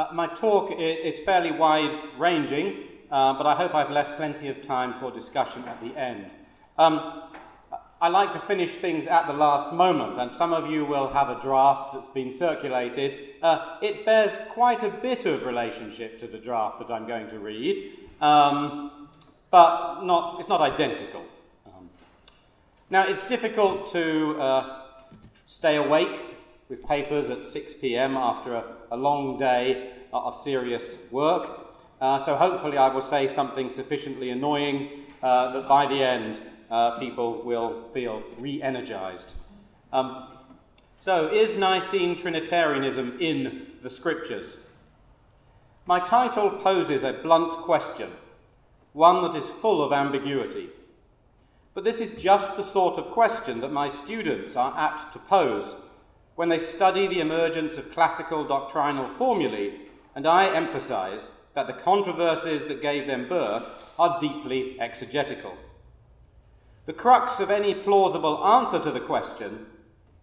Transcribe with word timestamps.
Uh, 0.00 0.08
my 0.14 0.26
talk 0.26 0.72
is 0.78 1.18
fairly 1.26 1.52
wide 1.52 1.94
ranging, 2.16 2.84
uh, 3.10 3.34
but 3.34 3.46
I 3.46 3.54
hope 3.54 3.74
I've 3.74 3.90
left 3.90 4.16
plenty 4.16 4.48
of 4.48 4.62
time 4.66 4.94
for 4.98 5.10
discussion 5.10 5.64
at 5.64 5.78
the 5.82 5.94
end. 5.94 6.30
Um, 6.78 7.24
I 8.00 8.08
like 8.08 8.32
to 8.32 8.40
finish 8.40 8.76
things 8.76 9.06
at 9.06 9.26
the 9.26 9.34
last 9.34 9.74
moment, 9.74 10.18
and 10.18 10.32
some 10.32 10.54
of 10.54 10.70
you 10.70 10.86
will 10.86 11.12
have 11.12 11.28
a 11.28 11.38
draft 11.42 11.92
that's 11.92 12.08
been 12.14 12.30
circulated. 12.30 13.34
Uh, 13.42 13.76
it 13.82 14.06
bears 14.06 14.38
quite 14.54 14.82
a 14.82 14.88
bit 14.88 15.26
of 15.26 15.42
relationship 15.42 16.18
to 16.20 16.26
the 16.26 16.38
draft 16.38 16.78
that 16.78 16.90
I'm 16.90 17.06
going 17.06 17.28
to 17.28 17.38
read, 17.38 17.92
um, 18.22 19.06
but 19.50 20.02
not, 20.02 20.40
it's 20.40 20.48
not 20.48 20.62
identical. 20.62 21.24
Um, 21.66 21.90
now, 22.88 23.06
it's 23.06 23.24
difficult 23.24 23.92
to 23.92 24.40
uh, 24.40 24.82
stay 25.46 25.76
awake 25.76 26.18
with 26.70 26.82
papers 26.84 27.28
at 27.28 27.46
6 27.46 27.74
pm 27.82 28.16
after 28.16 28.54
a, 28.54 28.79
a 28.90 28.96
long 28.96 29.38
day 29.38 29.92
of 30.12 30.36
serious 30.36 30.96
work, 31.10 31.70
uh, 32.00 32.18
so 32.18 32.34
hopefully, 32.34 32.78
I 32.78 32.92
will 32.92 33.02
say 33.02 33.28
something 33.28 33.70
sufficiently 33.70 34.30
annoying 34.30 35.04
uh, 35.22 35.52
that 35.52 35.68
by 35.68 35.86
the 35.86 36.02
end, 36.02 36.40
uh, 36.70 36.98
people 36.98 37.42
will 37.42 37.90
feel 37.92 38.22
re 38.38 38.62
energized. 38.62 39.28
Um, 39.92 40.28
so, 40.98 41.28
is 41.32 41.56
Nicene 41.56 42.16
Trinitarianism 42.16 43.18
in 43.20 43.66
the 43.82 43.90
Scriptures? 43.90 44.56
My 45.84 46.00
title 46.00 46.50
poses 46.50 47.02
a 47.02 47.12
blunt 47.12 47.64
question, 47.64 48.12
one 48.94 49.22
that 49.22 49.36
is 49.36 49.48
full 49.48 49.84
of 49.84 49.92
ambiguity. 49.92 50.70
But 51.74 51.84
this 51.84 52.00
is 52.00 52.22
just 52.22 52.56
the 52.56 52.62
sort 52.62 52.98
of 52.98 53.10
question 53.12 53.60
that 53.60 53.72
my 53.72 53.88
students 53.88 54.56
are 54.56 54.74
apt 54.76 55.12
to 55.12 55.18
pose 55.18 55.74
when 56.34 56.48
they 56.48 56.58
study 56.58 57.06
the 57.06 57.20
emergence 57.20 57.74
of 57.74 57.92
classical 57.92 58.44
doctrinal 58.44 59.14
formulae, 59.16 59.78
and 60.14 60.26
I 60.26 60.54
emphasize 60.54 61.30
that 61.54 61.66
the 61.66 61.72
controversies 61.72 62.64
that 62.66 62.82
gave 62.82 63.06
them 63.06 63.28
birth 63.28 63.64
are 63.98 64.18
deeply 64.20 64.78
exegetical. 64.80 65.56
The 66.86 66.92
crux 66.92 67.40
of 67.40 67.50
any 67.50 67.74
plausible 67.74 68.44
answer 68.44 68.78
to 68.80 68.90
the 68.90 69.00
question 69.00 69.66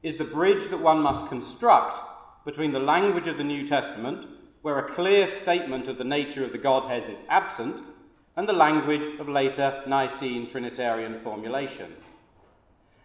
is 0.01 0.15
the 0.15 0.23
bridge 0.23 0.69
that 0.69 0.79
one 0.79 0.99
must 0.99 1.27
construct 1.27 1.99
between 2.45 2.71
the 2.71 2.79
language 2.79 3.27
of 3.27 3.37
the 3.37 3.43
New 3.43 3.67
Testament, 3.67 4.25
where 4.61 4.79
a 4.79 4.93
clear 4.93 5.27
statement 5.27 5.87
of 5.87 5.97
the 5.97 6.03
nature 6.03 6.43
of 6.43 6.51
the 6.51 6.57
Godhead 6.57 7.09
is 7.09 7.17
absent, 7.29 7.83
and 8.35 8.47
the 8.47 8.53
language 8.53 9.19
of 9.19 9.27
later 9.27 9.83
Nicene 9.87 10.49
Trinitarian 10.49 11.19
formulation. 11.21 11.93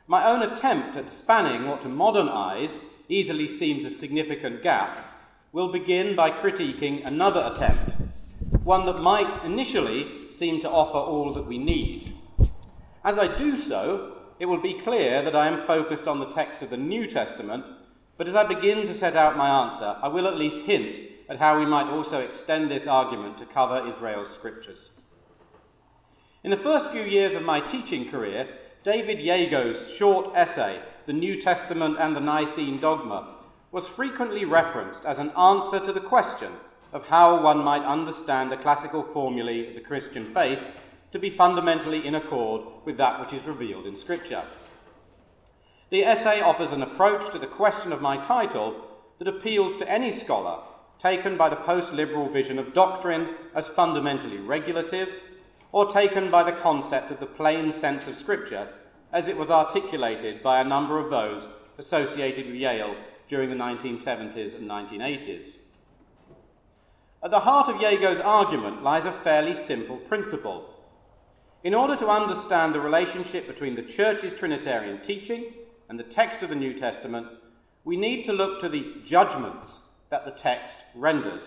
My 0.07 0.27
own 0.27 0.43
attempt 0.43 0.97
at 0.97 1.11
spanning 1.11 1.67
what 1.67 1.83
to 1.83 1.89
modern 1.89 2.29
eyes 2.29 2.79
easily 3.13 3.49
seems 3.49 3.85
a 3.85 3.91
significant 3.91 4.63
gap 4.63 5.13
we'll 5.53 5.71
begin 5.71 6.17
by 6.17 6.31
critiquing 6.31 7.07
another 7.07 7.51
attempt, 7.53 7.95
one 8.65 8.87
that 8.87 9.03
might 9.03 9.45
initially 9.45 10.31
seem 10.31 10.61
to 10.63 10.71
offer 10.71 10.97
all 10.97 11.33
that 11.35 11.47
we 11.47 11.59
need. 11.59 12.15
As 13.05 13.19
I 13.19 13.37
do 13.37 13.57
so, 13.59 14.17
it 14.39 14.47
will 14.47 14.61
be 14.61 14.81
clear 14.81 15.23
that 15.23 15.37
I 15.37 15.49
am 15.49 15.67
focused 15.67 16.09
on 16.09 16.21
the 16.21 16.31
text 16.31 16.63
of 16.63 16.71
the 16.71 16.79
New 16.79 17.07
Testament, 17.07 17.65
but 18.17 18.29
as 18.29 18.35
I 18.35 18.45
begin 18.45 18.87
to 18.87 18.99
set 18.99 19.15
out 19.15 19.37
my 19.37 19.67
answer, 19.67 19.97
I 20.03 20.09
will 20.09 20.27
at 20.27 20.39
least 20.39 20.61
hint 20.61 21.01
at 21.29 21.39
how 21.39 21.59
we 21.59 21.67
might 21.67 21.87
also 21.87 22.21
extend 22.21 22.71
this 22.71 22.87
argument 22.87 23.37
to 23.39 23.47
cover 23.47 23.87
Israel's 23.87 24.33
scriptures. 24.33 24.89
In 26.43 26.51
the 26.51 26.57
first 26.57 26.91
few 26.91 27.03
years 27.03 27.37
of 27.37 27.43
my 27.43 27.61
teaching 27.61 28.09
career, 28.09 28.49
David 28.85 29.19
Yeago's 29.19 29.85
short 29.95 30.35
essay, 30.35 30.83
The 31.05 31.13
New 31.13 31.41
Testament 31.41 31.97
and 31.99 32.15
the 32.15 32.21
Nicene 32.21 32.81
Dogma, 32.81 33.35
was 33.73 33.89
frequently 33.89 34.45
referenced 34.45 35.05
as 35.05 35.19
an 35.19 35.31
answer 35.31 35.81
to 35.81 35.93
the 35.93 36.01
question 36.01 36.53
of 36.93 37.07
how 37.07 37.43
one 37.43 37.59
might 37.59 37.85
understand 37.85 38.53
the 38.53 38.57
classical 38.57 39.03
formulae 39.03 39.69
of 39.69 39.75
the 39.75 39.81
Christian 39.81 40.33
faith 40.33 40.61
to 41.11 41.19
be 41.19 41.31
fundamentally 41.31 42.07
in 42.07 42.15
accord 42.15 42.63
with 42.85 42.99
that 42.99 43.19
which 43.21 43.33
is 43.33 43.47
revealed 43.47 43.87
in 43.87 43.97
Scripture. 43.97 44.45
The 45.91 46.05
essay 46.05 46.41
offers 46.41 46.71
an 46.71 46.83
approach 46.83 47.33
to 47.33 47.39
the 47.39 47.47
question 47.47 47.93
of 47.93 48.01
my 48.01 48.17
title 48.19 48.87
that 49.19 49.27
appeals 49.27 49.77
to 49.77 49.91
any 49.91 50.13
scholar 50.13 50.61
taken 51.01 51.37
by 51.37 51.49
the 51.49 51.57
post 51.57 51.93
liberal 51.93 52.29
vision 52.29 52.59
of 52.59 52.73
doctrine 52.73 53.35
as 53.57 53.67
fundamentally 53.67 54.39
regulative, 54.39 55.09
or 55.73 55.91
taken 55.91 56.31
by 56.31 56.45
the 56.45 56.57
concept 56.61 57.11
of 57.11 57.19
the 57.19 57.27
plain 57.27 57.73
sense 57.73 58.07
of 58.07 58.15
Scripture 58.15 58.69
as 59.13 59.29
it 59.29 59.37
was 59.37 59.51
articulated 59.51 60.43
by 60.43 60.61
a 60.61 60.65
number 60.65 60.99
of 60.99 61.11
those 61.11 61.49
associated 61.79 62.47
with 62.47 62.55
Yale 62.55 62.97
during 63.29 63.51
the 63.51 63.57
1970s 63.57 64.55
and 64.55 64.69
1980s. 64.69 65.57
At 67.23 67.31
the 67.31 67.41
heart 67.41 67.69
of 67.69 67.77
Yeago's 67.77 68.21
argument 68.21 68.83
lies 68.83 69.07
a 69.07 69.13
fairly 69.13 69.55
simple 69.55 69.97
principle 69.97 70.73
in 71.65 71.75
order 71.75 71.95
to 71.95 72.09
understand 72.09 72.75
the 72.75 72.81
relationship 72.81 73.47
between 73.47 73.77
the 73.77 73.83
Church's 73.83 74.35
Trinitarian 74.35 75.01
teaching 75.01 75.53
and 75.89 75.97
the 75.97 76.05
text 76.05 76.43
of 76.43 76.49
the 76.49 76.57
New 76.57 76.75
Testament, 76.75 77.29
we 77.85 77.97
need 77.97 78.25
to 78.25 78.33
look 78.33 78.61
to 78.61 78.69
the 78.69 78.97
judgments 79.05 79.79
that 80.11 80.25
the 80.25 80.33
text 80.33 80.81
renders. 80.95 81.43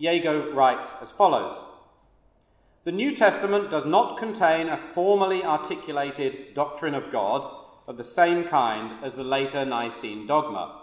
Yeago 0.00 0.54
writes 0.54 0.88
as 1.02 1.10
follows 1.10 1.60
The 2.84 2.92
New 2.92 3.16
Testament 3.16 3.70
does 3.70 3.86
not 3.86 4.18
contain 4.18 4.68
a 4.68 4.76
formally 4.76 5.42
articulated 5.42 6.52
doctrine 6.54 6.94
of 6.94 7.10
God 7.10 7.50
of 7.88 7.96
the 7.96 8.04
same 8.04 8.44
kind 8.44 9.02
as 9.02 9.14
the 9.14 9.24
later 9.24 9.64
Nicene 9.64 10.26
dogma. 10.26 10.82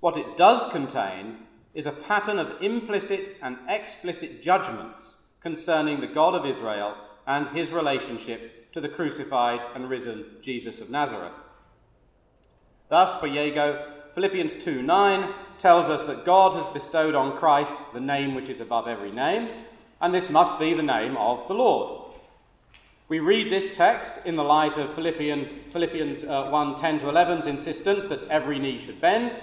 What 0.00 0.16
it 0.16 0.36
does 0.36 0.70
contain 0.72 1.38
is 1.72 1.86
a 1.86 1.92
pattern 1.92 2.40
of 2.40 2.60
implicit 2.60 3.36
and 3.40 3.58
explicit 3.68 4.42
judgments 4.42 5.14
concerning 5.40 6.00
the 6.00 6.08
God 6.08 6.34
of 6.34 6.44
Israel 6.44 6.96
and 7.28 7.56
his 7.56 7.70
relationship 7.70 8.72
to 8.72 8.80
the 8.80 8.88
crucified 8.88 9.60
and 9.72 9.88
risen 9.88 10.24
Jesus 10.42 10.80
of 10.80 10.90
Nazareth. 10.90 11.32
Thus, 12.88 13.14
for 13.20 13.28
Yeago, 13.28 13.92
Philippians 14.16 14.62
2 14.64 14.82
9 14.82 15.32
tells 15.58 15.88
us 15.88 16.02
that 16.02 16.24
God 16.24 16.56
has 16.56 16.66
bestowed 16.68 17.14
on 17.14 17.36
Christ 17.36 17.76
the 17.92 18.00
name 18.00 18.34
which 18.34 18.48
is 18.48 18.60
above 18.60 18.88
every 18.88 19.12
name, 19.12 19.48
and 20.04 20.14
this 20.14 20.28
must 20.28 20.58
be 20.58 20.74
the 20.74 20.82
name 20.82 21.16
of 21.16 21.48
the 21.48 21.54
Lord. 21.54 22.12
We 23.08 23.20
read 23.20 23.50
this 23.50 23.74
text 23.74 24.12
in 24.26 24.36
the 24.36 24.44
light 24.44 24.76
of 24.76 24.94
Philippian, 24.94 25.62
Philippians 25.72 26.24
uh, 26.24 26.48
1 26.50 26.76
10 26.76 26.98
to 26.98 27.06
11's 27.06 27.46
insistence 27.46 28.04
that 28.10 28.28
every 28.28 28.58
knee 28.58 28.78
should 28.78 29.00
bend, 29.00 29.34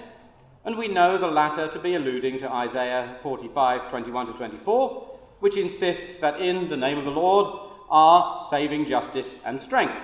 and 0.64 0.78
we 0.78 0.86
know 0.86 1.18
the 1.18 1.26
latter 1.26 1.66
to 1.66 1.80
be 1.80 1.96
alluding 1.96 2.38
to 2.38 2.48
Isaiah 2.48 3.18
45 3.24 3.90
21 3.90 4.26
to 4.28 4.32
24, 4.34 5.18
which 5.40 5.56
insists 5.56 6.20
that 6.20 6.40
in 6.40 6.68
the 6.68 6.76
name 6.76 6.96
of 6.96 7.06
the 7.06 7.10
Lord 7.10 7.72
are 7.90 8.40
saving 8.48 8.86
justice 8.86 9.34
and 9.44 9.60
strength. 9.60 10.00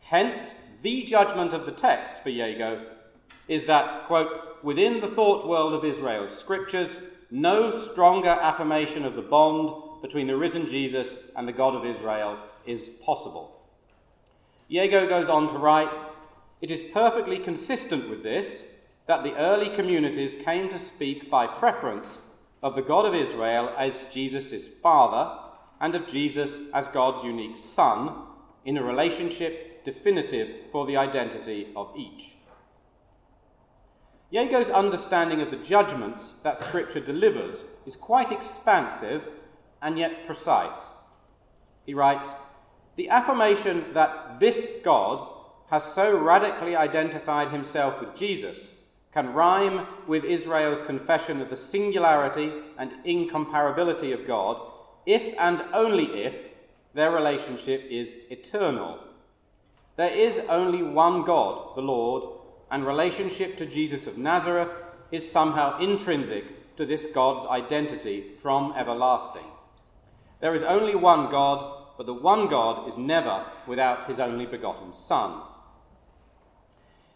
Hence, 0.00 0.54
the 0.80 1.02
judgment 1.02 1.52
of 1.52 1.66
the 1.66 1.72
text 1.72 2.16
for 2.22 2.30
Yeago 2.30 2.82
is 3.46 3.66
that, 3.66 4.06
quote, 4.06 4.64
within 4.64 5.02
the 5.02 5.08
thought 5.08 5.46
world 5.46 5.74
of 5.74 5.84
Israel's 5.84 6.34
scriptures, 6.38 6.96
no 7.30 7.70
stronger 7.70 8.28
affirmation 8.28 9.04
of 9.04 9.14
the 9.14 9.22
bond 9.22 10.02
between 10.02 10.26
the 10.26 10.36
risen 10.36 10.68
Jesus 10.68 11.16
and 11.34 11.48
the 11.48 11.52
God 11.52 11.74
of 11.74 11.84
Israel 11.84 12.38
is 12.66 12.88
possible. 13.04 13.60
Yeago 14.70 15.08
goes 15.08 15.28
on 15.28 15.52
to 15.52 15.58
write, 15.58 15.94
it 16.60 16.70
is 16.70 16.82
perfectly 16.92 17.38
consistent 17.38 18.08
with 18.08 18.22
this 18.22 18.62
that 19.06 19.22
the 19.22 19.36
early 19.36 19.70
communities 19.70 20.34
came 20.44 20.68
to 20.68 20.78
speak 20.78 21.30
by 21.30 21.46
preference 21.46 22.18
of 22.62 22.74
the 22.74 22.82
God 22.82 23.06
of 23.06 23.14
Israel 23.14 23.72
as 23.78 24.06
Jesus' 24.12 24.68
Father 24.82 25.38
and 25.80 25.94
of 25.94 26.08
Jesus 26.08 26.56
as 26.74 26.88
God's 26.88 27.22
unique 27.22 27.58
Son 27.58 28.24
in 28.64 28.76
a 28.76 28.82
relationship 28.82 29.84
definitive 29.84 30.48
for 30.72 30.86
the 30.86 30.96
identity 30.96 31.68
of 31.76 31.92
each. 31.96 32.35
Yeago's 34.36 34.68
understanding 34.68 35.40
of 35.40 35.50
the 35.50 35.56
judgments 35.56 36.34
that 36.42 36.58
Scripture 36.58 37.00
delivers 37.00 37.64
is 37.86 37.96
quite 37.96 38.30
expansive 38.30 39.22
and 39.80 39.98
yet 39.98 40.26
precise. 40.26 40.92
He 41.86 41.94
writes 41.94 42.34
The 42.96 43.08
affirmation 43.08 43.94
that 43.94 44.38
this 44.38 44.68
God 44.84 45.26
has 45.70 45.84
so 45.84 46.14
radically 46.14 46.76
identified 46.76 47.50
himself 47.50 47.98
with 47.98 48.14
Jesus 48.14 48.68
can 49.10 49.32
rhyme 49.32 49.86
with 50.06 50.22
Israel's 50.22 50.82
confession 50.82 51.40
of 51.40 51.48
the 51.48 51.56
singularity 51.56 52.52
and 52.76 52.92
incomparability 53.06 54.12
of 54.12 54.26
God 54.26 54.60
if 55.06 55.34
and 55.38 55.64
only 55.72 56.24
if 56.24 56.34
their 56.92 57.10
relationship 57.10 57.86
is 57.88 58.14
eternal. 58.28 58.98
There 59.96 60.12
is 60.12 60.42
only 60.50 60.82
one 60.82 61.24
God, 61.24 61.74
the 61.74 61.80
Lord, 61.80 62.35
and 62.70 62.86
relationship 62.86 63.56
to 63.56 63.66
Jesus 63.66 64.06
of 64.06 64.18
Nazareth 64.18 64.70
is 65.10 65.30
somehow 65.30 65.78
intrinsic 65.78 66.76
to 66.76 66.84
this 66.84 67.06
God's 67.12 67.46
identity 67.46 68.32
from 68.42 68.72
everlasting. 68.76 69.46
There 70.40 70.54
is 70.54 70.62
only 70.62 70.94
one 70.94 71.30
God, 71.30 71.86
but 71.96 72.06
the 72.06 72.14
one 72.14 72.48
God 72.48 72.88
is 72.88 72.98
never 72.98 73.46
without 73.66 74.08
his 74.08 74.20
only 74.20 74.46
begotten 74.46 74.92
Son. 74.92 75.42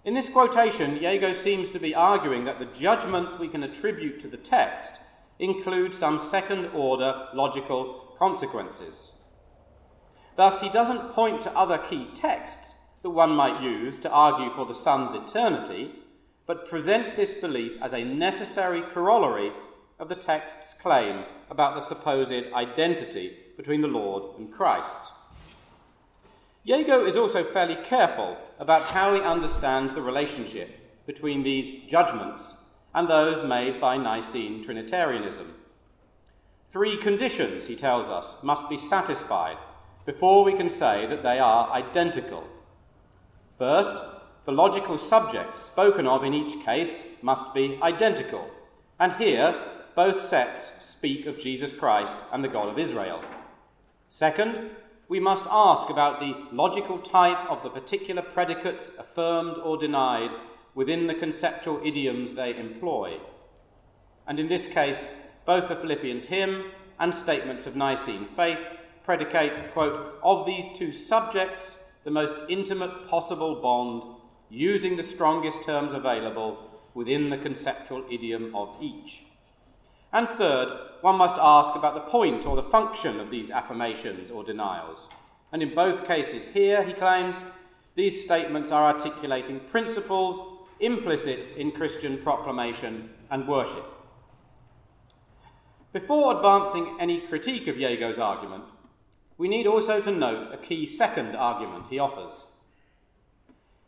In 0.05 0.15
this 0.15 0.31
quotation, 0.31 0.99
Yeago 0.99 1.35
seems 1.37 1.69
to 1.71 1.79
be 1.79 1.95
arguing 1.95 2.45
that 2.45 2.59
the 2.59 2.65
judgments 2.65 3.39
we 3.39 3.49
can 3.49 3.63
attribute 3.63 4.21
to 4.23 4.29
the 4.29 4.39
text 4.39 4.95
include 5.39 5.95
some 5.95 6.19
second 6.19 6.67
order 6.67 7.27
logical 7.35 8.15
consequences. 8.19 9.13
Thus, 10.37 10.61
he 10.61 10.71
doesn't 10.71 11.13
point 11.13 11.43
to 11.43 11.53
other 11.57 11.77
key 11.77 12.09
texts 12.15 12.75
that 13.03 13.11
one 13.11 13.31
might 13.31 13.63
use 13.63 13.99
to 13.99 14.11
argue 14.11 14.55
for 14.55 14.67
the 14.67 14.75
Son's 14.75 15.15
eternity, 15.15 15.93
but 16.47 16.69
presents 16.69 17.13
this 17.13 17.33
belief 17.33 17.73
as 17.81 17.95
a 17.95 18.05
necessary 18.05 18.83
corollary 18.83 19.53
of 19.99 20.09
the 20.09 20.15
text's 20.15 20.75
claim 20.75 21.25
about 21.51 21.75
the 21.75 21.81
supposed 21.81 22.33
identity 22.55 23.37
between 23.57 23.83
the 23.83 23.89
Lord 23.89 24.39
and 24.39 24.53
Christ. 24.53 25.13
Yeago 26.67 27.07
is 27.07 27.17
also 27.17 27.43
fairly 27.43 27.77
careful 27.77 28.37
about 28.59 28.83
how 28.83 29.15
he 29.15 29.21
understands 29.21 29.95
the 29.95 30.03
relationship 30.03 31.07
between 31.07 31.43
these 31.43 31.91
judgments 31.91 32.55
and 32.95 33.09
those 33.09 33.47
made 33.47 33.81
by 33.81 33.97
Nicene 33.97 34.63
Trinitarianism. 34.63 35.55
Three 36.71 36.97
conditions, 36.99 37.67
he 37.67 37.77
tells 37.77 38.09
us, 38.09 38.37
must 38.43 38.69
be 38.69 38.77
satisfied 38.77 39.57
before 40.07 40.45
we 40.45 40.55
can 40.55 40.69
say 40.69 41.07
that 41.07 41.23
they 41.23 41.39
are 41.39 41.71
identical. 41.73 42.45
First, 43.61 44.03
the 44.47 44.53
logical 44.53 44.97
subject 44.97 45.59
spoken 45.59 46.07
of 46.07 46.25
in 46.25 46.33
each 46.33 46.65
case 46.65 47.03
must 47.21 47.53
be 47.53 47.79
identical, 47.83 48.49
and 48.99 49.13
here 49.13 49.55
both 49.95 50.27
sets 50.27 50.71
speak 50.81 51.27
of 51.27 51.39
Jesus 51.39 51.71
Christ 51.71 52.17
and 52.33 52.43
the 52.43 52.49
God 52.49 52.71
of 52.71 52.79
Israel. 52.79 53.23
Second, 54.09 54.71
we 55.11 55.21
must 55.21 55.45
ask 55.51 55.91
about 55.91 56.21
the 56.21 56.33
logical 56.51 57.01
type 57.01 57.51
of 57.51 57.63
the 57.63 57.69
particular 57.69 58.23
predicates 58.23 58.93
affirmed 58.99 59.59
or 59.59 59.77
denied 59.77 60.31
within 60.75 61.07
the 61.07 61.15
conceptual 61.15 61.83
idioms 61.85 62.33
they 62.33 62.57
employ. 62.57 63.19
And 64.27 64.41
in 64.41 64.49
this 64.49 64.69
case, 64.69 65.05
both 65.45 65.69
the 65.69 65.77
Philippians 65.77 66.25
hymn 66.25 66.71
and 66.99 67.15
statements 67.15 67.67
of 67.67 67.77
Nicene 67.77 68.25
faith 68.35 68.67
predicate, 69.05 69.75
quote, 69.75 70.15
of 70.23 70.47
these 70.47 70.65
two 70.75 70.93
subjects 70.93 71.77
the 72.05 72.11
most 72.11 72.35
intimate 72.49 73.09
possible 73.09 73.61
bond, 73.61 74.03
using 74.49 74.97
the 74.97 75.03
strongest 75.03 75.63
terms 75.63 75.93
available 75.93 76.71
within 76.95 77.31
the 77.31 77.39
conceptual 77.39 78.05
idiom 78.11 78.55
of 78.55 78.75
each. 78.81 79.25
And 80.13 80.29
third, 80.29 80.69
one 81.03 81.17
must 81.17 81.37
ask 81.39 81.75
about 81.77 81.95
the 81.95 82.11
point 82.11 82.45
or 82.45 82.57
the 82.57 82.63
function 82.71 83.21
of 83.21 83.31
these 83.31 83.51
affirmations 83.51 84.31
or 84.31 84.43
denials. 84.43 85.09
And 85.53 85.63
in 85.63 85.75
both 85.75 86.07
cases 86.07 86.47
here, 86.53 86.83
he 86.83 86.93
claims, 86.93 87.37
these 87.95 88.23
statements 88.23 88.73
are 88.73 88.87
articulating 88.93 89.61
principles 89.61 90.59
implicit 90.81 91.47
in 91.57 91.71
Christian 91.71 92.19
proclamation 92.19 93.11
and 93.31 93.47
worship. 93.47 93.85
Before 95.93 96.37
advancing 96.37 96.97
any 97.01 97.21
critique 97.21 97.67
of 97.67 97.77
Yeago's 97.77 98.19
argument, 98.19 98.65
we 99.41 99.49
need 99.49 99.67
also 99.67 100.03
to 100.03 100.11
note 100.11 100.53
a 100.53 100.59
key 100.59 100.85
second 100.85 101.35
argument 101.35 101.87
he 101.89 101.99
offers. 101.99 102.45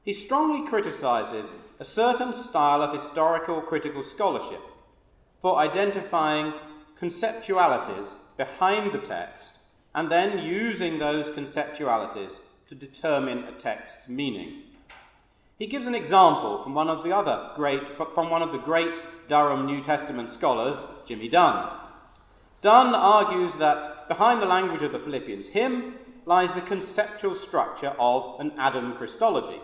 He 0.03 0.15
strongly 0.15 0.67
criticizes 0.67 1.53
a 1.79 1.85
certain 1.85 2.33
style 2.33 2.81
of 2.81 2.95
historical 2.95 3.61
critical 3.61 4.03
scholarship 4.03 4.63
for 5.43 5.59
identifying 5.59 6.55
conceptualities 6.99 8.15
behind 8.39 8.95
the 8.95 8.99
text 8.99 9.59
and 9.95 10.11
then 10.11 10.39
using 10.39 10.99
those 10.99 11.29
conceptualities 11.29 12.37
to 12.67 12.75
determine 12.75 13.45
a 13.45 13.53
text's 13.53 14.09
meaning. 14.09 14.63
He 15.59 15.67
gives 15.67 15.87
an 15.87 15.95
example 15.95 16.63
from 16.63 16.75
one 16.75 16.89
of 16.89 17.05
the 17.05 17.15
other 17.15 17.51
great 17.57 17.83
from 18.15 18.31
one 18.31 18.41
of 18.41 18.53
the 18.53 18.65
great 18.71 18.95
Durham 19.29 19.67
New 19.67 19.85
Testament 19.85 20.33
scholars, 20.33 20.83
Jimmy 21.07 21.29
Dunn. 21.29 21.77
Dunn 22.63 22.95
argues 22.95 23.53
that 23.57 23.92
behind 24.09 24.41
the 24.41 24.47
language 24.47 24.83
of 24.83 24.93
the 24.93 24.99
Philippians 24.99 25.49
hymn 25.49 25.95
lies 26.25 26.53
the 26.53 26.61
conceptual 26.61 27.35
structure 27.35 27.95
of 27.99 28.39
an 28.41 28.53
Adam 28.59 28.95
Christology, 28.95 29.61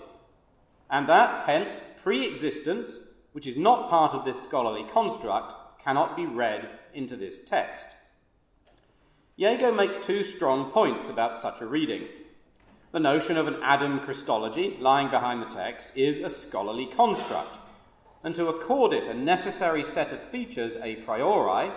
and 0.90 1.08
that, 1.08 1.46
hence, 1.46 1.80
pre 2.02 2.26
existence, 2.26 2.98
which 3.32 3.46
is 3.46 3.56
not 3.56 3.90
part 3.90 4.14
of 4.14 4.24
this 4.24 4.42
scholarly 4.42 4.84
construct, 4.92 5.82
cannot 5.82 6.16
be 6.16 6.26
read 6.26 6.68
into 6.92 7.16
this 7.16 7.40
text. 7.40 7.88
Yeago 9.38 9.74
makes 9.74 9.98
two 9.98 10.24
strong 10.24 10.70
points 10.70 11.08
about 11.08 11.38
such 11.38 11.60
a 11.60 11.66
reading. 11.66 12.08
The 12.90 12.98
notion 12.98 13.36
of 13.36 13.46
an 13.46 13.58
Adam 13.62 14.00
Christology 14.00 14.76
lying 14.80 15.10
behind 15.10 15.42
the 15.42 15.54
text 15.54 15.90
is 15.94 16.20
a 16.20 16.30
scholarly 16.30 16.86
construct, 16.86 17.58
and 18.24 18.34
to 18.34 18.48
accord 18.48 18.92
it 18.92 19.06
a 19.06 19.14
necessary 19.14 19.84
set 19.84 20.12
of 20.12 20.20
features 20.20 20.76
a 20.82 20.96
priori, 20.96 21.70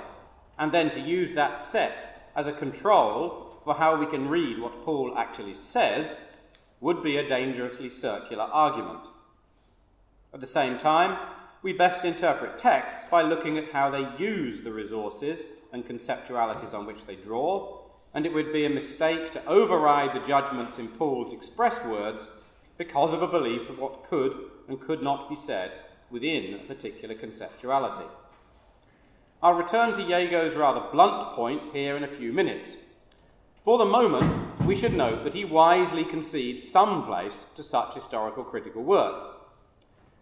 and 0.58 0.72
then 0.72 0.90
to 0.90 1.00
use 1.00 1.34
that 1.34 1.62
set 1.62 2.11
as 2.36 2.48
a 2.48 2.54
control 2.54 3.60
for 3.64 3.76
how 3.76 3.96
we 3.96 4.06
can 4.06 4.28
read 4.28 4.60
what 4.60 4.84
Paul 4.84 5.14
actually 5.18 5.54
says, 5.54 6.16
would 6.80 7.04
be 7.04 7.18
a 7.18 7.28
dangerously 7.28 7.90
circular 7.90 8.44
argument. 8.44 9.02
At 10.34 10.40
the 10.40 10.48
same 10.48 10.80
time, 10.80 11.18
we 11.62 11.74
best 11.74 12.04
interpret 12.04 12.58
texts 12.58 13.08
by 13.10 13.22
looking 13.22 13.58
at 13.58 13.72
how 13.72 13.92
they 13.92 14.10
use 14.18 14.62
the 14.62 14.72
resources 14.72 15.44
and 15.72 15.86
conceptualities 15.86 16.74
on 16.74 16.88
which 16.88 17.06
they 17.06 17.16
draw, 17.16 17.82
and 18.14 18.26
it 18.26 18.34
would 18.34 18.52
be 18.52 18.66
a 18.66 18.70
mistake 18.70 19.32
to 19.32 19.46
override 19.46 20.16
the 20.16 20.28
judgments 20.28 20.80
in 20.80 20.88
Paul's 20.88 21.34
expressed 21.34 21.86
words 21.86 22.28
because 22.78 23.14
of 23.14 23.22
a 23.22 23.28
belief 23.28 23.70
of 23.70 23.78
what 23.78 24.10
could 24.10 24.34
and 24.68 24.82
could 24.82 25.04
not 25.04 25.30
be 25.30 25.36
said 25.36 25.72
within 26.10 26.56
a 26.56 26.64
particular 26.66 27.14
conceptuality. 27.14 28.10
I'll 29.44 29.54
return 29.54 29.94
to 29.94 30.04
Yeago's 30.04 30.56
rather 30.56 30.84
blunt 30.92 31.36
point 31.36 31.74
here 31.74 31.98
in 31.98 32.04
a 32.04 32.08
few 32.08 32.32
minutes. 32.32 32.78
For 33.66 33.80
the 33.80 33.86
moment, 33.86 34.64
we 34.68 34.76
should 34.76 34.94
note 34.94 35.24
that 35.24 35.34
he 35.34 35.46
wisely 35.46 36.06
concedes 36.06 36.70
some 36.70 37.06
place 37.08 37.46
to 37.56 37.64
such 37.64 37.96
historical 37.96 38.44
critical 38.44 38.84
work. 38.84 39.40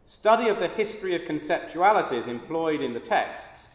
Study 0.06 0.48
of 0.48 0.60
the 0.60 0.70
history 0.70 1.16
of 1.16 1.28
conceptualities 1.28 2.28
employed 2.28 2.82
in 2.82 2.94
the 2.94 3.02
texts 3.02 3.68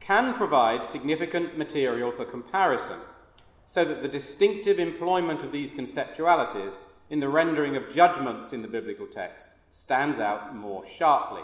can 0.00 0.34
provide 0.34 0.84
significant 0.84 1.56
material 1.56 2.12
for 2.12 2.26
comparison, 2.26 2.98
so 3.66 3.86
that 3.86 4.02
the 4.02 4.08
distinctive 4.08 4.78
employment 4.78 5.42
of 5.42 5.50
these 5.50 5.72
conceptualities 5.72 6.76
in 7.08 7.20
the 7.20 7.28
rendering 7.28 7.74
of 7.74 7.94
judgments 7.94 8.52
in 8.52 8.60
the 8.60 8.68
biblical 8.68 9.06
text 9.06 9.54
stands 9.70 10.20
out 10.20 10.54
more 10.54 10.84
sharply. 10.86 11.42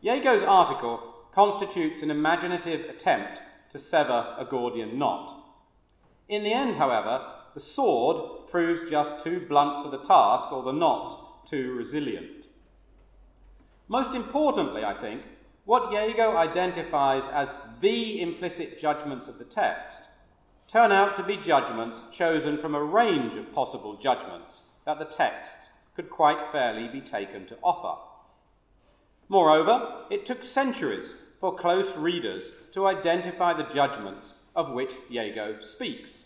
Yeago's 0.00 0.42
article 0.42 1.07
constitutes 1.38 2.02
an 2.02 2.10
imaginative 2.10 2.90
attempt 2.90 3.40
to 3.70 3.78
sever 3.78 4.34
a 4.36 4.44
Gordian 4.44 4.98
knot. 4.98 5.40
In 6.28 6.42
the 6.42 6.52
end, 6.52 6.74
however, 6.74 7.24
the 7.54 7.60
sword 7.60 8.48
proves 8.50 8.90
just 8.90 9.22
too 9.22 9.46
blunt 9.48 9.84
for 9.84 9.96
the 9.96 10.02
task, 10.02 10.50
or 10.50 10.64
the 10.64 10.72
knot 10.72 11.46
too 11.46 11.72
resilient. 11.74 12.46
Most 13.86 14.16
importantly, 14.16 14.82
I 14.82 15.00
think, 15.00 15.22
what 15.64 15.92
Yeago 15.92 16.34
identifies 16.34 17.28
as 17.32 17.54
the 17.80 18.20
implicit 18.20 18.80
judgments 18.80 19.28
of 19.28 19.38
the 19.38 19.44
text 19.44 20.02
turn 20.66 20.90
out 20.90 21.16
to 21.18 21.22
be 21.22 21.36
judgments 21.36 22.04
chosen 22.10 22.58
from 22.58 22.74
a 22.74 22.82
range 22.82 23.36
of 23.36 23.54
possible 23.54 23.96
judgments 23.96 24.62
that 24.84 24.98
the 24.98 25.04
text 25.04 25.70
could 25.94 26.10
quite 26.10 26.50
fairly 26.50 26.88
be 26.88 27.00
taken 27.00 27.46
to 27.46 27.58
offer. 27.62 28.02
Moreover, 29.28 30.04
it 30.10 30.26
took 30.26 30.42
centuries 30.42 31.14
for 31.40 31.54
close 31.54 31.96
readers 31.96 32.50
to 32.72 32.86
identify 32.86 33.52
the 33.52 33.72
judgments 33.74 34.34
of 34.56 34.72
which 34.72 34.94
Yeago 35.10 35.64
speaks. 35.64 36.24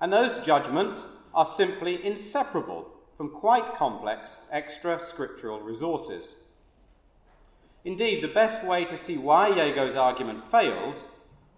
And 0.00 0.12
those 0.12 0.44
judgments 0.44 1.04
are 1.34 1.46
simply 1.46 2.04
inseparable 2.04 2.88
from 3.16 3.30
quite 3.30 3.74
complex 3.74 4.36
extra 4.50 5.00
scriptural 5.00 5.60
resources. 5.60 6.36
Indeed, 7.84 8.22
the 8.22 8.28
best 8.28 8.64
way 8.64 8.84
to 8.84 8.96
see 8.96 9.16
why 9.16 9.50
Yeago's 9.50 9.96
argument 9.96 10.50
fails 10.50 11.02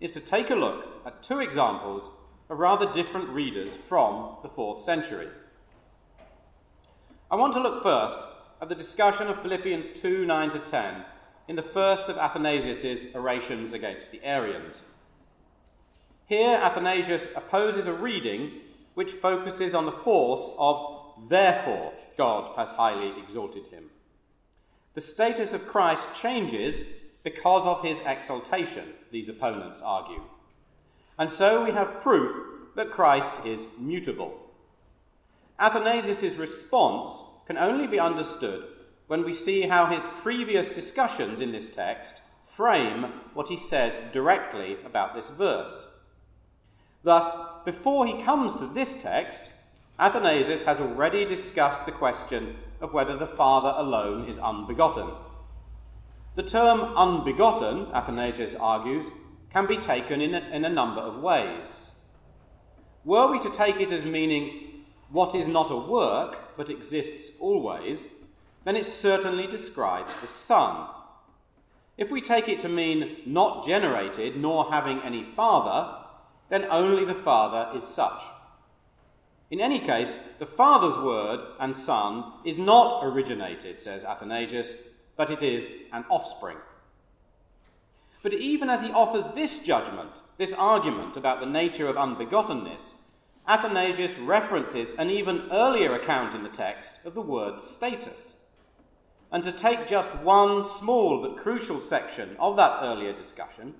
is 0.00 0.10
to 0.12 0.20
take 0.20 0.48
a 0.48 0.54
look 0.54 0.86
at 1.04 1.22
two 1.22 1.40
examples 1.40 2.10
of 2.48 2.58
rather 2.58 2.90
different 2.92 3.28
readers 3.28 3.76
from 3.76 4.36
the 4.42 4.48
fourth 4.48 4.82
century. 4.82 5.28
I 7.30 7.36
want 7.36 7.52
to 7.54 7.60
look 7.60 7.82
first 7.82 8.22
at 8.60 8.68
the 8.68 8.74
discussion 8.74 9.28
of 9.28 9.40
Philippians 9.42 10.00
2 10.00 10.26
9 10.26 10.50
to 10.50 10.58
10 10.58 11.04
in 11.50 11.56
the 11.56 11.62
first 11.64 12.04
of 12.04 12.16
Athanasius' 12.16 13.06
orations 13.12 13.72
against 13.72 14.12
the 14.12 14.22
Arians. 14.22 14.82
Here, 16.26 16.54
Athanasius 16.54 17.26
opposes 17.34 17.88
a 17.88 17.92
reading 17.92 18.52
which 18.94 19.14
focuses 19.14 19.74
on 19.74 19.84
the 19.84 19.90
force 19.90 20.48
of 20.56 21.28
therefore 21.28 21.92
God 22.16 22.52
has 22.56 22.70
highly 22.70 23.20
exalted 23.20 23.64
him. 23.72 23.86
The 24.94 25.00
status 25.00 25.52
of 25.52 25.66
Christ 25.66 26.06
changes 26.14 26.82
because 27.24 27.66
of 27.66 27.82
his 27.82 27.98
exaltation, 28.06 28.90
these 29.10 29.28
opponents 29.28 29.80
argue. 29.84 30.22
And 31.18 31.32
so 31.32 31.64
we 31.64 31.72
have 31.72 32.00
proof 32.00 32.46
that 32.76 32.92
Christ 32.92 33.34
is 33.44 33.66
mutable. 33.76 34.38
Athanasius' 35.58 36.36
response 36.36 37.24
can 37.48 37.58
only 37.58 37.88
be 37.88 37.98
understood 37.98 38.68
when 39.10 39.24
we 39.24 39.34
see 39.34 39.62
how 39.62 39.86
his 39.86 40.04
previous 40.22 40.70
discussions 40.70 41.40
in 41.40 41.50
this 41.50 41.68
text 41.68 42.22
frame 42.44 43.06
what 43.34 43.48
he 43.48 43.56
says 43.56 43.98
directly 44.12 44.76
about 44.86 45.16
this 45.16 45.30
verse. 45.30 45.84
Thus, 47.02 47.34
before 47.64 48.06
he 48.06 48.22
comes 48.22 48.54
to 48.54 48.68
this 48.72 48.94
text, 48.94 49.50
Athanasius 49.98 50.62
has 50.62 50.78
already 50.78 51.24
discussed 51.24 51.86
the 51.86 51.90
question 51.90 52.54
of 52.80 52.92
whether 52.92 53.16
the 53.16 53.26
Father 53.26 53.72
alone 53.76 54.28
is 54.28 54.38
unbegotten. 54.38 55.10
The 56.36 56.44
term 56.44 56.96
unbegotten, 56.96 57.92
Athanasius 57.92 58.54
argues, 58.54 59.06
can 59.52 59.66
be 59.66 59.78
taken 59.78 60.20
in 60.20 60.36
a, 60.36 60.40
in 60.52 60.64
a 60.64 60.68
number 60.68 61.00
of 61.00 61.20
ways. 61.20 61.88
Were 63.04 63.26
we 63.26 63.40
to 63.40 63.50
take 63.50 63.80
it 63.80 63.90
as 63.90 64.04
meaning 64.04 64.84
what 65.10 65.34
is 65.34 65.48
not 65.48 65.72
a 65.72 65.76
work 65.76 66.56
but 66.56 66.70
exists 66.70 67.32
always, 67.40 68.06
then 68.64 68.76
it 68.76 68.86
certainly 68.86 69.46
describes 69.46 70.14
the 70.20 70.26
Son. 70.26 70.88
If 71.96 72.10
we 72.10 72.20
take 72.20 72.48
it 72.48 72.60
to 72.60 72.68
mean 72.68 73.18
not 73.26 73.66
generated 73.66 74.36
nor 74.36 74.70
having 74.70 75.00
any 75.02 75.24
father, 75.36 75.98
then 76.48 76.66
only 76.70 77.04
the 77.04 77.22
Father 77.22 77.76
is 77.76 77.84
such. 77.84 78.22
In 79.50 79.60
any 79.60 79.80
case, 79.80 80.16
the 80.38 80.46
Father's 80.46 80.96
word 80.96 81.40
and 81.58 81.74
Son 81.74 82.32
is 82.44 82.58
not 82.58 83.04
originated, 83.04 83.80
says 83.80 84.04
Athanasius, 84.04 84.74
but 85.16 85.30
it 85.30 85.42
is 85.42 85.68
an 85.92 86.04
offspring. 86.08 86.58
But 88.22 88.34
even 88.34 88.70
as 88.70 88.82
he 88.82 88.90
offers 88.90 89.28
this 89.34 89.58
judgment, 89.58 90.10
this 90.38 90.52
argument 90.52 91.16
about 91.16 91.40
the 91.40 91.46
nature 91.46 91.88
of 91.88 91.96
unbegottenness, 91.96 92.92
Athanasius 93.48 94.16
references 94.18 94.92
an 94.98 95.10
even 95.10 95.48
earlier 95.50 95.94
account 95.94 96.34
in 96.34 96.42
the 96.42 96.48
text 96.48 96.92
of 97.04 97.14
the 97.14 97.20
word 97.20 97.60
status. 97.60 98.34
And 99.32 99.44
to 99.44 99.52
take 99.52 99.86
just 99.86 100.14
one 100.16 100.64
small 100.64 101.22
but 101.22 101.36
crucial 101.42 101.80
section 101.80 102.36
of 102.38 102.56
that 102.56 102.80
earlier 102.82 103.12
discussion, 103.12 103.74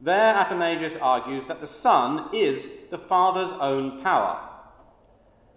there 0.00 0.34
Athanasius 0.34 0.96
argues 1.00 1.46
that 1.46 1.60
the 1.60 1.66
Son 1.66 2.28
is 2.34 2.66
the 2.90 2.98
Father's 2.98 3.52
own 3.60 4.02
power. 4.02 4.50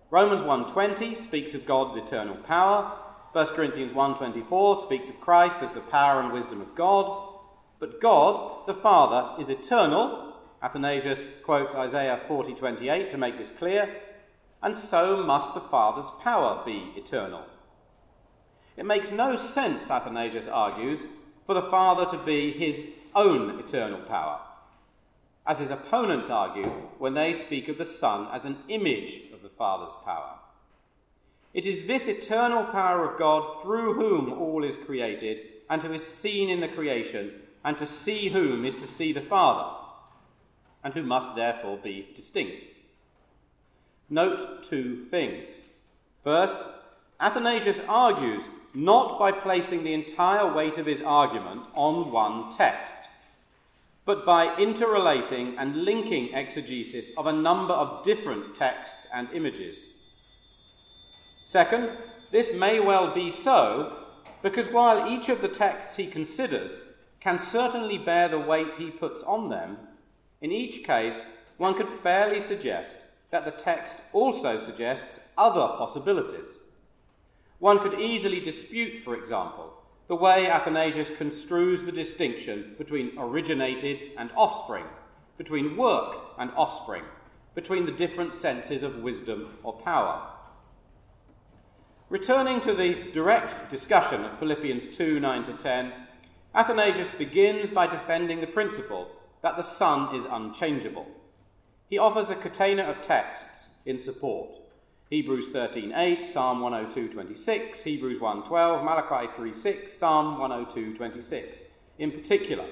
Romans 0.10 0.42
1:20 0.42 1.16
speaks 1.16 1.54
of 1.54 1.66
God's 1.66 1.98
eternal 1.98 2.38
power. 2.38 2.94
1 3.34 3.48
Corinthians 3.54 3.92
1:24 3.92 4.78
speaks 4.78 5.10
of 5.10 5.20
Christ 5.20 5.62
as 5.62 5.72
the 5.72 5.82
power 5.82 6.22
and 6.22 6.32
wisdom 6.32 6.62
of 6.62 6.76
God. 6.76 7.28
But 7.80 8.00
God, 8.00 8.66
the 8.66 8.74
Father, 8.74 9.36
is 9.38 9.50
eternal. 9.50 10.36
Athanasius 10.64 11.30
quotes 11.44 11.76
Isaiah 11.76 12.22
40:28 12.26 13.12
to 13.12 13.18
make 13.18 13.38
this 13.38 13.52
clear, 13.52 14.02
and 14.64 14.78
so 14.78 15.18
must 15.18 15.54
the 15.54 15.60
Father's 15.60 16.10
power 16.24 16.64
be 16.66 16.94
eternal. 16.96 17.44
It 18.78 18.86
makes 18.86 19.12
no 19.12 19.36
sense, 19.36 19.90
Athanasius 19.90 20.48
argues, 20.48 21.04
for 21.46 21.56
the 21.56 21.64
Father 21.64 22.06
to 22.16 22.24
be 22.24 22.52
his 22.52 22.86
own 23.16 23.60
eternal 23.60 24.02
power, 24.02 24.40
as 25.46 25.58
his 25.58 25.72
opponents 25.72 26.30
argue 26.30 26.70
when 27.00 27.16
they 27.16 27.34
speak 27.34 27.68
of 27.68 27.80
the 27.80 27.86
Son 27.86 28.28
as 28.32 28.46
an 28.46 28.58
image 28.70 29.22
of 29.34 29.42
the 29.42 29.50
Father's 29.50 29.96
power. 30.06 30.36
It 31.54 31.66
is 31.66 31.88
this 31.88 32.08
eternal 32.08 32.66
power 32.66 33.10
of 33.10 33.18
God 33.18 33.64
through 33.64 33.96
whom 33.96 34.32
all 34.32 34.64
is 34.64 34.76
created 34.76 35.40
and 35.70 35.82
who 35.82 35.92
is 35.92 36.06
seen 36.06 36.50
in 36.50 36.60
the 36.60 36.68
creation, 36.68 37.32
and 37.66 37.78
to 37.78 37.86
see 37.86 38.30
whom 38.30 38.64
is 38.64 38.76
to 38.76 38.88
see 38.88 39.12
the 39.12 39.22
Father, 39.22 39.76
and 40.84 40.94
who 40.94 41.04
must 41.04 41.36
therefore 41.36 41.78
be 41.78 42.08
distinct. 42.16 42.64
Note 44.10 44.64
two 44.64 45.06
things. 45.10 45.46
First, 46.24 46.60
Athanasius 47.20 47.82
argues 47.88 48.48
not 48.78 49.18
by 49.18 49.32
placing 49.32 49.84
the 49.84 49.94
entire 49.94 50.54
weight 50.54 50.78
of 50.78 50.86
his 50.86 51.02
argument 51.02 51.64
on 51.74 52.12
one 52.12 52.56
text, 52.56 53.10
but 54.06 54.24
by 54.24 54.56
interrelating 54.58 55.58
and 55.58 55.84
linking 55.84 56.32
exegesis 56.32 57.10
of 57.18 57.26
a 57.26 57.34
number 57.34 57.74
of 57.74 58.04
different 58.04 58.56
texts 58.56 59.08
and 59.12 59.28
images. 59.34 59.80
Second, 61.44 61.90
this 62.30 62.54
may 62.54 62.80
well 62.80 63.12
be 63.16 63.32
so 63.32 63.98
because 64.44 64.68
while 64.68 65.12
each 65.12 65.28
of 65.28 65.42
the 65.42 65.48
texts 65.48 65.96
he 65.96 66.06
considers 66.06 66.76
can 67.20 67.40
certainly 67.40 67.98
bear 67.98 68.30
the 68.30 68.38
weight 68.38 68.76
he 68.78 68.92
puts 68.92 69.24
on 69.24 69.50
them, 69.50 69.78
in 70.40 70.52
each 70.52 70.86
case 70.86 71.22
one 71.58 71.74
could 71.74 71.90
fairly 71.90 72.40
suggest 72.40 73.00
that 73.32 73.44
the 73.44 73.50
text 73.50 73.98
also 74.14 74.64
suggests 74.64 75.20
other 75.36 75.68
possibilities. 75.80 76.60
One 77.60 77.80
could 77.80 78.00
easily 78.00 78.40
dispute, 78.40 79.04
for 79.04 79.16
example, 79.16 79.74
the 80.08 80.16
way 80.16 80.48
Athanasius 80.48 81.10
construes 81.18 81.84
the 81.84 81.92
distinction 81.92 82.76
between 82.78 83.18
originated 83.18 84.12
and 84.18 84.30
offspring, 84.36 84.86
between 85.38 85.76
work 85.76 86.16
and 86.38 86.52
offspring, 86.56 87.04
between 87.56 87.86
the 87.86 87.92
different 87.92 88.36
senses 88.36 88.84
of 88.84 88.98
wisdom 88.98 89.58
or 89.64 89.74
power. 89.74 90.30
Returning 92.10 92.62
to 92.62 92.74
the 92.74 93.12
direct 93.12 93.70
discussion 93.70 94.24
of 94.24 94.40
Philippians 94.40 94.96
2 94.96 95.20
9 95.20 95.44
to 95.46 95.54
10, 95.54 95.94
Athanasius 96.56 97.10
begins 97.18 97.70
by 97.70 97.86
defending 97.86 98.40
the 98.40 98.48
principle 98.48 99.10
that 99.42 99.58
the 99.58 99.64
Son 99.64 100.16
is 100.16 100.26
unchangeable. 100.26 101.08
He 101.90 101.98
offers 101.98 102.30
a 102.30 102.36
catena 102.36 102.84
of 102.84 103.02
texts 103.02 103.70
in 103.86 104.00
support. 104.00 104.52
Hebrews 105.10 105.48
13:8, 105.52 106.26
Psalm 106.26 106.60
102:26, 106.60 107.84
Hebrews 107.84 108.20
1:12, 108.20 108.84
Malachi 108.84 109.28
3:6, 109.28 109.98
Psalm 109.98 110.38
102:26. 110.38 111.64
In 111.98 112.12
particular, 112.12 112.66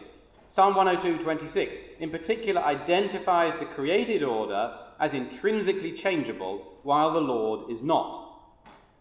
Psalm 0.50 0.76
102:26 0.76 1.80
in 1.98 2.10
particular 2.10 2.62
identifies 2.62 3.58
the 3.58 3.66
created 3.66 4.22
order 4.22 4.78
as 5.00 5.14
intrinsically 5.14 5.94
changeable 5.94 6.80
while 6.84 7.14
the 7.14 7.22
Lord 7.22 7.72
is 7.72 7.82
not. 7.82 8.24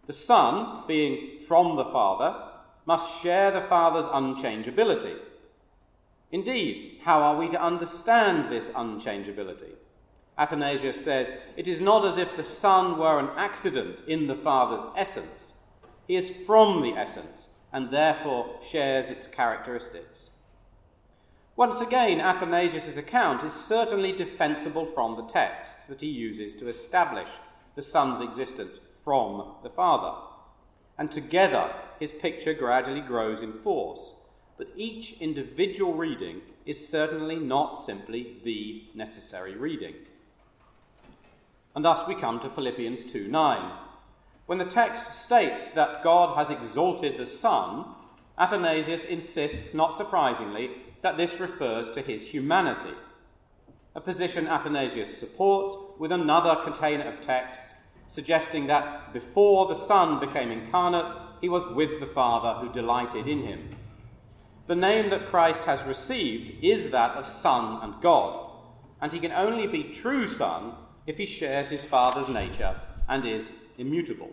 The 0.07 0.13
Son, 0.13 0.85
being 0.87 1.41
from 1.41 1.75
the 1.75 1.87
Father, 1.87 2.37
must 2.87 3.21
share 3.21 3.51
the 3.51 3.63
Father's 3.63 4.07
unchangeability. 4.07 5.19
Indeed, 6.31 7.01
how 7.03 7.21
are 7.21 7.37
we 7.37 7.49
to 7.49 7.61
understand 7.61 8.53
this 8.53 8.71
unchangeability? 8.71 9.75
Athanasius 10.37 11.05
says, 11.05 11.33
It 11.57 11.69
is 11.69 11.81
not 11.81 12.05
as 12.05 12.19
if 12.19 12.37
the 12.37 12.45
Son 12.45 12.99
were 12.99 13.19
an 13.19 13.31
accident 13.37 14.01
in 14.07 14.27
the 14.27 14.35
Father's 14.35 14.85
essence. 14.97 15.53
He 16.07 16.17
is 16.17 16.33
from 16.47 16.83
the 16.83 16.93
essence 16.93 17.49
and 17.73 17.91
therefore 17.91 18.61
shares 18.69 19.11
its 19.11 19.27
characteristics. 19.27 20.31
Once 21.57 21.81
again, 21.81 22.21
Athanasius' 22.21 22.97
account 22.97 23.45
is 23.45 23.53
certainly 23.53 24.11
defensible 24.11 24.87
from 24.87 25.15
the 25.15 25.27
texts 25.27 25.87
that 25.87 26.01
he 26.01 26.09
uses 26.09 26.55
to 26.55 26.69
establish 26.69 27.29
the 27.77 27.83
Son's 27.83 28.21
existence 28.21 28.79
from 29.05 29.55
the 29.63 29.71
Father. 29.71 30.19
And 30.99 31.13
together, 31.13 31.73
his 32.01 32.11
picture 32.11 32.55
gradually 32.55 33.01
grows 33.01 33.41
in 33.41 33.53
force. 33.53 34.15
But 34.57 34.69
each 34.77 35.15
individual 35.21 35.95
reading 35.95 36.43
is 36.67 36.89
certainly 36.89 37.37
not 37.37 37.81
simply 37.81 38.37
the 38.45 38.85
necessary 38.95 39.57
reading. 39.57 39.95
And 41.75 41.85
thus 41.85 42.07
we 42.07 42.15
come 42.15 42.41
to 42.41 42.51
Philippians 42.51 43.11
2 43.11 43.29
9. 43.29 43.73
When 44.47 44.59
the 44.59 44.65
text 44.65 45.15
states 45.15 45.71
that 45.71 46.03
God 46.03 46.37
has 46.37 46.51
exalted 46.51 47.19
the 47.19 47.27
Son, 47.27 47.87
Athanasius 48.39 49.05
insists, 49.05 49.75
not 49.75 49.97
surprisingly, 49.97 50.71
that 51.03 51.17
this 51.17 51.41
refers 51.41 51.89
to 51.91 52.03
his 52.03 52.29
humanity, 52.29 52.95
a 53.95 54.01
position 54.01 54.47
Athanasius 54.47 55.17
supports 55.17 55.77
with 55.99 56.13
another 56.13 56.57
catena 56.65 57.05
of 57.05 57.21
texts 57.21 57.75
suggesting 58.07 58.67
that 58.67 59.13
before 59.13 59.67
the 59.67 59.75
Son 59.75 60.21
became 60.21 60.51
incarnate, 60.51 61.21
he 61.41 61.49
was 61.49 61.65
with 61.75 62.01
the 62.01 62.07
Father 62.07 62.61
who 62.61 62.73
delighted 62.73 63.27
in 63.27 63.45
him. 63.45 63.77
The 64.67 64.77
name 64.77 65.11
that 65.11 65.29
Christ 65.29 65.65
has 65.65 65.85
received 65.85 66.63
is 66.63 66.91
that 66.91 67.17
of 67.17 67.27
Son 67.27 67.81
and 67.83 68.01
God, 68.01 68.51
and 69.01 69.13
he 69.13 69.21
can 69.21 69.33
only 69.33 69.67
be 69.67 69.85
true 69.85 70.27
Son 70.27 70.75
if 71.07 71.19
he 71.19 71.27
shares 71.27 71.69
his 71.69 71.85
Father's 71.85 72.29
nature 72.29 72.81
and 73.09 73.25
is 73.25 73.51
immutable. 73.77 74.31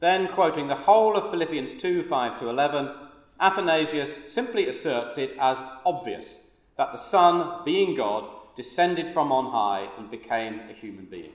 Then, 0.00 0.28
quoting 0.28 0.68
the 0.68 0.74
whole 0.74 1.16
of 1.16 1.30
Philippians 1.30 1.80
2 1.80 2.04
5 2.04 2.40
to 2.40 2.48
11, 2.48 2.90
Athanasius 3.38 4.18
simply 4.28 4.66
asserts 4.66 5.18
it 5.18 5.36
as 5.38 5.62
obvious 5.84 6.38
that 6.76 6.92
the 6.92 6.98
Son, 6.98 7.62
being 7.64 7.94
God, 7.94 8.28
descended 8.56 9.12
from 9.12 9.30
on 9.32 9.52
high 9.52 9.90
and 9.98 10.10
became 10.10 10.60
a 10.68 10.72
human 10.72 11.04
being. 11.04 11.32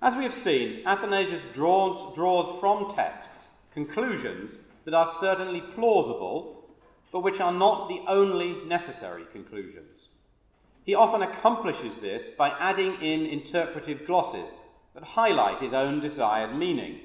As 0.00 0.14
we 0.14 0.22
have 0.22 0.34
seen, 0.34 0.86
Athanasius 0.86 1.42
draws, 1.52 2.14
draws 2.14 2.58
from 2.60 2.88
texts 2.88 3.48
conclusions 3.72 4.58
that 4.84 4.94
are 4.94 5.06
certainly 5.06 5.60
plausible, 5.60 6.64
but 7.12 7.20
which 7.20 7.40
are 7.40 7.52
not 7.52 7.88
the 7.88 8.00
only 8.08 8.64
necessary 8.64 9.24
conclusions. 9.32 10.07
He 10.88 10.94
often 10.94 11.20
accomplishes 11.20 11.98
this 11.98 12.30
by 12.30 12.48
adding 12.58 12.94
in 13.02 13.26
interpretive 13.26 14.06
glosses 14.06 14.48
that 14.94 15.04
highlight 15.04 15.60
his 15.60 15.74
own 15.74 16.00
desired 16.00 16.56
meaning, 16.56 17.00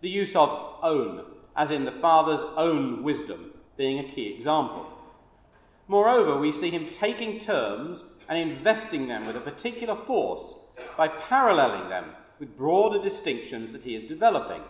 the 0.00 0.08
use 0.08 0.34
of 0.34 0.78
own, 0.82 1.26
as 1.54 1.70
in 1.70 1.84
the 1.84 1.92
Father's 1.92 2.40
own 2.56 3.02
wisdom, 3.02 3.50
being 3.76 3.98
a 3.98 4.10
key 4.10 4.34
example. 4.34 4.86
Moreover, 5.88 6.38
we 6.38 6.50
see 6.50 6.70
him 6.70 6.88
taking 6.88 7.38
terms 7.38 8.02
and 8.30 8.38
investing 8.38 9.08
them 9.08 9.26
with 9.26 9.36
a 9.36 9.40
particular 9.40 9.94
force 9.94 10.54
by 10.96 11.08
paralleling 11.08 11.90
them 11.90 12.12
with 12.38 12.56
broader 12.56 12.98
distinctions 12.98 13.72
that 13.72 13.82
he 13.82 13.94
is 13.94 14.08
developing. 14.08 14.62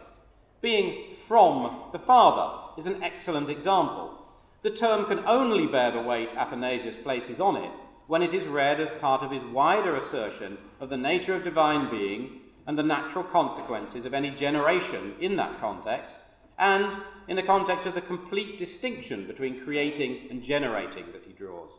Being 0.61 1.15
from 1.29 1.91
the 1.93 2.01
Father 2.01 2.73
is 2.77 2.89
an 2.89 3.05
excellent 3.05 3.51
example. 3.51 4.27
The 4.63 4.71
term 4.71 5.05
can 5.05 5.21
only 5.21 5.69
bear 5.69 5.93
the 5.93 6.03
weight 6.03 6.31
Athanasius 6.37 6.97
places 6.97 7.39
on 7.39 7.55
it 7.55 7.71
when 8.09 8.23
it 8.23 8.35
is 8.35 8.49
read 8.49 8.81
as 8.81 8.91
part 8.93 9.23
of 9.23 9.31
his 9.31 9.45
wider 9.45 9.95
assertion 9.95 10.59
of 10.81 10.91
the 10.91 10.97
nature 10.97 11.35
of 11.35 11.45
divine 11.45 11.89
being 11.91 12.41
and 12.67 12.77
the 12.77 12.83
natural 12.83 13.23
consequences 13.23 14.05
of 14.05 14.13
any 14.13 14.31
generation 14.31 15.15
in 15.21 15.37
that 15.37 15.61
context, 15.61 16.19
and 16.59 17.01
in 17.29 17.37
the 17.37 17.43
context 17.43 17.87
of 17.87 17.95
the 17.95 18.01
complete 18.01 18.59
distinction 18.59 19.27
between 19.27 19.63
creating 19.63 20.27
and 20.31 20.43
generating 20.43 21.13
that 21.13 21.25
he 21.25 21.33
draws. 21.33 21.71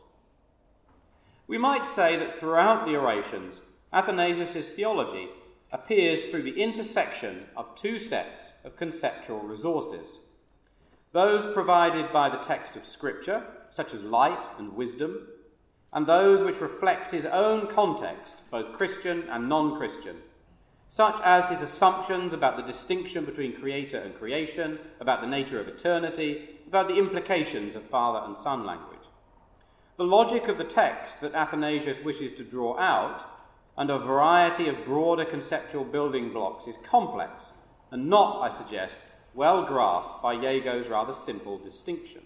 We 1.46 1.58
might 1.58 1.84
say 1.84 2.16
that 2.16 2.38
throughout 2.38 2.86
the 2.86 2.96
orations, 2.96 3.60
Athanasius' 3.92 4.70
theology 4.70 5.28
appears 5.72 6.24
through 6.24 6.44
the 6.44 6.62
intersection 6.62 7.46
of 7.56 7.74
two 7.74 7.98
sets 7.98 8.52
of 8.64 8.76
conceptual 8.76 9.40
resources 9.40 10.20
those 11.12 11.44
provided 11.52 12.12
by 12.12 12.28
the 12.28 12.36
text 12.36 12.76
of 12.76 12.86
Scripture, 12.86 13.44
such 13.72 13.92
as 13.92 14.04
light 14.04 14.44
and 14.58 14.74
wisdom, 14.74 15.26
and 15.92 16.06
those 16.06 16.42
which 16.42 16.60
reflect 16.60 17.12
his 17.12 17.26
own 17.26 17.66
context, 17.66 18.36
both 18.50 18.72
Christian 18.72 19.24
and 19.28 19.48
non 19.48 19.76
Christian, 19.76 20.16
such 20.88 21.20
as 21.24 21.48
his 21.48 21.62
assumptions 21.62 22.32
about 22.32 22.56
the 22.56 22.62
distinction 22.62 23.24
between 23.24 23.58
creator 23.58 23.98
and 23.98 24.14
creation, 24.14 24.78
about 25.00 25.20
the 25.20 25.26
nature 25.26 25.60
of 25.60 25.68
eternity, 25.68 26.60
about 26.66 26.88
the 26.88 26.96
implications 26.96 27.74
of 27.74 27.88
father 27.90 28.24
and 28.24 28.36
son 28.36 28.64
language. 28.64 28.98
The 29.96 30.04
logic 30.04 30.48
of 30.48 30.58
the 30.58 30.64
text 30.64 31.20
that 31.20 31.34
Athanasius 31.34 32.02
wishes 32.04 32.32
to 32.34 32.44
draw 32.44 32.78
out, 32.78 33.24
and 33.76 33.90
a 33.90 33.98
variety 33.98 34.68
of 34.68 34.84
broader 34.84 35.24
conceptual 35.24 35.84
building 35.84 36.32
blocks, 36.32 36.66
is 36.66 36.76
complex 36.82 37.52
and 37.90 38.08
not, 38.08 38.40
I 38.40 38.48
suggest, 38.48 38.96
well 39.34 39.64
grasped 39.64 40.22
by 40.22 40.34
Yeago's 40.34 40.88
rather 40.88 41.12
simple 41.12 41.58
distinction. 41.58 42.22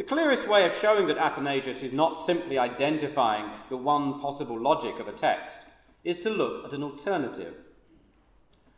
The 0.00 0.06
clearest 0.06 0.48
way 0.48 0.64
of 0.64 0.74
showing 0.74 1.08
that 1.08 1.18
Athanasius 1.18 1.82
is 1.82 1.92
not 1.92 2.18
simply 2.18 2.56
identifying 2.56 3.50
the 3.68 3.76
one 3.76 4.18
possible 4.18 4.58
logic 4.58 4.98
of 4.98 5.06
a 5.06 5.12
text 5.12 5.60
is 6.04 6.18
to 6.20 6.30
look 6.30 6.64
at 6.64 6.72
an 6.72 6.82
alternative. 6.82 7.54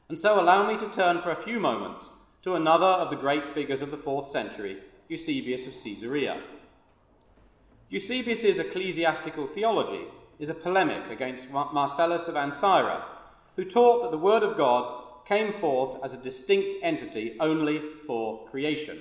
And 0.08 0.18
so 0.18 0.40
allow 0.40 0.66
me 0.66 0.76
to 0.78 0.90
turn 0.90 1.22
for 1.22 1.30
a 1.30 1.40
few 1.40 1.60
moments 1.60 2.08
to 2.42 2.56
another 2.56 2.86
of 2.86 3.08
the 3.08 3.14
great 3.14 3.54
figures 3.54 3.82
of 3.82 3.92
the 3.92 3.96
fourth 3.96 4.26
century, 4.26 4.78
Eusebius 5.08 5.64
of 5.64 5.80
Caesarea. 5.80 6.42
Eusebius's 7.88 8.58
ecclesiastical 8.58 9.46
theology 9.46 10.06
is 10.40 10.50
a 10.50 10.54
polemic 10.54 11.08
against 11.08 11.50
Marcellus 11.50 12.26
of 12.26 12.34
Ancyra, 12.34 13.04
who 13.54 13.64
taught 13.64 14.02
that 14.02 14.10
the 14.10 14.18
Word 14.18 14.42
of 14.42 14.56
God 14.56 15.24
came 15.24 15.52
forth 15.52 16.00
as 16.02 16.12
a 16.12 16.16
distinct 16.16 16.82
entity 16.82 17.36
only 17.38 17.80
for 18.08 18.44
creation. 18.48 18.98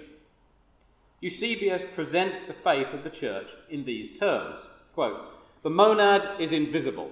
Eusebius 1.22 1.86
presents 1.94 2.42
the 2.42 2.54
faith 2.54 2.96
of 2.96 3.04
the 3.04 3.10
church 3.12 3.50
in 3.70 3.86
these 3.86 4.18
terms 4.18 4.66
quote, 4.96 5.22
The 5.62 5.70
monad 5.70 6.42
is 6.42 6.52
invisible, 6.52 7.12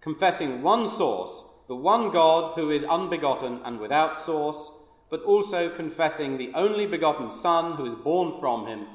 confessing 0.00 0.62
one 0.62 0.88
source, 0.88 1.42
the 1.68 1.76
one 1.76 2.10
God 2.10 2.54
who 2.54 2.70
is 2.70 2.82
unbegotten 2.82 3.60
and 3.62 3.78
without 3.78 4.18
source, 4.18 4.70
but 5.10 5.20
also 5.22 5.68
confessing 5.68 6.38
the 6.38 6.50
only 6.54 6.86
begotten 6.86 7.30
Son 7.30 7.76
who 7.76 7.84
is 7.84 7.94
born 7.94 8.40
from 8.40 8.66
him, 8.66 8.86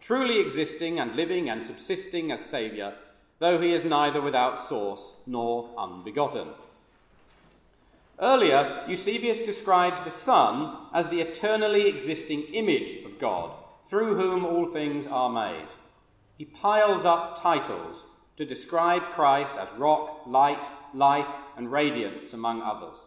truly 0.00 0.40
existing 0.40 0.98
and 0.98 1.14
living 1.14 1.50
and 1.50 1.62
subsisting 1.62 2.32
as 2.32 2.40
Saviour, 2.40 2.94
though 3.38 3.60
he 3.60 3.74
is 3.74 3.84
neither 3.84 4.22
without 4.22 4.58
source 4.58 5.12
nor 5.26 5.68
unbegotten. 5.76 6.48
Earlier, 8.18 8.82
Eusebius 8.88 9.40
describes 9.40 10.00
the 10.02 10.10
Son 10.10 10.86
as 10.94 11.08
the 11.08 11.20
eternally 11.20 11.86
existing 11.86 12.44
image 12.54 13.04
of 13.04 13.18
God 13.18 13.59
through 13.90 14.14
whom 14.14 14.44
all 14.44 14.68
things 14.68 15.08
are 15.08 15.28
made. 15.28 15.66
He 16.38 16.44
piles 16.44 17.04
up 17.04 17.42
titles 17.42 18.04
to 18.36 18.44
describe 18.46 19.10
Christ 19.10 19.56
as 19.56 19.68
rock, 19.76 20.22
light, 20.26 20.64
life, 20.94 21.26
and 21.56 21.72
radiance, 21.72 22.32
among 22.32 22.62
others. 22.62 22.98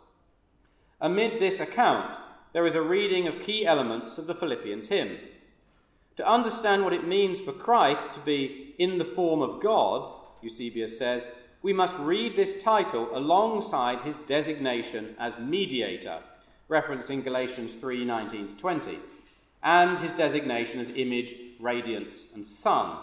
Amid 1.00 1.40
this 1.40 1.62
account, 1.62 2.18
there 2.52 2.68
is 2.68 2.76
a 2.76 2.82
reading 2.82 3.30
of 3.30 3.42
key 3.42 3.66
elements 3.66 4.18
of 4.18 4.28
the 4.28 4.36
Philippians 4.36 4.88
hymn. 4.88 5.18
To 6.18 6.30
understand 6.30 6.84
what 6.84 6.94
it 6.94 7.08
means 7.08 7.40
for 7.40 7.54
Christ 7.54 8.14
to 8.16 8.20
be 8.20 8.76
in 8.78 8.98
the 8.98 9.06
form 9.06 9.42
of 9.42 9.64
God, 9.64 10.12
Eusebius 10.42 10.98
says, 10.98 11.26
we 11.62 11.72
must 11.72 11.96
read 11.98 12.36
this 12.36 12.62
title 12.62 13.08
alongside 13.14 14.02
his 14.02 14.18
designation 14.28 15.16
as 15.18 15.40
mediator, 15.40 16.20
referencing 16.70 17.24
Galatians 17.24 17.76
3 17.76 18.04
19 18.04 18.48
to 18.50 18.54
20 18.56 19.00
and 19.64 20.00
his 20.00 20.12
designation 20.12 20.80
as 20.80 20.90
image, 20.90 21.34
radiance, 21.60 22.26
and 22.34 22.46
son. 22.46 22.98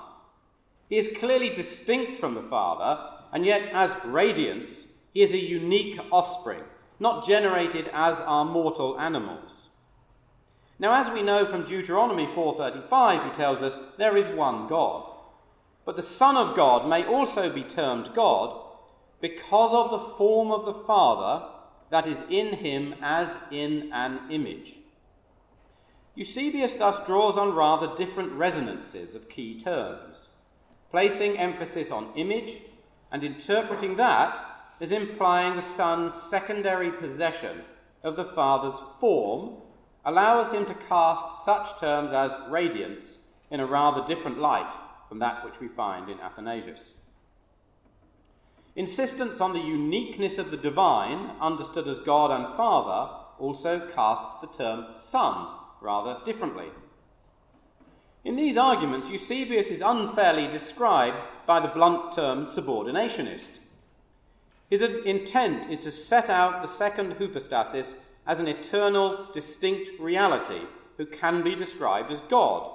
He 0.89 0.99
is 0.99 1.17
clearly 1.17 1.49
distinct 1.49 2.21
from 2.21 2.35
the 2.35 2.43
Father, 2.43 3.01
and 3.33 3.47
yet, 3.47 3.71
as 3.73 3.97
radiance, 4.05 4.87
he 5.15 5.23
is 5.23 5.33
a 5.33 5.39
unique 5.39 5.99
offspring, 6.13 6.65
not 6.99 7.27
generated 7.27 7.89
as 7.93 8.21
are 8.21 8.45
mortal 8.45 8.99
animals. 8.99 9.69
Now, 10.79 11.01
as 11.01 11.11
we 11.11 11.23
know 11.23 11.47
from 11.47 11.65
Deuteronomy 11.65 12.27
4:35, 12.27 13.25
he 13.25 13.31
tells 13.31 13.63
us 13.63 13.79
there 13.99 14.17
is 14.17 14.29
one 14.29 14.67
God. 14.67 15.07
But 15.85 15.97
the 15.97 16.03
Son 16.03 16.37
of 16.37 16.57
God 16.57 16.89
may 16.89 17.05
also 17.05 17.51
be 17.51 17.63
termed 17.63 18.15
God 18.15 18.61
because 19.21 19.73
of 19.73 19.91
the 19.91 20.17
form 20.17 20.51
of 20.51 20.65
the 20.65 20.75
Father 20.75 21.47
that 21.91 22.07
is 22.07 22.25
in 22.29 22.55
him 22.55 22.95
as 23.03 23.39
in 23.51 23.93
an 23.93 24.21
image. 24.31 24.80
Eusebius 26.15 26.75
thus 26.75 27.05
draws 27.07 27.37
on 27.37 27.55
rather 27.55 27.95
different 27.97 28.33
resonances 28.33 29.15
of 29.15 29.29
key 29.29 29.59
terms, 29.59 30.27
placing 30.91 31.39
emphasis 31.39 31.91
on 31.91 32.13
image 32.17 32.59
and 33.13 33.23
interpreting 33.23 33.97
that 33.97 34.45
as 34.81 34.91
implying 34.91 35.57
the 35.57 35.63
Son's 35.63 36.15
secondary 36.15 36.91
possession 36.91 37.63
of 38.03 38.17
the 38.17 38.25
Father's 38.25 38.81
form 38.99 39.57
allows 40.05 40.53
him 40.53 40.67
to 40.67 40.75
cast 40.75 41.45
such 41.45 41.79
terms 41.79 42.13
as 42.13 42.33
radiance 42.49 43.19
in 43.51 43.61
a 43.61 43.67
rather 43.67 44.07
different 44.07 44.39
light 44.39 44.73
from 45.09 45.19
that 45.19 45.45
which 45.45 45.61
we 45.61 45.69
find 45.69 46.09
in 46.09 46.19
Athanasius. 46.21 46.95
Insistence 48.75 49.41
on 49.41 49.53
the 49.53 49.61
uniqueness 49.61 50.39
of 50.39 50.51
the 50.51 50.57
divine, 50.57 51.33
understood 51.41 51.87
as 51.87 51.99
God 51.99 52.31
and 52.31 52.57
Father, 52.57 53.13
also 53.39 53.89
casts 53.95 54.41
the 54.41 54.47
term 54.47 54.87
Son 54.95 55.60
rather 55.81 56.19
differently. 56.25 56.69
In 58.25 58.37
these 58.37 58.57
arguments, 58.57 59.09
Eusebius 59.09 59.69
is 59.69 59.83
unfairly 59.85 60.47
described 60.47 61.17
by 61.47 61.61
the 61.61 61.69
blunt 61.69 62.13
term 62.13 62.45
subordinationist. 62.45 63.51
His 64.69 64.83
intent 64.83 65.71
is 65.71 65.81
to 65.81 65.91
set 65.91 66.29
out 66.29 66.63
the 66.63 66.69
second 66.69 67.15
hypostasis 67.15 67.95
as 68.27 68.39
an 68.39 68.47
eternal, 68.47 69.27
distinct 69.33 69.99
reality 69.99 70.63
who 70.99 71.07
can 71.07 71.43
be 71.43 71.55
described 71.55 72.13
as 72.13 72.21
God, 72.21 72.71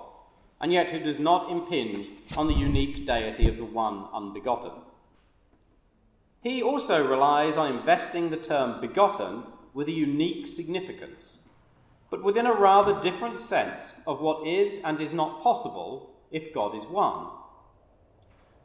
and 0.60 0.74
yet 0.74 0.90
who 0.90 1.00
does 1.00 1.20
not 1.20 1.52
impinge 1.52 2.10
on 2.36 2.48
the 2.48 2.56
unique 2.56 3.06
deity 3.06 3.48
of 3.48 3.58
the 3.58 3.66
one 3.66 4.08
unbegotten. 4.14 4.72
He 6.42 6.62
also 6.62 7.06
relies 7.06 7.56
on 7.56 7.76
investing 7.76 8.30
the 8.30 8.38
term 8.38 8.82
begotten 8.82 9.44
with 9.74 9.88
a 9.88 9.92
unique 9.92 10.48
significance 10.48 11.38
but 12.10 12.24
within 12.24 12.46
a 12.46 12.54
rather 12.54 13.02
different 13.02 13.40
sense 13.40 13.94
of 14.06 14.22
what 14.22 14.46
is 14.48 14.80
and 14.84 15.02
is 15.02 15.14
not 15.14 15.42
possible 15.42 16.12
if 16.32 16.54
God 16.54 16.76
is 16.76 16.86
one. 16.86 17.28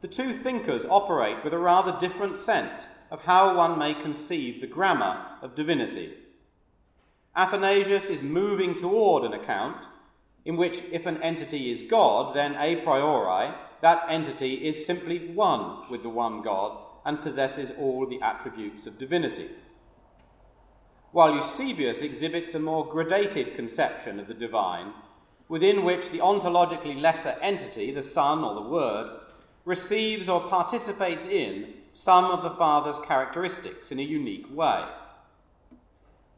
The 0.01 0.07
two 0.07 0.37
thinkers 0.37 0.85
operate 0.89 1.43
with 1.43 1.53
a 1.53 1.59
rather 1.59 1.97
different 1.99 2.39
sense 2.39 2.81
of 3.09 3.21
how 3.21 3.55
one 3.55 3.77
may 3.77 3.93
conceive 3.93 4.61
the 4.61 4.67
grammar 4.67 5.25
of 5.41 5.55
divinity. 5.55 6.13
Athanasius 7.35 8.05
is 8.05 8.21
moving 8.21 8.75
toward 8.75 9.23
an 9.23 9.33
account 9.33 9.77
in 10.43 10.57
which, 10.57 10.83
if 10.91 11.05
an 11.05 11.21
entity 11.21 11.71
is 11.71 11.83
God, 11.83 12.35
then 12.35 12.55
a 12.55 12.77
priori, 12.77 13.53
that 13.81 14.05
entity 14.09 14.67
is 14.67 14.85
simply 14.85 15.29
one 15.33 15.89
with 15.89 16.03
the 16.03 16.09
one 16.09 16.41
God 16.41 16.77
and 17.05 17.21
possesses 17.21 17.71
all 17.77 18.07
the 18.07 18.21
attributes 18.21 18.85
of 18.85 18.97
divinity 18.97 19.49
while 21.11 21.35
Eusebius 21.35 22.01
exhibits 22.01 22.53
a 22.53 22.59
more 22.59 22.87
gradated 22.87 23.55
conception 23.55 24.19
of 24.19 24.27
the 24.27 24.33
divine, 24.33 24.93
within 25.49 25.83
which 25.83 26.09
the 26.09 26.19
ontologically 26.19 26.99
lesser 26.99 27.37
entity, 27.41 27.91
the 27.91 28.03
Son 28.03 28.43
or 28.43 28.55
the 28.55 28.69
Word, 28.69 29.19
receives 29.65 30.29
or 30.29 30.47
participates 30.47 31.25
in 31.25 31.73
some 31.93 32.25
of 32.25 32.41
the 32.41 32.51
Father's 32.51 32.97
characteristics 33.05 33.91
in 33.91 33.99
a 33.99 34.03
unique 34.03 34.47
way. 34.55 34.85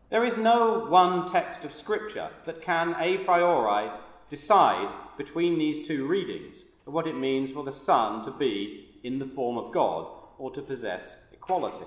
There 0.09 0.25
is 0.25 0.37
no 0.37 0.79
one 0.79 1.31
text 1.31 1.63
of 1.63 1.73
Scripture 1.73 2.31
that 2.45 2.61
can 2.61 2.95
a 2.99 3.17
priori 3.19 3.91
decide 4.29 4.89
between 5.17 5.59
these 5.59 5.87
two 5.87 6.05
readings 6.07 6.63
of 6.87 6.93
what 6.93 7.07
it 7.07 7.15
means 7.15 7.51
for 7.51 7.63
the 7.63 7.71
Son 7.71 8.23
to 8.25 8.31
be 8.31 8.99
in 9.03 9.19
the 9.19 9.25
form 9.25 9.57
of 9.57 9.71
God 9.71 10.07
or 10.39 10.51
to 10.51 10.61
possess 10.61 11.15
equality. 11.31 11.85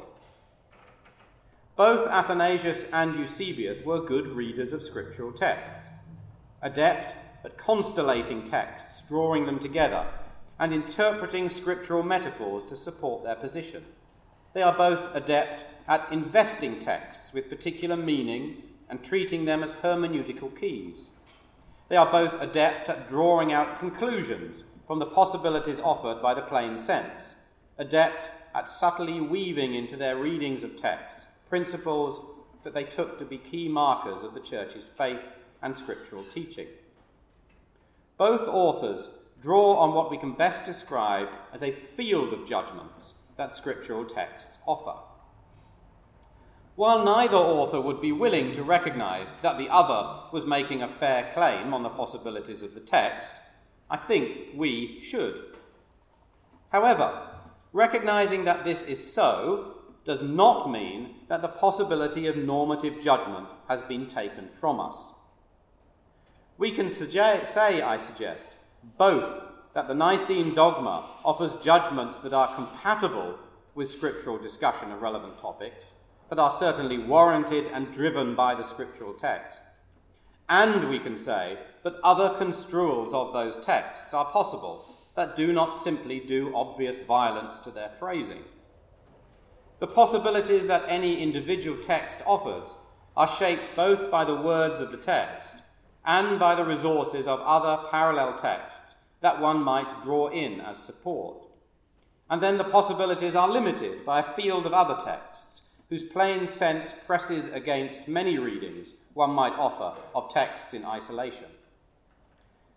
Both 1.77 2.09
Athanasius 2.09 2.87
and 2.91 3.15
Eusebius 3.17 3.83
were 3.83 4.01
good 4.01 4.29
readers 4.29 4.73
of 4.73 4.83
scriptural 4.83 5.31
texts, 5.31 5.91
adept 6.62 7.15
at 7.45 7.59
constellating 7.59 8.45
texts, 8.45 9.03
drawing 9.07 9.45
them 9.45 9.59
together, 9.59 10.07
and 10.59 10.73
interpreting 10.73 11.51
scriptural 11.51 12.03
metaphors 12.03 12.65
to 12.71 12.77
support 12.77 13.25
their 13.25 13.35
position. 13.35 13.85
They 14.55 14.62
are 14.62 14.75
both 14.75 15.15
adept 15.15 15.67
at 15.87 16.11
investing 16.11 16.79
texts 16.79 17.35
with 17.35 17.51
particular 17.51 17.97
meaning 17.97 18.62
and 18.89 19.05
treating 19.05 19.45
them 19.45 19.62
as 19.62 19.75
hermeneutical 19.75 20.59
keys. 20.59 21.11
They 21.91 21.97
are 21.97 22.11
both 22.11 22.41
adept 22.41 22.89
at 22.89 23.11
drawing 23.11 23.53
out 23.53 23.79
conclusions 23.79 24.65
from 24.87 24.99
the 24.99 25.05
possibilities 25.05 25.79
offered 25.79 26.23
by 26.23 26.33
the 26.33 26.41
plain 26.41 26.79
sense, 26.79 27.35
adept 27.77 28.31
at 28.55 28.67
subtly 28.67 29.21
weaving 29.21 29.75
into 29.75 29.99
their 29.99 30.17
readings 30.17 30.65
of 30.65 30.81
texts 30.81 31.26
principles 31.49 32.21
that 32.65 32.75
they 32.75 32.85
took 32.85 33.19
to 33.19 33.25
be 33.25 33.39
key 33.39 33.69
markers 33.69 34.23
of 34.23 34.35
the 34.35 34.41
church's 34.41 34.91
faith 34.99 35.21
and 35.63 35.77
scriptural 35.77 36.25
teaching. 36.25 36.67
Both 38.19 38.49
authors 38.49 39.09
draw 39.43 39.77
on 39.77 39.95
what 39.95 40.11
we 40.11 40.19
can 40.19 40.33
best 40.33 40.65
describe 40.65 41.29
as 41.53 41.63
a 41.63 41.73
field 41.73 42.33
of 42.33 42.49
judgments 42.49 43.15
that 43.37 43.55
scriptural 43.55 44.05
texts 44.05 44.59
offer. 44.67 44.99
While 46.75 47.05
neither 47.05 47.37
author 47.37 47.81
would 47.81 48.01
be 48.03 48.13
willing 48.13 48.53
to 48.53 48.63
recognize 48.63 49.29
that 49.43 49.57
the 49.57 49.69
other 49.69 50.29
was 50.33 50.45
making 50.45 50.83
a 50.83 50.89
fair 50.89 51.31
claim 51.33 51.73
on 51.73 51.83
the 51.83 51.89
possibilities 51.89 52.63
of 52.63 52.75
the 52.75 52.81
text, 52.81 53.35
I 53.89 53.97
think 53.97 54.49
we 54.55 55.01
should. 55.03 55.57
However, 56.71 57.29
recognizing 57.73 58.45
that 58.45 58.65
this 58.65 58.83
is 58.83 59.13
so 59.13 59.76
does 60.07 60.23
not 60.23 60.71
mean 60.71 61.16
that 61.29 61.42
the 61.42 61.49
possibility 61.49 62.27
of 62.27 62.37
normative 62.37 63.03
judgment 63.03 63.49
has 63.69 63.83
been 63.83 64.07
taken 64.07 64.49
from 64.49 64.79
us. 64.81 64.97
We 66.59 66.71
can 66.71 66.88
suggest, 66.88 67.53
say, 67.53 67.83
I 67.83 67.97
suggest, 67.97 68.53
both 68.97 69.42
that 69.75 69.88
the 69.88 69.95
Nicene 69.95 70.55
dogma 70.55 71.11
offers 71.25 71.55
judgments 71.62 72.19
that 72.21 72.33
are 72.33 72.55
compatible 72.55 73.38
with 73.75 73.90
scriptural 73.90 74.38
discussion 74.38 74.90
of 74.90 75.03
relevant 75.03 75.38
topics, 75.38 75.92
that 76.31 76.38
are 76.38 76.51
certainly 76.51 76.99
warranted 76.99 77.66
and 77.66 77.92
driven 77.92 78.35
by 78.35 78.55
the 78.55 78.62
scriptural 78.62 79.12
text. 79.12 79.61
And 80.49 80.88
we 80.88 80.99
can 80.99 81.19
say 81.19 81.59
that 81.83 82.01
other 82.03 82.38
construals 82.38 83.12
of 83.12 83.33
those 83.33 83.59
texts 83.59 84.14
are 84.14 84.31
possible 84.31 84.87
that 85.14 85.37
do 85.37 85.53
not 85.53 85.77
simply 85.77 86.21
do 86.21 86.55
obvious 86.55 86.97
violence 87.07 87.59
to 87.61 87.71
their 87.71 87.90
phrasing. 87.99 88.45
The 89.79 89.87
possibilities 89.87 90.67
that 90.69 90.85
any 90.89 91.23
individual 91.23 91.83
text 91.83 92.21
offers 92.25 92.75
are 93.17 93.29
shaped 93.29 93.77
both 93.77 94.11
by 94.11 94.25
the 94.25 94.35
words 94.35 94.81
of 94.81 94.91
the 94.91 94.97
text 94.97 95.57
and 96.05 96.39
by 96.39 96.55
the 96.55 96.65
resources 96.65 97.27
of 97.27 97.41
other 97.41 97.89
parallel 97.91 98.39
texts 98.39 98.95
that 99.21 99.41
one 99.41 99.62
might 99.62 100.05
draw 100.05 100.29
in 100.29 100.61
as 100.61 100.79
support. 100.79 101.47
And 102.31 102.43
then 102.43 102.59
the 102.59 102.65
possibilities 102.65 103.35
are 103.35 103.49
limited 103.49 104.05
by 104.05 104.21
a 104.21 104.35
field 104.35 104.67
of 104.67 104.73
other 104.73 104.97
texts 105.05 105.62
whose 105.89 106.03
plain 106.03 106.47
sense 106.47 106.89
presses 107.07 107.45
against 107.53 108.09
many 108.09 108.39
readings 108.39 108.89
one 109.15 109.31
might 109.31 109.53
offer 109.55 109.99
of 110.15 110.33
texts 110.33 110.75
in 110.75 110.85
isolation. 110.85 111.47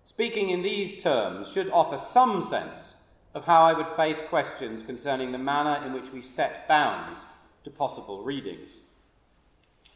Speaking 0.06 0.50
in 0.50 0.62
these 0.62 1.02
terms 1.02 1.52
should 1.52 1.70
offer 1.70 1.98
some 1.98 2.42
sense 2.42 2.94
of 3.34 3.46
how 3.46 3.64
I 3.64 3.74
would 3.74 3.90
face 3.90 4.22
questions 4.22 4.82
concerning 4.82 5.32
the 5.32 5.38
manner 5.38 5.86
in 5.86 5.94
which 5.94 6.12
we 6.12 6.22
set 6.22 6.68
bounds 6.68 7.26
to 7.64 7.70
possible 7.70 8.24
readings. 8.24 8.80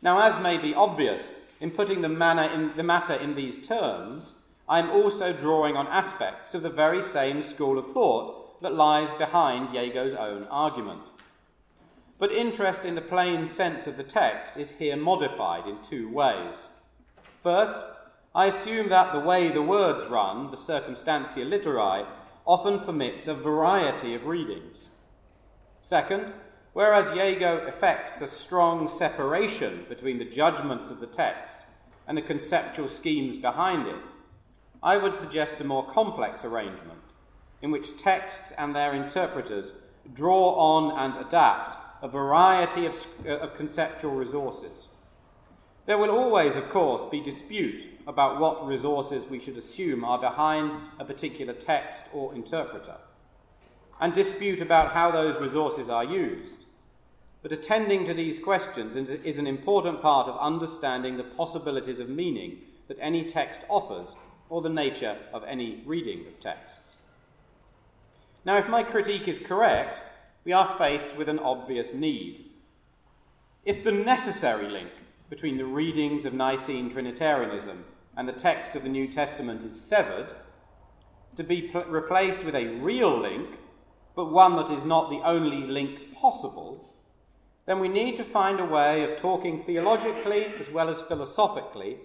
Now, 0.01 0.19
as 0.19 0.41
may 0.41 0.57
be 0.57 0.73
obvious, 0.73 1.23
in 1.59 1.71
putting 1.71 2.01
the, 2.01 2.09
in, 2.09 2.73
the 2.75 2.83
matter 2.83 3.13
in 3.13 3.35
these 3.35 3.65
terms, 3.65 4.33
I 4.67 4.79
am 4.79 4.91
also 4.91 5.33
drawing 5.33 5.75
on 5.75 5.87
aspects 5.87 6.53
of 6.53 6.61
the 6.61 6.69
very 6.69 7.01
same 7.01 7.41
school 7.41 7.79
of 7.79 7.93
thought 7.93 8.61
that 8.61 8.73
lies 8.73 9.09
behind 9.17 9.73
Yeago's 9.73 10.13
own 10.13 10.43
argument. 10.45 11.01
But 12.19 12.31
interest 12.31 12.85
in 12.85 12.95
the 12.95 13.01
plain 13.01 13.45
sense 13.45 13.87
of 13.87 13.97
the 13.97 14.03
text 14.03 14.57
is 14.57 14.71
here 14.71 14.95
modified 14.95 15.67
in 15.67 15.81
two 15.81 16.09
ways. 16.09 16.67
First, 17.41 17.77
I 18.35 18.45
assume 18.45 18.89
that 18.89 19.11
the 19.11 19.19
way 19.19 19.49
the 19.49 19.61
words 19.61 20.05
run, 20.05 20.49
the 20.49 20.57
circumstantia 20.57 21.45
literae, 21.45 22.07
often 22.45 22.79
permits 22.79 23.27
a 23.27 23.33
variety 23.33 24.13
of 24.13 24.25
readings. 24.25 24.89
Second, 25.81 26.33
whereas 26.73 27.07
Yeago 27.07 27.67
effects 27.67 28.21
a 28.21 28.27
strong 28.27 28.87
separation 28.87 29.85
between 29.87 30.17
the 30.17 30.25
judgments 30.25 30.89
of 30.89 30.99
the 30.99 31.07
text 31.07 31.61
and 32.07 32.17
the 32.17 32.21
conceptual 32.21 32.87
schemes 32.87 33.37
behind 33.37 33.87
it, 33.87 34.01
I 34.81 34.97
would 34.97 35.15
suggest 35.15 35.61
a 35.61 35.63
more 35.63 35.85
complex 35.85 36.43
arrangement 36.43 36.99
in 37.61 37.71
which 37.71 37.97
texts 37.97 38.51
and 38.57 38.75
their 38.75 38.93
interpreters 38.93 39.71
draw 40.13 40.53
on 40.55 40.99
and 40.99 41.25
adapt 41.25 41.77
a 42.03 42.07
variety 42.09 42.85
of, 42.85 43.07
uh, 43.25 43.37
of 43.37 43.55
conceptual 43.55 44.11
resources. 44.11 44.89
There 45.85 45.97
will 45.97 46.11
always, 46.11 46.55
of 46.55 46.69
course, 46.69 47.09
be 47.11 47.19
dispute 47.19 47.99
about 48.07 48.39
what 48.39 48.65
resources 48.65 49.25
we 49.25 49.39
should 49.39 49.57
assume 49.57 50.03
are 50.05 50.19
behind 50.19 50.71
a 50.99 51.05
particular 51.05 51.53
text 51.53 52.05
or 52.13 52.33
interpreter, 52.33 52.97
and 53.99 54.13
dispute 54.13 54.61
about 54.61 54.93
how 54.93 55.11
those 55.11 55.39
resources 55.39 55.89
are 55.89 56.03
used. 56.03 56.65
But 57.41 57.51
attending 57.51 58.05
to 58.05 58.13
these 58.13 58.39
questions 58.39 58.95
is 58.95 59.37
an 59.37 59.47
important 59.47 60.01
part 60.01 60.29
of 60.29 60.39
understanding 60.39 61.17
the 61.17 61.23
possibilities 61.23 61.99
of 61.99 62.07
meaning 62.07 62.59
that 62.87 62.97
any 63.01 63.25
text 63.25 63.61
offers 63.69 64.15
or 64.49 64.61
the 64.61 64.69
nature 64.69 65.17
of 65.33 65.43
any 65.43 65.81
reading 65.85 66.25
of 66.27 66.39
texts. 66.39 66.93
Now, 68.45 68.57
if 68.57 68.69
my 68.69 68.83
critique 68.83 69.27
is 69.27 69.37
correct, 69.37 70.01
we 70.45 70.53
are 70.53 70.77
faced 70.77 71.17
with 71.17 71.27
an 71.27 71.39
obvious 71.39 71.93
need. 71.93 72.45
If 73.65 73.83
the 73.83 73.91
necessary 73.91 74.69
link 74.69 74.89
between 75.33 75.57
the 75.57 75.65
readings 75.65 76.25
of 76.25 76.33
Nicene 76.35 76.91
Trinitarianism 76.91 77.85
and 78.15 78.29
the 78.29 78.33
text 78.33 78.75
of 78.75 78.83
the 78.83 78.87
New 78.89 79.07
Testament 79.07 79.63
is 79.63 79.81
severed, 79.81 80.35
to 81.35 81.43
be 81.43 81.63
pl- 81.63 81.85
replaced 81.85 82.45
with 82.45 82.53
a 82.53 82.67
real 82.67 83.19
link, 83.19 83.57
but 84.15 84.31
one 84.31 84.55
that 84.57 84.69
is 84.69 84.85
not 84.85 85.09
the 85.09 85.27
only 85.27 85.65
link 85.65 86.13
possible, 86.13 86.93
then 87.65 87.79
we 87.79 87.87
need 87.87 88.15
to 88.17 88.23
find 88.23 88.59
a 88.59 88.65
way 88.65 89.01
of 89.03 89.19
talking 89.19 89.63
theologically 89.63 90.53
as 90.59 90.69
well 90.69 90.87
as 90.87 91.01
philosophically 91.01 91.97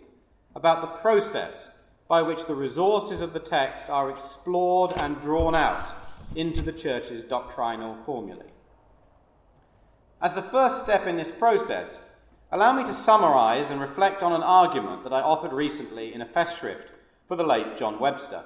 about 0.55 0.81
the 0.81 0.99
process 1.03 1.69
by 2.09 2.23
which 2.23 2.47
the 2.47 2.55
resources 2.55 3.21
of 3.21 3.35
the 3.35 3.41
text 3.41 3.91
are 3.91 4.09
explored 4.09 4.95
and 4.97 5.21
drawn 5.21 5.55
out 5.55 5.95
into 6.35 6.63
the 6.63 6.73
Church's 6.73 7.25
doctrinal 7.25 7.99
formulae. 8.07 8.55
As 10.23 10.33
the 10.33 10.41
first 10.41 10.81
step 10.81 11.07
in 11.07 11.19
this 11.19 11.31
process, 11.31 11.99
Allow 12.51 12.73
me 12.73 12.85
to 12.85 12.95
summarize 12.95 13.69
and 13.69 13.79
reflect 13.79 14.23
on 14.23 14.33
an 14.33 14.43
argument 14.43 15.05
that 15.05 15.13
I 15.13 15.21
offered 15.21 15.53
recently 15.53 16.15
in 16.15 16.23
a 16.23 16.27
festschrift 16.27 16.87
for 17.27 17.37
the 17.37 17.43
late 17.43 17.77
John 17.77 18.01
Webster. 18.01 18.43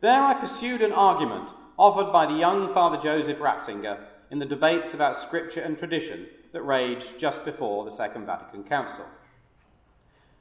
There 0.00 0.22
I 0.22 0.32
pursued 0.32 0.80
an 0.80 0.92
argument 0.92 1.50
offered 1.78 2.10
by 2.10 2.24
the 2.24 2.38
young 2.38 2.72
Father 2.72 2.96
Joseph 2.96 3.38
Ratzinger 3.38 3.98
in 4.30 4.38
the 4.38 4.46
debates 4.46 4.94
about 4.94 5.18
Scripture 5.18 5.60
and 5.60 5.76
tradition 5.76 6.26
that 6.52 6.62
raged 6.62 7.18
just 7.18 7.44
before 7.44 7.84
the 7.84 7.90
Second 7.90 8.24
Vatican 8.24 8.64
Council. 8.64 9.04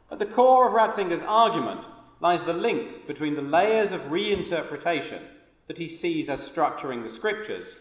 At 0.09 0.19
the 0.19 0.25
core 0.25 0.69
of 0.69 0.73
Ratzinger's 0.73 1.23
argument 1.23 1.81
lies 2.21 2.43
the 2.43 2.53
link 2.53 3.05
between 3.05 3.35
the 3.35 3.41
layers 3.41 3.91
of 3.91 4.01
reinterpretation 4.03 5.23
that 5.67 5.77
he 5.77 5.89
sees 5.89 6.29
as 6.29 6.49
structuring 6.49 7.03
the 7.03 7.09
Scriptures 7.09 7.75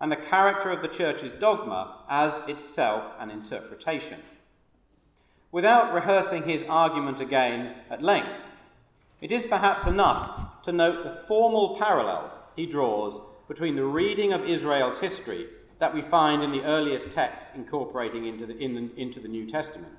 and 0.00 0.12
the 0.12 0.16
character 0.16 0.70
of 0.70 0.82
the 0.82 0.88
Church's 0.88 1.32
dogma 1.32 2.02
as 2.08 2.40
itself 2.48 3.12
an 3.18 3.30
interpretation. 3.30 4.20
Without 5.50 5.94
rehearsing 5.94 6.44
his 6.44 6.64
argument 6.68 7.20
again 7.20 7.76
at 7.88 8.02
length, 8.02 8.40
it 9.20 9.32
is 9.32 9.46
perhaps 9.46 9.86
enough 9.86 10.62
to 10.64 10.72
note 10.72 11.02
the 11.02 11.26
formal 11.26 11.76
parallel 11.78 12.32
he 12.54 12.66
draws 12.66 13.18
between 13.48 13.76
the 13.76 13.84
reading 13.84 14.32
of 14.32 14.44
Israel's 14.44 14.98
history 14.98 15.46
that 15.78 15.94
we 15.94 16.02
find 16.02 16.42
in 16.42 16.52
the 16.52 16.64
earliest 16.64 17.10
texts 17.10 17.52
incorporating 17.54 18.26
into 18.26 18.46
the, 18.46 18.56
in, 18.58 18.90
into 18.96 19.20
the 19.20 19.28
New 19.28 19.46
Testament 19.48 19.94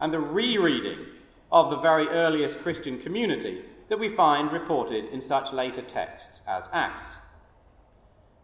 and 0.00 0.12
the 0.12 0.20
rereading 0.20 1.06
of 1.52 1.70
the 1.70 1.78
very 1.78 2.08
earliest 2.08 2.58
Christian 2.58 2.98
community 2.98 3.64
that 3.88 3.98
we 3.98 4.14
find 4.14 4.52
reported 4.52 5.04
in 5.06 5.20
such 5.20 5.52
later 5.52 5.82
texts 5.82 6.40
as 6.46 6.68
Acts. 6.72 7.16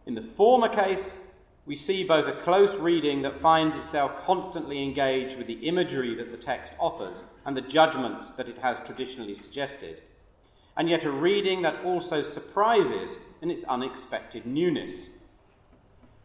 In 0.05 0.15
the 0.15 0.21
former 0.21 0.67
case, 0.67 1.11
we 1.65 1.75
see 1.75 2.03
both 2.03 2.27
a 2.27 2.41
close 2.41 2.75
reading 2.75 3.21
that 3.21 3.39
finds 3.39 3.75
itself 3.75 4.25
constantly 4.25 4.81
engaged 4.81 5.37
with 5.37 5.45
the 5.47 5.67
imagery 5.67 6.15
that 6.15 6.31
the 6.31 6.37
text 6.37 6.73
offers 6.79 7.23
and 7.45 7.55
the 7.55 7.61
judgments 7.61 8.25
that 8.35 8.49
it 8.49 8.57
has 8.59 8.79
traditionally 8.79 9.35
suggested, 9.35 10.01
and 10.75 10.89
yet 10.89 11.03
a 11.03 11.11
reading 11.11 11.61
that 11.61 11.85
also 11.85 12.23
surprises 12.23 13.17
in 13.41 13.51
its 13.51 13.63
unexpected 13.65 14.45
newness. 14.45 15.07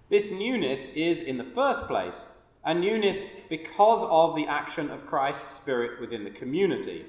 This 0.09 0.31
newness 0.31 0.89
is, 0.89 1.21
in 1.21 1.37
the 1.37 1.45
first 1.45 1.83
place, 1.83 2.25
a 2.65 2.73
newness 2.73 3.19
because 3.49 4.07
of 4.09 4.35
the 4.35 4.47
action 4.47 4.91
of 4.91 5.07
Christ's 5.07 5.55
Spirit 5.55 6.01
within 6.01 6.25
the 6.25 6.31
community, 6.31 7.07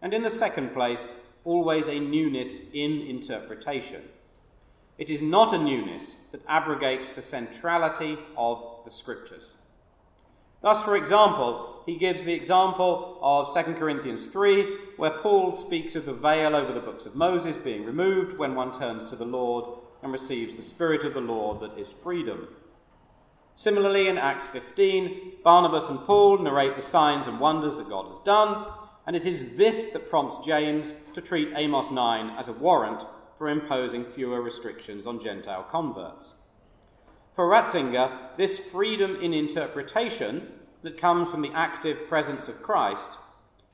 and 0.00 0.14
in 0.14 0.22
the 0.22 0.30
second 0.30 0.72
place, 0.72 1.10
always 1.44 1.88
a 1.88 2.00
newness 2.00 2.58
in 2.72 3.02
interpretation. 3.02 4.02
It 4.98 5.10
is 5.10 5.20
not 5.20 5.54
a 5.54 5.58
newness 5.58 6.14
that 6.32 6.42
abrogates 6.48 7.10
the 7.10 7.22
centrality 7.22 8.18
of 8.36 8.80
the 8.84 8.90
Scriptures. 8.90 9.50
Thus, 10.62 10.82
for 10.82 10.96
example, 10.96 11.82
he 11.84 11.98
gives 11.98 12.24
the 12.24 12.32
example 12.32 13.18
of 13.20 13.54
2 13.54 13.74
Corinthians 13.74 14.26
3, 14.32 14.78
where 14.96 15.18
Paul 15.18 15.52
speaks 15.52 15.94
of 15.94 16.06
the 16.06 16.14
veil 16.14 16.56
over 16.56 16.72
the 16.72 16.80
books 16.80 17.04
of 17.04 17.14
Moses 17.14 17.56
being 17.56 17.84
removed 17.84 18.38
when 18.38 18.54
one 18.54 18.76
turns 18.76 19.08
to 19.10 19.16
the 19.16 19.24
Lord 19.24 19.78
and 20.02 20.12
receives 20.12 20.56
the 20.56 20.62
Spirit 20.62 21.04
of 21.04 21.14
the 21.14 21.20
Lord 21.20 21.60
that 21.60 21.78
is 21.78 21.92
freedom. 22.02 22.48
Similarly, 23.54 24.08
in 24.08 24.18
Acts 24.18 24.46
15, 24.48 25.32
Barnabas 25.44 25.88
and 25.88 26.00
Paul 26.00 26.38
narrate 26.38 26.76
the 26.76 26.82
signs 26.82 27.26
and 27.26 27.38
wonders 27.38 27.76
that 27.76 27.88
God 27.88 28.08
has 28.08 28.18
done, 28.20 28.66
and 29.06 29.14
it 29.14 29.26
is 29.26 29.56
this 29.56 29.86
that 29.92 30.10
prompts 30.10 30.44
James 30.44 30.92
to 31.14 31.20
treat 31.20 31.52
Amos 31.54 31.90
9 31.90 32.30
as 32.38 32.48
a 32.48 32.52
warrant 32.52 33.02
for 33.38 33.48
imposing 33.48 34.04
fewer 34.04 34.40
restrictions 34.40 35.06
on 35.06 35.22
Gentile 35.22 35.66
converts. 35.70 36.32
For 37.34 37.48
Ratzinger, 37.48 38.36
this 38.36 38.58
freedom 38.58 39.16
in 39.20 39.34
interpretation 39.34 40.48
that 40.82 40.98
comes 40.98 41.28
from 41.28 41.42
the 41.42 41.52
active 41.52 42.08
presence 42.08 42.48
of 42.48 42.62
Christ 42.62 43.12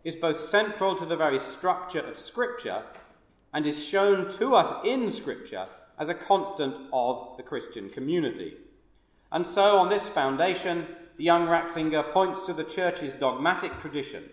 is 0.05 0.17
both 0.17 0.41
central 0.41 0.97
to 0.97 1.07
the 1.07 1.17
very 1.17 1.39
structure 1.39 2.01
of 2.01 2.19
Scripture 2.19 2.83
and 3.55 3.67
is 3.67 3.85
shown 3.85 4.31
to 4.33 4.55
us 4.55 4.75
in 4.85 5.13
Scripture 5.13 5.67
as 5.99 6.09
a 6.09 6.15
constant 6.15 6.75
of 6.93 7.37
the 7.37 7.43
Christian 7.43 7.89
community. 7.91 8.57
And 9.31 9.47
so, 9.47 9.79
on 9.79 9.89
this 9.89 10.09
foundation, 10.09 10.87
the 11.17 11.25
young 11.25 11.47
Ratzinger 11.47 12.13
points 12.13 12.43
to 12.43 12.53
the 12.53 12.65
Church's 12.65 13.13
dogmatic 13.13 13.79
tradition 13.81 14.25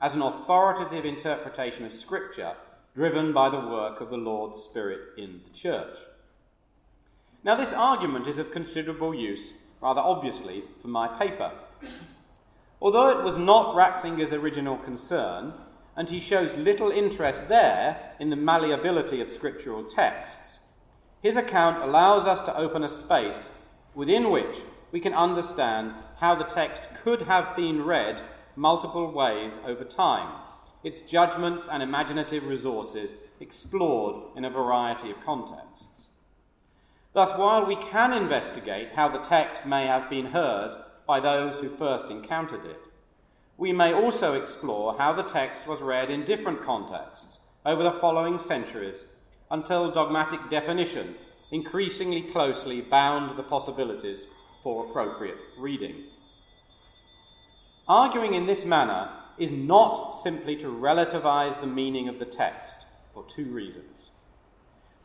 as 0.00 0.14
an 0.14 0.22
authoritative 0.22 1.04
interpretation 1.04 1.86
of 1.86 1.92
Scripture 1.92 2.54
driven 2.96 3.30
by 3.30 3.50
the 3.50 3.60
work 3.60 4.00
of 4.00 4.08
the 4.08 4.16
Lord's 4.16 4.62
Spirit 4.62 5.00
in 5.18 5.42
the 5.44 5.54
church. 5.54 5.98
Now, 7.44 7.54
this 7.54 7.74
argument 7.74 8.26
is 8.26 8.38
of 8.38 8.50
considerable 8.50 9.14
use, 9.14 9.52
rather 9.82 10.00
obviously, 10.00 10.64
for 10.80 10.88
my 10.88 11.06
paper. 11.06 11.52
Although 12.80 13.10
it 13.10 13.22
was 13.22 13.36
not 13.36 13.76
Ratzinger's 13.76 14.32
original 14.32 14.78
concern, 14.78 15.52
and 15.94 16.08
he 16.08 16.20
shows 16.20 16.54
little 16.54 16.90
interest 16.90 17.48
there 17.48 18.14
in 18.18 18.30
the 18.30 18.36
malleability 18.36 19.20
of 19.20 19.28
scriptural 19.28 19.84
texts, 19.84 20.60
his 21.22 21.36
account 21.36 21.82
allows 21.82 22.26
us 22.26 22.40
to 22.40 22.56
open 22.56 22.82
a 22.82 22.88
space 22.88 23.50
within 23.94 24.30
which 24.30 24.60
we 24.90 25.00
can 25.00 25.12
understand 25.12 25.92
how 26.20 26.34
the 26.34 26.44
text 26.44 26.84
could 27.02 27.22
have 27.22 27.54
been 27.54 27.84
read 27.84 28.22
multiple 28.56 29.12
ways 29.12 29.58
over 29.66 29.84
time 29.84 30.45
its 30.86 31.00
judgments 31.00 31.68
and 31.68 31.82
imaginative 31.82 32.44
resources 32.44 33.10
explored 33.40 34.22
in 34.36 34.44
a 34.44 34.50
variety 34.50 35.10
of 35.10 35.20
contexts. 35.20 36.06
Thus, 37.12 37.36
while 37.36 37.66
we 37.66 37.74
can 37.74 38.12
investigate 38.12 38.90
how 38.94 39.08
the 39.08 39.18
text 39.18 39.66
may 39.66 39.88
have 39.88 40.08
been 40.08 40.26
heard 40.26 40.84
by 41.04 41.18
those 41.18 41.58
who 41.58 41.76
first 41.76 42.08
encountered 42.08 42.64
it, 42.64 42.78
we 43.58 43.72
may 43.72 43.92
also 43.92 44.34
explore 44.34 44.96
how 44.96 45.12
the 45.12 45.24
text 45.24 45.66
was 45.66 45.80
read 45.80 46.08
in 46.08 46.24
different 46.24 46.62
contexts 46.62 47.40
over 47.64 47.82
the 47.82 47.98
following 48.00 48.38
centuries 48.38 49.02
until 49.50 49.90
dogmatic 49.90 50.50
definition 50.50 51.16
increasingly 51.50 52.22
closely 52.22 52.80
bound 52.80 53.36
the 53.36 53.42
possibilities 53.42 54.20
for 54.62 54.86
appropriate 54.86 55.38
reading. 55.58 55.96
Arguing 57.88 58.34
in 58.34 58.46
this 58.46 58.64
manner 58.64 59.08
is 59.38 59.50
not 59.50 60.12
simply 60.12 60.56
to 60.56 60.66
relativize 60.66 61.60
the 61.60 61.66
meaning 61.66 62.08
of 62.08 62.18
the 62.18 62.24
text 62.24 62.86
for 63.12 63.24
two 63.24 63.46
reasons. 63.46 64.10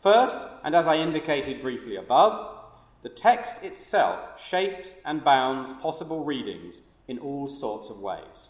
First, 0.01 0.47
and 0.63 0.75
as 0.75 0.87
I 0.87 0.97
indicated 0.97 1.61
briefly 1.61 1.95
above, 1.95 2.57
the 3.03 3.09
text 3.09 3.57
itself 3.63 4.41
shapes 4.41 4.93
and 5.05 5.23
bounds 5.23 5.73
possible 5.73 6.23
readings 6.23 6.81
in 7.07 7.19
all 7.19 7.47
sorts 7.47 7.89
of 7.89 7.99
ways. 7.99 8.49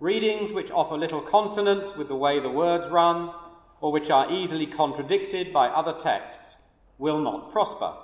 Readings 0.00 0.52
which 0.52 0.70
offer 0.70 0.96
little 0.96 1.20
consonance 1.20 1.96
with 1.96 2.08
the 2.08 2.16
way 2.16 2.40
the 2.40 2.50
words 2.50 2.88
run, 2.88 3.32
or 3.80 3.92
which 3.92 4.10
are 4.10 4.32
easily 4.32 4.66
contradicted 4.66 5.52
by 5.52 5.68
other 5.68 5.92
texts, 5.92 6.56
will 6.98 7.20
not 7.20 7.52
prosper. 7.52 7.94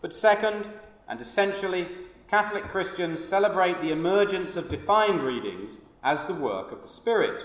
But 0.00 0.14
second, 0.14 0.66
and 1.08 1.20
essentially, 1.20 1.88
Catholic 2.28 2.68
Christians 2.68 3.24
celebrate 3.24 3.80
the 3.80 3.92
emergence 3.92 4.56
of 4.56 4.68
defined 4.68 5.22
readings 5.22 5.78
as 6.02 6.22
the 6.24 6.34
work 6.34 6.72
of 6.72 6.82
the 6.82 6.88
Spirit. 6.88 7.40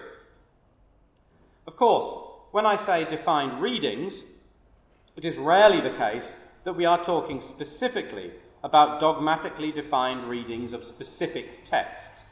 Of 1.68 1.76
course, 1.76 2.06
when 2.52 2.66
I 2.66 2.76
say 2.76 3.06
defined 3.06 3.62
readings, 3.62 4.22
it 5.16 5.24
is 5.24 5.38
rarely 5.38 5.82
the 5.82 5.98
case 5.98 6.34
that 6.64 6.76
we 6.76 6.86
are 6.86 7.04
talking 7.04 7.42
specifically 7.42 8.32
about 8.64 9.00
dogmatically 9.00 9.72
defined 9.72 10.28
readings 10.28 10.74
of 10.74 10.84
specific 10.84 11.64
texts. 11.64 12.24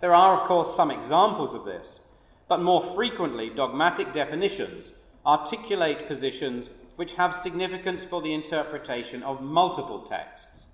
There 0.00 0.14
are, 0.14 0.40
of 0.40 0.46
course, 0.46 0.76
some 0.76 0.90
examples 0.90 1.54
of 1.54 1.64
this, 1.64 2.00
but 2.48 2.62
more 2.62 2.94
frequently, 2.94 3.50
dogmatic 3.50 4.12
definitions 4.12 4.92
articulate 5.26 6.06
positions 6.06 6.70
which 6.94 7.14
have 7.14 7.34
significance 7.34 8.04
for 8.04 8.22
the 8.22 8.32
interpretation 8.32 9.22
of 9.24 9.42
multiple 9.42 10.02
texts. 10.02 10.65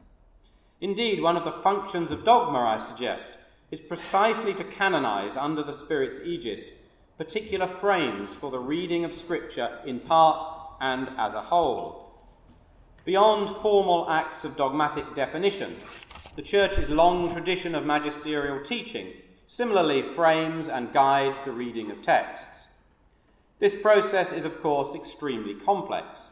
Indeed, 0.82 1.22
one 1.22 1.36
of 1.36 1.44
the 1.44 1.62
functions 1.62 2.10
of 2.10 2.24
dogma, 2.24 2.58
I 2.58 2.76
suggest, 2.76 3.30
is 3.70 3.78
precisely 3.78 4.52
to 4.54 4.64
canonize 4.64 5.36
under 5.36 5.62
the 5.62 5.72
Spirit's 5.72 6.18
aegis 6.18 6.70
particular 7.16 7.68
frames 7.68 8.34
for 8.34 8.50
the 8.50 8.58
reading 8.58 9.04
of 9.04 9.14
Scripture 9.14 9.78
in 9.86 10.00
part 10.00 10.44
and 10.80 11.10
as 11.16 11.34
a 11.34 11.42
whole. 11.42 12.10
Beyond 13.04 13.62
formal 13.62 14.10
acts 14.10 14.44
of 14.44 14.56
dogmatic 14.56 15.14
definition, 15.14 15.76
the 16.34 16.42
Church's 16.42 16.88
long 16.88 17.32
tradition 17.32 17.76
of 17.76 17.86
magisterial 17.86 18.60
teaching 18.60 19.12
similarly 19.46 20.02
frames 20.14 20.68
and 20.68 20.92
guides 20.92 21.38
the 21.44 21.52
reading 21.52 21.92
of 21.92 22.02
texts. 22.02 22.66
This 23.60 23.76
process 23.76 24.32
is, 24.32 24.44
of 24.44 24.60
course, 24.60 24.96
extremely 24.96 25.54
complex, 25.54 26.30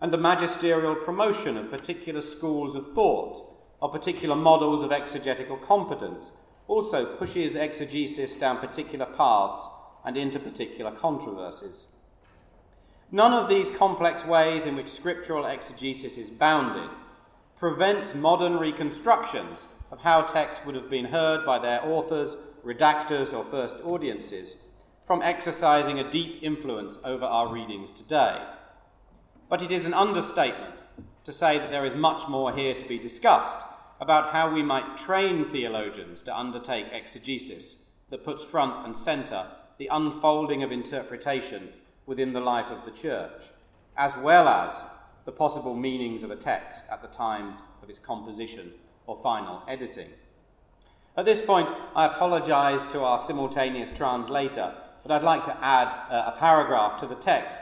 and 0.00 0.12
the 0.12 0.18
magisterial 0.18 0.96
promotion 0.96 1.56
of 1.56 1.70
particular 1.70 2.20
schools 2.20 2.74
of 2.74 2.92
thought 2.94 3.46
or 3.80 3.90
particular 3.90 4.36
models 4.36 4.82
of 4.82 4.92
exegetical 4.92 5.56
competence 5.56 6.32
also 6.68 7.16
pushes 7.16 7.56
exegesis 7.56 8.36
down 8.36 8.58
particular 8.58 9.06
paths 9.06 9.62
and 10.04 10.16
into 10.16 10.38
particular 10.38 10.92
controversies. 10.92 11.86
None 13.10 13.32
of 13.32 13.48
these 13.48 13.70
complex 13.70 14.24
ways 14.24 14.66
in 14.66 14.76
which 14.76 14.88
scriptural 14.88 15.44
exegesis 15.44 16.16
is 16.16 16.30
bounded 16.30 16.90
prevents 17.58 18.14
modern 18.14 18.56
reconstructions 18.56 19.66
of 19.90 20.00
how 20.00 20.22
texts 20.22 20.64
would 20.64 20.76
have 20.76 20.88
been 20.88 21.06
heard 21.06 21.44
by 21.44 21.58
their 21.58 21.84
authors, 21.84 22.36
redactors, 22.64 23.32
or 23.32 23.44
first 23.44 23.76
audiences 23.84 24.54
from 25.04 25.22
exercising 25.22 25.98
a 25.98 26.08
deep 26.08 26.38
influence 26.40 26.98
over 27.02 27.24
our 27.24 27.52
readings 27.52 27.90
today. 27.90 28.38
But 29.48 29.60
it 29.60 29.72
is 29.72 29.84
an 29.84 29.94
understatement 29.94 30.76
to 31.24 31.32
say 31.32 31.58
that 31.58 31.72
there 31.72 31.84
is 31.84 31.96
much 31.96 32.28
more 32.28 32.54
here 32.54 32.74
to 32.74 32.86
be 32.86 32.98
discussed 32.98 33.58
about 34.00 34.32
how 34.32 34.52
we 34.52 34.62
might 34.62 34.96
train 34.96 35.44
theologians 35.44 36.22
to 36.22 36.36
undertake 36.36 36.86
exegesis 36.90 37.76
that 38.08 38.24
puts 38.24 38.44
front 38.44 38.86
and 38.86 38.96
centre 38.96 39.46
the 39.78 39.88
unfolding 39.90 40.62
of 40.62 40.72
interpretation 40.72 41.68
within 42.06 42.32
the 42.32 42.40
life 42.40 42.66
of 42.66 42.84
the 42.84 42.90
church, 42.90 43.44
as 43.96 44.12
well 44.16 44.48
as 44.48 44.82
the 45.26 45.32
possible 45.32 45.76
meanings 45.76 46.22
of 46.22 46.30
a 46.30 46.36
text 46.36 46.84
at 46.90 47.02
the 47.02 47.08
time 47.08 47.54
of 47.82 47.90
its 47.90 47.98
composition 47.98 48.72
or 49.06 49.20
final 49.22 49.62
editing. 49.68 50.08
At 51.16 51.24
this 51.24 51.40
point, 51.40 51.68
I 51.94 52.06
apologise 52.06 52.86
to 52.92 53.00
our 53.00 53.20
simultaneous 53.20 53.90
translator, 53.90 54.74
but 55.02 55.12
I'd 55.12 55.22
like 55.22 55.44
to 55.44 55.56
add 55.64 55.88
uh, 56.10 56.32
a 56.34 56.38
paragraph 56.38 57.00
to 57.00 57.06
the 57.06 57.14
text. 57.16 57.58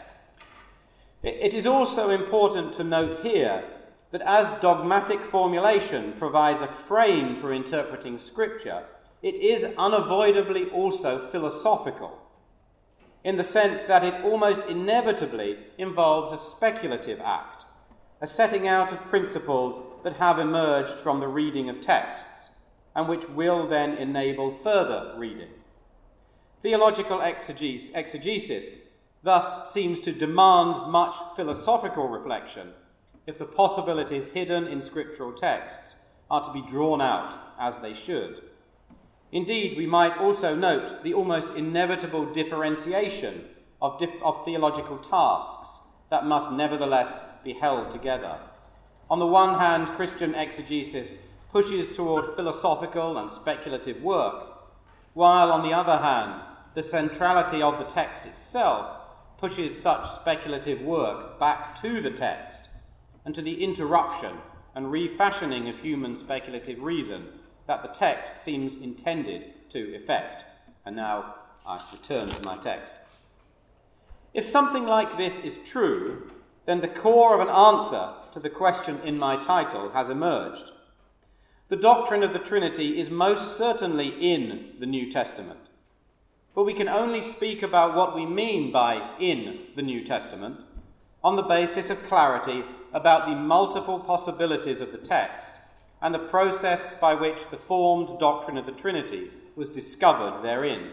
It 1.23 1.55
is 1.55 1.67
also 1.67 2.11
important 2.11 2.75
to 2.75 2.85
note 2.85 3.23
here 3.23 3.65
that 4.11 4.23
as 4.23 4.61
dogmatic 4.61 5.23
formulation 5.23 6.15
provides 6.19 6.63
a 6.63 6.69
frame 6.87 7.41
for 7.41 7.53
interpreting 7.53 8.19
Scripture, 8.19 8.85
it 9.23 9.35
is 9.35 9.67
unavoidably 9.77 10.67
also 10.71 11.29
philosophical, 11.31 12.19
in 13.25 13.37
the 13.37 13.45
sense 13.45 13.83
that 13.83 14.05
it 14.05 14.25
almost 14.25 14.63
inevitably 14.69 15.59
involves 15.77 16.33
a 16.33 16.43
speculative 16.43 17.21
act, 17.21 17.65
a 18.21 18.27
setting 18.27 18.67
out 18.67 18.93
of 18.93 19.11
principles 19.11 19.81
that 20.05 20.17
have 20.17 20.39
emerged 20.39 20.99
from 21.01 21.21
the 21.21 21.29
reading 21.29 21.69
of 21.69 21.81
texts 21.81 22.51
and 22.95 23.09
which 23.09 23.29
will 23.29 23.69
then 23.69 23.95
enable 23.95 24.57
further 24.57 25.15
reading. 25.17 25.51
Theological 26.63 27.21
exegesis 27.21 28.65
thus 29.23 29.73
seems 29.73 30.01
to 30.01 30.13
demand 30.13 30.91
much 30.91 31.15
philosophical 31.37 32.09
reflection 32.09 32.73
if 33.29 33.37
the 33.37 33.45
possibilities 33.45 34.29
hidden 34.29 34.67
in 34.67 34.81
scriptural 34.81 35.35
texts 35.35 35.97
are 36.31 36.43
to 36.43 36.51
be 36.51 36.67
drawn 36.67 37.03
out 37.03 37.39
as 37.61 37.77
they 37.79 37.93
should. 37.93 38.41
Indeed, 39.31 39.77
we 39.77 39.85
might 39.85 40.17
also 40.17 40.57
note 40.57 41.05
the 41.05 41.13
almost 41.13 41.55
inevitable 41.55 42.33
differentiation 42.33 43.45
of, 43.83 43.99
dif- 43.99 44.23
of 44.25 44.47
theological 44.47 44.97
tasks 44.97 45.79
that 46.09 46.25
must 46.25 46.51
nevertheless 46.53 47.21
be 47.45 47.53
held 47.53 47.91
together. 47.91 48.39
On 49.11 49.19
the 49.19 49.27
one 49.27 49.59
hand, 49.59 49.89
Christian 49.89 50.35
exegesis 50.35 51.15
pushes 51.53 51.95
toward 51.95 52.35
philosophical 52.35 53.19
and 53.19 53.31
speculative 53.31 54.03
work, 54.03 54.57
while 55.13 55.53
on 55.53 55.69
the 55.69 55.77
other 55.77 55.99
hand, 55.99 56.41
the 56.75 56.83
centrality 56.83 57.61
of 57.61 57.79
the 57.79 57.85
text 57.85 58.25
itself 58.25 58.87
pushes 59.37 59.79
such 59.79 60.11
speculative 60.15 60.81
work 60.81 61.39
back 61.39 61.79
to 61.83 62.01
the 62.01 62.11
text 62.11 62.71
and 63.25 63.35
to 63.35 63.43
the 63.43 63.63
interruption 63.63 64.39
and 64.75 64.93
refashioning 64.93 65.69
of 65.69 65.81
human 65.81 66.17
speculative 66.17 66.81
reason 66.81 67.29
that 67.67 67.83
the 67.83 67.89
text 67.89 68.43
seems 68.43 68.75
intended 68.75 69.71
to 69.71 69.95
effect. 69.95 70.45
And 70.85 70.97
now 70.97 71.35
I 71.67 71.81
return 71.93 72.29
to 72.29 72.43
my 72.43 72.57
text. 72.57 72.93
If 74.33 74.49
something 74.49 74.85
like 74.87 75.19
this 75.19 75.39
is 75.39 75.59
true, 75.65 76.31
then 76.67 76.81
the 76.81 76.89
core 76.89 77.35
of 77.35 77.41
an 77.41 77.55
answer 77.55 78.13
to 78.33 78.41
the 78.41 78.51
question 78.51 79.01
in 79.01 79.19
my 79.19 79.43
title 79.43 79.91
has 79.91 80.11
emerged. 80.11 80.71
The 81.69 81.77
doctrine 81.77 82.23
of 82.23 82.33
the 82.33 82.39
Trinity 82.39 82.99
is 82.99 83.11
most 83.11 83.57
certainly 83.57 84.09
in 84.09 84.75
the 84.79 84.87
New 84.87 85.11
Testament. 85.11 85.61
But 86.55 86.65
we 86.65 86.75
can 86.75 86.89
only 86.89 87.21
speak 87.21 87.63
about 87.63 87.95
what 87.95 88.15
we 88.15 88.27
mean 88.27 88.73
by 88.73 89.17
in 89.19 89.67
the 89.77 89.83
New 89.83 90.05
Testament 90.05 90.61
on 91.23 91.37
the 91.37 91.43
basis 91.43 91.91
of 91.91 92.05
clarity 92.05 92.65
about 92.93 93.27
the 93.27 93.35
multiple 93.35 94.01
possibilities 94.01 94.81
of 94.81 94.93
the 94.93 94.99
text 94.99 95.55
and 96.01 96.15
the 96.15 96.19
process 96.19 96.95
by 97.01 97.15
which 97.15 97.39
the 97.51 97.57
formed 97.57 98.19
doctrine 98.19 98.57
of 98.57 98.67
the 98.67 98.73
Trinity 98.73 99.31
was 99.57 99.69
discovered 99.69 100.43
therein. 100.43 100.93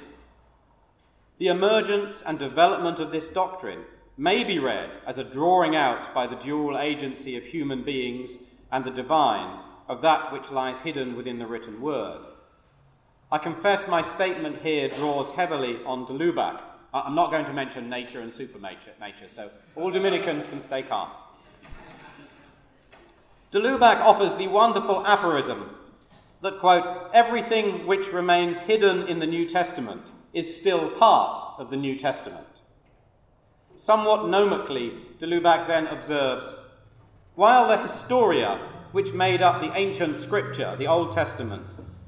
The 1.37 1.47
emergence 1.47 2.23
and 2.25 2.39
development 2.39 2.99
of 2.99 3.11
this 3.11 3.27
doctrine 3.27 3.83
may 4.17 4.43
be 4.43 4.57
read 4.57 4.89
as 5.05 5.17
a 5.17 5.23
drawing 5.23 5.75
out 5.75 6.13
by 6.13 6.25
the 6.27 6.37
dual 6.37 6.77
agency 6.77 7.35
of 7.35 7.43
human 7.43 7.83
beings 7.83 8.37
and 8.71 8.85
the 8.85 8.91
divine 8.91 9.59
of 9.87 10.01
that 10.01 10.31
which 10.31 10.49
lies 10.49 10.79
hidden 10.79 11.15
within 11.15 11.37
the 11.37 11.45
written 11.45 11.81
word. 11.81 12.21
I 13.31 13.37
confess 13.37 13.87
my 13.87 14.01
statement 14.01 14.61
here 14.61 14.87
draws 14.87 15.31
heavily 15.31 15.77
on 15.85 16.05
de 16.05 16.13
Lubac. 16.13 16.61
I'm 16.93 17.15
not 17.15 17.31
going 17.31 17.45
to 17.45 17.53
mention 17.53 17.89
nature 17.89 18.21
and 18.21 18.31
supernature, 18.31 18.93
nature, 19.01 19.27
so 19.27 19.49
all 19.75 19.91
Dominicans 19.91 20.47
can 20.47 20.61
stay 20.61 20.83
calm. 20.83 21.09
De 23.55 23.61
Lubac 23.61 24.01
offers 24.01 24.35
the 24.35 24.49
wonderful 24.49 25.01
aphorism 25.07 25.69
that, 26.41 26.59
quote, 26.59 27.09
everything 27.13 27.87
which 27.87 28.11
remains 28.11 28.59
hidden 28.59 29.07
in 29.07 29.19
the 29.19 29.25
New 29.25 29.47
Testament 29.47 30.01
is 30.33 30.57
still 30.57 30.89
part 30.89 31.57
of 31.57 31.69
the 31.69 31.77
New 31.77 31.97
Testament. 31.97 32.47
Somewhat 33.77 34.27
gnomically, 34.27 34.91
de 35.21 35.25
Lubac 35.25 35.67
then 35.67 35.87
observes 35.87 36.53
While 37.35 37.69
the 37.69 37.77
Historia, 37.77 38.59
which 38.91 39.13
made 39.13 39.41
up 39.41 39.61
the 39.61 39.71
ancient 39.73 40.17
scripture, 40.17 40.75
the 40.77 40.87
Old 40.87 41.13
Testament, 41.13 41.65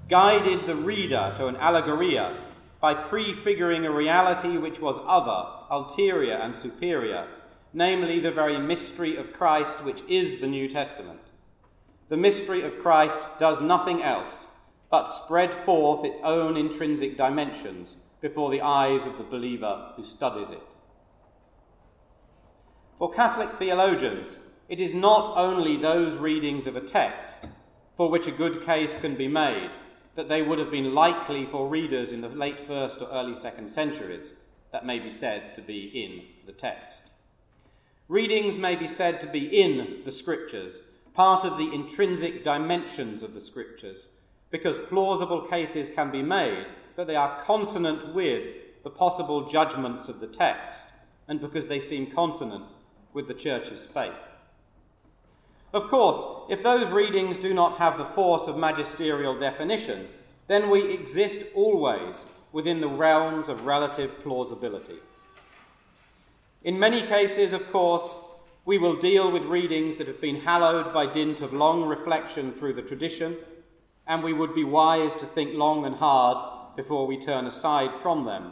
guided 0.10 0.68
the 0.68 0.76
reader 0.76 1.34
to 1.38 1.48
an 1.48 1.56
allegoria 1.56 2.38
by 2.82 2.94
prefiguring 2.94 3.86
a 3.86 3.92
reality 3.92 4.58
which 4.58 4.82
was 4.82 5.00
other, 5.08 5.48
ulterior, 5.72 6.36
and 6.36 6.54
superior, 6.54 7.26
namely 7.72 8.20
the 8.20 8.32
very 8.32 8.60
mystery 8.60 9.16
of 9.16 9.32
Christ, 9.32 9.86
which 9.86 10.02
is 10.10 10.42
the 10.42 10.48
New 10.48 10.68
Testament. 10.68 11.22
The 12.10 12.18
mystery 12.18 12.62
of 12.64 12.80
Christ 12.80 13.20
does 13.40 13.62
nothing 13.62 14.02
else 14.02 14.48
but 14.90 15.08
spread 15.08 15.54
forth 15.66 16.06
its 16.06 16.20
own 16.24 16.56
intrinsic 16.56 17.18
dimensions 17.18 17.98
before 18.22 18.50
the 18.50 18.62
eyes 18.62 19.06
of 19.06 19.18
the 19.18 19.24
believer 19.24 19.92
who 19.96 20.06
studies 20.06 20.50
it. 20.50 20.62
For 22.98 23.12
Catholic 23.12 23.54
theologians, 23.54 24.38
it 24.70 24.80
is 24.80 24.94
not 24.94 25.38
only 25.38 25.78
those 25.78 26.18
readings 26.18 26.66
of 26.66 26.76
a 26.76 26.82
text 26.82 27.46
for 27.96 28.10
which 28.10 28.28
a 28.28 28.32
good 28.32 28.66
case 28.66 28.96
can 28.96 29.16
be 29.16 29.28
made 29.28 29.70
that 30.16 30.30
they 30.30 30.42
would 30.42 30.60
have 30.60 30.72
been 30.72 30.94
likely 30.94 31.46
for 31.46 31.68
readers 31.68 32.12
in 32.12 32.22
the 32.22 32.30
late 32.30 32.66
first 32.66 33.02
or 33.02 33.10
early 33.12 33.36
second 33.36 33.70
centuries 33.70 34.34
that 34.72 34.86
may 34.86 35.00
be 35.00 35.12
said 35.12 35.56
to 35.56 35.62
be 35.62 35.86
in 35.94 36.46
the 36.46 36.52
text. 36.52 37.02
Readings 38.08 38.58
may 38.58 38.76
be 38.76 38.88
said 38.88 39.22
to 39.22 39.28
be 39.28 39.46
in 39.46 40.02
the 40.06 40.12
scriptures, 40.12 40.82
part 41.18 41.44
of 41.44 41.58
the 41.58 41.74
intrinsic 41.74 42.44
dimensions 42.44 43.24
of 43.24 43.34
the 43.34 43.42
scriptures, 43.42 44.02
because 44.52 44.78
plausible 44.88 45.42
cases 45.42 45.90
can 45.90 46.12
be 46.12 46.22
made 46.22 46.68
that 46.96 47.08
they 47.08 47.16
are 47.16 47.44
consonant 47.44 48.14
with 48.14 48.44
the 48.84 48.90
possible 48.92 49.50
judgments 49.50 50.08
of 50.08 50.20
the 50.20 50.28
text, 50.28 50.86
and 51.28 51.42
because 51.42 51.66
they 51.66 51.80
seem 51.80 52.12
consonant 52.12 52.66
with 53.14 53.28
the 53.28 53.34
church's 53.34 53.84
faith. 53.84 54.28
Of 55.74 55.90
course, 55.90 56.20
if 56.52 56.62
those 56.62 56.92
readings 56.92 57.40
do 57.40 57.52
not 57.52 57.80
have 57.80 57.98
the 57.98 58.06
force 58.06 58.48
of 58.48 58.56
magisterial 58.56 59.40
definition, 59.40 60.10
then 60.48 60.70
we 60.70 60.94
exist 60.94 61.42
always 61.56 62.26
within 62.52 62.80
the 62.80 62.88
realms 62.88 63.50
of 63.50 63.66
relative 63.66 64.20
plausibility. 64.22 65.00
In 66.64 66.78
many 66.78 67.08
cases, 67.08 67.54
of 67.54 67.72
course, 67.72 68.14
we 68.68 68.78
will 68.78 68.98
deal 68.98 69.32
with 69.32 69.44
readings 69.44 69.98
that 69.98 70.10
have 70.10 70.20
been 70.20 70.42
hallowed 70.42 70.94
by 70.94 71.06
dint 71.06 71.40
of 71.40 71.54
long 71.54 71.86
reflection 71.86 72.52
through 72.52 72.74
the 72.74 72.82
tradition, 72.82 73.38
and 74.06 74.22
we 74.22 74.34
would 74.34 74.54
be 74.54 74.64
wise 74.66 75.14
to 75.16 75.26
think 75.26 75.54
long 75.54 75.86
and 75.86 75.96
hard 75.96 76.76
before 76.76 77.08
we 77.08 77.18
turn 77.18 77.48
aside 77.48 77.90
from 78.02 78.26
them. 78.26 78.52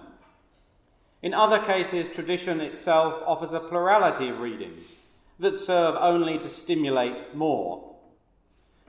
In 1.22 1.34
other 1.34 1.60
cases, 1.60 2.08
tradition 2.08 2.62
itself 2.62 3.22
offers 3.28 3.52
a 3.52 3.60
plurality 3.60 4.30
of 4.30 4.40
readings 4.40 4.92
that 5.38 5.60
serve 5.60 5.96
only 6.00 6.38
to 6.40 6.48
stimulate 6.48 7.36
more. 7.36 7.98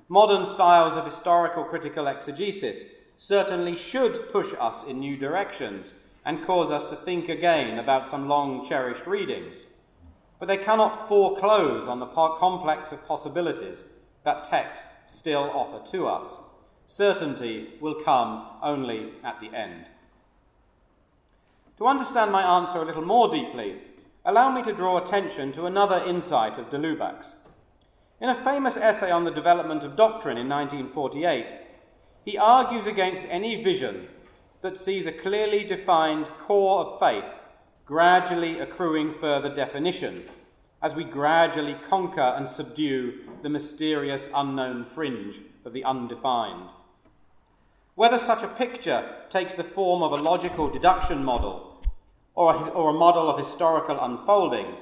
Modern 0.08 0.46
styles 0.46 0.96
of 0.96 1.06
historical 1.06 1.64
critical 1.64 2.06
exegesis 2.06 2.84
certainly 3.18 3.74
should 3.74 4.30
push 4.30 4.54
us 4.60 4.84
in 4.86 5.00
new 5.00 5.16
directions 5.16 5.92
and 6.24 6.46
cause 6.46 6.70
us 6.70 6.88
to 6.88 6.94
think 6.94 7.28
again 7.28 7.80
about 7.80 8.06
some 8.06 8.28
long 8.28 8.64
cherished 8.68 9.08
readings. 9.08 9.64
But 10.38 10.48
they 10.48 10.56
cannot 10.58 11.08
foreclose 11.08 11.86
on 11.86 12.00
the 12.00 12.06
complex 12.06 12.92
of 12.92 13.06
possibilities 13.06 13.84
that 14.24 14.44
texts 14.44 14.94
still 15.06 15.50
offer 15.54 15.88
to 15.92 16.06
us. 16.06 16.36
Certainty 16.86 17.74
will 17.80 17.94
come 17.94 18.46
only 18.62 19.12
at 19.24 19.40
the 19.40 19.56
end. 19.56 19.86
To 21.78 21.86
understand 21.86 22.32
my 22.32 22.58
answer 22.58 22.80
a 22.80 22.84
little 22.84 23.04
more 23.04 23.30
deeply, 23.30 23.78
allow 24.24 24.50
me 24.50 24.62
to 24.62 24.72
draw 24.72 24.98
attention 24.98 25.52
to 25.52 25.66
another 25.66 26.02
insight 26.04 26.58
of 26.58 26.70
de 26.70 26.78
Lubac's. 26.78 27.34
In 28.20 28.28
a 28.28 28.44
famous 28.44 28.76
essay 28.76 29.10
on 29.10 29.24
the 29.24 29.30
development 29.30 29.84
of 29.84 29.96
doctrine 29.96 30.38
in 30.38 30.48
1948, 30.48 31.46
he 32.24 32.38
argues 32.38 32.86
against 32.86 33.22
any 33.28 33.62
vision 33.62 34.08
that 34.62 34.80
sees 34.80 35.06
a 35.06 35.12
clearly 35.12 35.64
defined 35.64 36.28
core 36.38 36.84
of 36.84 36.98
faith 36.98 37.35
gradually 37.86 38.58
accruing 38.58 39.14
further 39.14 39.54
definition 39.54 40.24
as 40.82 40.94
we 40.94 41.04
gradually 41.04 41.76
conquer 41.88 42.34
and 42.36 42.48
subdue 42.48 43.20
the 43.42 43.48
mysterious 43.48 44.28
unknown 44.34 44.84
fringe 44.84 45.40
of 45.64 45.72
the 45.72 45.84
undefined. 45.84 46.68
Whether 47.94 48.18
such 48.18 48.42
a 48.42 48.48
picture 48.48 49.08
takes 49.30 49.54
the 49.54 49.64
form 49.64 50.02
of 50.02 50.12
a 50.12 50.22
logical 50.22 50.68
deduction 50.68 51.24
model 51.24 51.80
or 52.34 52.54
a, 52.54 52.58
or 52.70 52.90
a 52.90 52.98
model 52.98 53.30
of 53.30 53.38
historical 53.38 53.98
unfolding, 53.98 54.74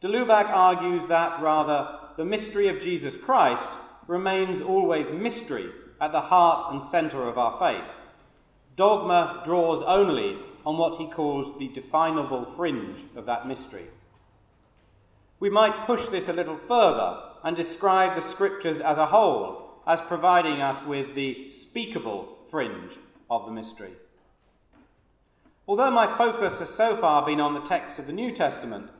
de 0.00 0.08
Lubac 0.08 0.48
argues 0.48 1.06
that 1.06 1.42
rather 1.42 1.98
the 2.16 2.24
mystery 2.24 2.68
of 2.68 2.80
Jesus 2.80 3.16
Christ 3.16 3.70
remains 4.06 4.60
always 4.60 5.10
mystery 5.10 5.70
at 6.00 6.12
the 6.12 6.22
heart 6.22 6.72
and 6.72 6.82
centre 6.82 7.28
of 7.28 7.36
our 7.36 7.58
faith. 7.58 7.90
Dogma 8.76 9.42
draws 9.44 9.82
only 9.82 10.38
on 10.68 10.76
what 10.76 10.98
he 10.98 11.06
calls 11.06 11.58
the 11.58 11.68
definable 11.68 12.44
fringe 12.44 13.00
of 13.16 13.24
that 13.24 13.48
mystery. 13.48 13.86
We 15.40 15.48
might 15.48 15.86
push 15.86 16.08
this 16.08 16.28
a 16.28 16.32
little 16.34 16.58
further 16.68 17.22
and 17.42 17.56
describe 17.56 18.14
the 18.14 18.20
scriptures 18.20 18.78
as 18.78 18.98
a 18.98 19.06
whole 19.06 19.80
as 19.86 20.02
providing 20.02 20.60
us 20.60 20.84
with 20.84 21.14
the 21.14 21.50
speakable 21.50 22.36
fringe 22.50 22.92
of 23.30 23.46
the 23.46 23.50
mystery. 23.50 23.92
Although 25.66 25.90
my 25.90 26.18
focus 26.18 26.58
has 26.58 26.68
so 26.68 26.98
far 26.98 27.24
been 27.24 27.40
on 27.40 27.54
the 27.54 27.66
texts 27.66 27.98
of 27.98 28.06
the 28.06 28.12
New 28.12 28.34
Testament, 28.34 28.90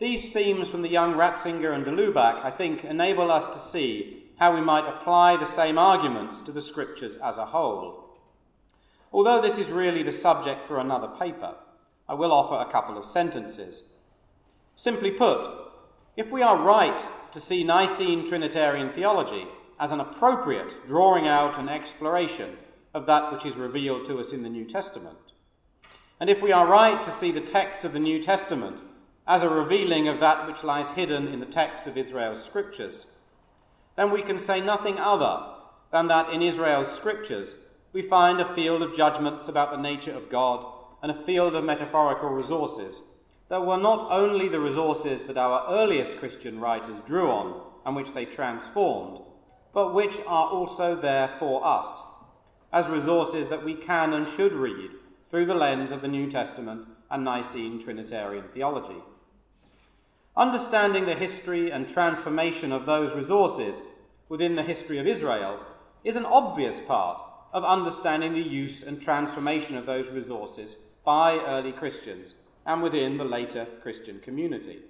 These 0.00 0.30
themes 0.30 0.68
from 0.68 0.80
the 0.80 0.88
young 0.88 1.14
Ratzinger 1.14 1.74
and 1.74 1.84
de 1.84 1.90
Lubac, 1.90 2.42
I 2.42 2.50
think, 2.50 2.82
enable 2.82 3.30
us 3.30 3.46
to 3.48 3.58
see 3.58 4.24
how 4.38 4.54
we 4.54 4.62
might 4.62 4.88
apply 4.88 5.36
the 5.36 5.44
same 5.44 5.76
arguments 5.76 6.40
to 6.42 6.52
the 6.52 6.62
Scriptures 6.62 7.14
as 7.22 7.36
a 7.36 7.46
whole. 7.46 8.03
Although 9.14 9.40
this 9.40 9.58
is 9.58 9.70
really 9.70 10.02
the 10.02 10.10
subject 10.10 10.66
for 10.66 10.80
another 10.80 11.06
paper, 11.06 11.54
I 12.08 12.14
will 12.14 12.32
offer 12.32 12.56
a 12.56 12.70
couple 12.70 12.98
of 12.98 13.06
sentences. 13.06 13.82
Simply 14.74 15.12
put, 15.12 15.48
if 16.16 16.32
we 16.32 16.42
are 16.42 16.60
right 16.60 17.06
to 17.30 17.38
see 17.38 17.62
Nicene 17.62 18.26
Trinitarian 18.26 18.90
theology 18.92 19.46
as 19.78 19.92
an 19.92 20.00
appropriate 20.00 20.84
drawing 20.84 21.28
out 21.28 21.56
and 21.60 21.70
exploration 21.70 22.56
of 22.92 23.06
that 23.06 23.32
which 23.32 23.46
is 23.46 23.54
revealed 23.54 24.04
to 24.06 24.18
us 24.18 24.32
in 24.32 24.42
the 24.42 24.48
New 24.48 24.64
Testament, 24.64 25.18
and 26.18 26.28
if 26.28 26.42
we 26.42 26.50
are 26.50 26.66
right 26.66 27.00
to 27.04 27.12
see 27.12 27.30
the 27.30 27.40
text 27.40 27.84
of 27.84 27.92
the 27.92 28.00
New 28.00 28.20
Testament 28.20 28.78
as 29.28 29.44
a 29.44 29.48
revealing 29.48 30.08
of 30.08 30.18
that 30.18 30.44
which 30.48 30.64
lies 30.64 30.90
hidden 30.90 31.28
in 31.28 31.38
the 31.38 31.46
texts 31.46 31.86
of 31.86 31.96
Israel's 31.96 32.44
scriptures, 32.44 33.06
then 33.94 34.10
we 34.10 34.22
can 34.22 34.40
say 34.40 34.60
nothing 34.60 34.98
other 34.98 35.54
than 35.92 36.08
that 36.08 36.30
in 36.30 36.42
Israel's 36.42 36.92
scriptures 36.92 37.54
we 37.94 38.02
find 38.02 38.40
a 38.40 38.54
field 38.54 38.82
of 38.82 38.96
judgments 38.96 39.46
about 39.46 39.70
the 39.70 39.80
nature 39.80 40.12
of 40.12 40.28
God 40.28 40.66
and 41.00 41.12
a 41.12 41.24
field 41.24 41.54
of 41.54 41.64
metaphorical 41.64 42.28
resources 42.28 43.00
that 43.48 43.64
were 43.64 43.76
not 43.76 44.10
only 44.10 44.48
the 44.48 44.58
resources 44.58 45.22
that 45.22 45.38
our 45.38 45.64
earliest 45.70 46.16
Christian 46.16 46.58
writers 46.58 46.96
drew 47.06 47.30
on 47.30 47.62
and 47.86 47.94
which 47.94 48.12
they 48.12 48.24
transformed, 48.24 49.20
but 49.72 49.94
which 49.94 50.16
are 50.26 50.48
also 50.48 50.96
there 51.00 51.36
for 51.38 51.64
us, 51.64 52.00
as 52.72 52.88
resources 52.88 53.46
that 53.46 53.64
we 53.64 53.74
can 53.74 54.12
and 54.12 54.28
should 54.28 54.52
read 54.52 54.90
through 55.30 55.46
the 55.46 55.54
lens 55.54 55.92
of 55.92 56.02
the 56.02 56.08
New 56.08 56.28
Testament 56.28 56.88
and 57.12 57.24
Nicene 57.24 57.80
Trinitarian 57.80 58.46
theology. 58.52 59.02
Understanding 60.36 61.06
the 61.06 61.14
history 61.14 61.70
and 61.70 61.88
transformation 61.88 62.72
of 62.72 62.86
those 62.86 63.14
resources 63.14 63.82
within 64.28 64.56
the 64.56 64.64
history 64.64 64.98
of 64.98 65.06
Israel 65.06 65.60
is 66.02 66.16
an 66.16 66.24
obvious 66.24 66.80
part 66.80 67.20
of 67.54 67.64
understanding 67.64 68.34
the 68.34 68.42
use 68.42 68.82
and 68.82 69.00
transformation 69.00 69.76
of 69.76 69.86
those 69.86 70.08
resources 70.08 70.76
by 71.04 71.38
early 71.38 71.72
Christians 71.72 72.34
and 72.66 72.82
within 72.82 73.16
the 73.16 73.24
later 73.24 73.66
Christian 73.80 74.18
community. 74.18 74.80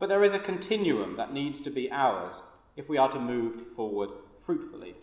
But 0.00 0.08
there 0.08 0.24
is 0.24 0.32
a 0.32 0.38
continuum 0.40 1.16
that 1.16 1.32
needs 1.32 1.60
to 1.62 1.70
be 1.70 1.90
ours 1.92 2.42
if 2.76 2.88
we 2.88 2.98
are 2.98 3.10
to 3.12 3.20
move 3.20 3.62
forward 3.76 4.10
fruitfully. 4.44 4.96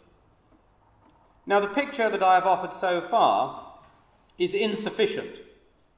Now, 1.45 1.61
the 1.61 1.67
picture 1.67 2.09
that 2.09 2.21
I 2.21 2.35
have 2.35 2.45
offered 2.45 2.73
so 2.73 3.01
far 3.01 3.77
is 4.37 4.53
insufficient 4.53 5.37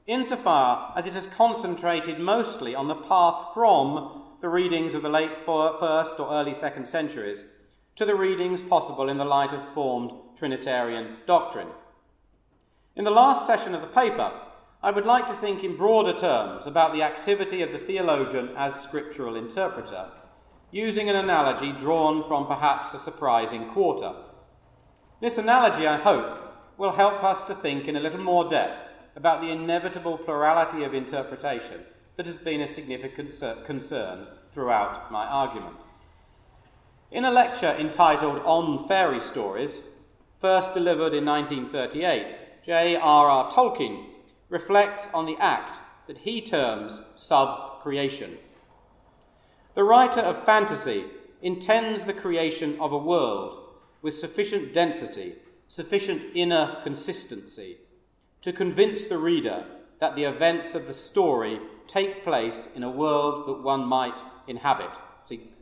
insofar 0.06 0.94
as 0.96 1.06
it 1.06 1.14
has 1.14 1.26
concentrated 1.28 2.20
mostly 2.20 2.76
on 2.76 2.88
the 2.88 2.96
path 2.96 3.54
from 3.54 4.22
the 4.41 4.50
readings 4.50 4.94
of 4.94 5.02
the 5.02 5.10
late 5.10 5.34
first 5.46 6.20
or 6.20 6.32
early 6.32 6.54
second 6.54 6.88
centuries 6.88 7.46
to 7.96 8.06
the 8.06 8.16
readings 8.16 8.62
possible 8.62 9.08
in 9.08 9.18
the 9.18 9.26
light 9.26 9.54
of 9.54 9.74
formed 9.74 10.12
Trinitarian 10.44 11.20
doctrine. 11.26 11.70
In 12.98 13.06
the 13.06 13.12
last 13.12 13.48
session 13.48 13.74
of 13.74 13.80
the 13.80 13.88
paper, 13.88 14.30
I 14.84 14.91
would 14.91 15.06
like 15.06 15.26
to 15.28 15.38
think 15.38 15.64
in 15.64 15.78
broader 15.78 16.14
terms 16.14 16.68
about 16.68 16.91
the 16.91 17.02
activity 17.02 17.62
of 17.62 17.72
the 17.72 17.78
theologian 17.78 18.50
as 18.58 18.76
scriptural 18.76 19.38
interpreter, 19.38 20.10
using 20.70 21.10
an 21.10 21.16
analogy 21.16 21.72
drawn 21.72 22.28
from 22.28 22.46
perhaps 22.46 22.94
a 22.94 23.00
surprising 23.00 23.70
quarter. 23.70 24.16
This 25.22 25.38
analogy, 25.38 25.88
I 25.88 25.96
hope, 25.96 26.38
will 26.78 26.91
help 26.91 27.24
us 27.24 27.41
to 27.44 27.56
think 27.56 27.88
in 27.88 27.96
a 27.96 28.02
little 28.02 28.20
more 28.20 28.50
depth 28.50 28.91
about 29.16 29.39
the 29.39 29.50
inevitable 29.50 30.18
plurality 30.18 30.84
of 30.84 30.94
interpretation 30.94 31.84
that 32.18 32.26
has 32.26 32.36
been 32.36 32.60
a 32.60 32.68
significant 32.68 33.32
concern 33.66 34.28
throughout 34.54 35.10
my 35.10 35.26
argument. 35.26 35.78
In 37.14 37.24
a 37.24 37.32
lecture 37.32 37.74
entitled 37.74 38.41
On 38.44 38.86
Fairy 38.89 39.22
Stories, 39.22 39.80
first 40.44 40.74
delivered 40.74 41.14
in 41.14 41.24
1938, 41.24 42.66
J.R.R. 42.66 43.50
Tolkien 43.50 44.08
reflects 44.50 45.08
on 45.14 45.26
the 45.26 45.38
act 45.39 45.80
that 46.06 46.18
he 46.18 46.41
terms 46.41 47.00
sub 47.16 47.82
creation. 47.82 48.38
The 49.74 49.86
writer 49.86 50.20
of 50.20 50.44
fantasy 50.44 51.06
intends 51.41 52.04
the 52.04 52.14
creation 52.14 52.78
of 52.82 52.91
a 52.91 52.98
world 52.98 53.58
with 54.02 54.18
sufficient 54.18 54.74
density, 54.74 55.36
sufficient 55.70 56.22
inner 56.36 56.76
consistency, 56.84 57.78
to 58.41 58.52
convince 58.52 59.06
the 59.06 59.18
reader 59.18 59.64
that 60.02 60.18
the 60.18 60.26
events 60.26 60.74
of 60.74 60.88
the 60.88 60.94
story 60.94 61.62
take 61.88 62.22
place 62.22 62.68
in 62.76 62.84
a 62.84 62.91
world 62.91 63.48
that 63.48 63.64
one 63.64 63.86
might 63.86 64.20
inhabit. 64.46 64.91
See, 65.24 65.54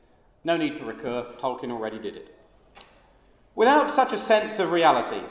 no 0.43 0.57
need 0.57 0.79
for 0.79 0.85
Ricoeur, 0.85 1.39
Tolkien 1.39 1.69
already 1.69 1.99
did 1.99 2.15
it. 2.15 2.40
Without 3.55 3.93
such 3.93 4.13
a 4.13 4.17
sense 4.17 4.59
of 4.59 4.71
reality, 4.71 5.21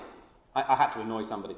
I, 0.54 0.62
I 0.62 0.76
had 0.76 0.92
to 0.92 1.00
annoy 1.00 1.22
somebody. 1.22 1.56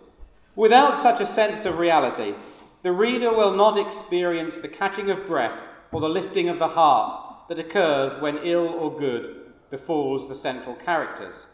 Without 0.54 0.98
such 0.98 1.20
a 1.20 1.26
sense 1.26 1.64
of 1.64 1.78
reality, 1.78 2.34
the 2.82 2.92
reader 2.92 3.32
will 3.34 3.54
not 3.54 3.78
experience 3.78 4.56
the 4.56 4.68
catching 4.68 5.10
of 5.10 5.26
breath 5.26 5.58
or 5.90 6.00
the 6.00 6.08
lifting 6.08 6.48
of 6.48 6.58
the 6.58 6.68
heart 6.68 7.48
that 7.48 7.58
occurs 7.58 8.20
when 8.20 8.38
ill 8.38 8.66
or 8.66 8.98
good 8.98 9.52
befalls 9.70 10.28
the 10.28 10.34
central 10.34 10.74
characters. 10.74 11.46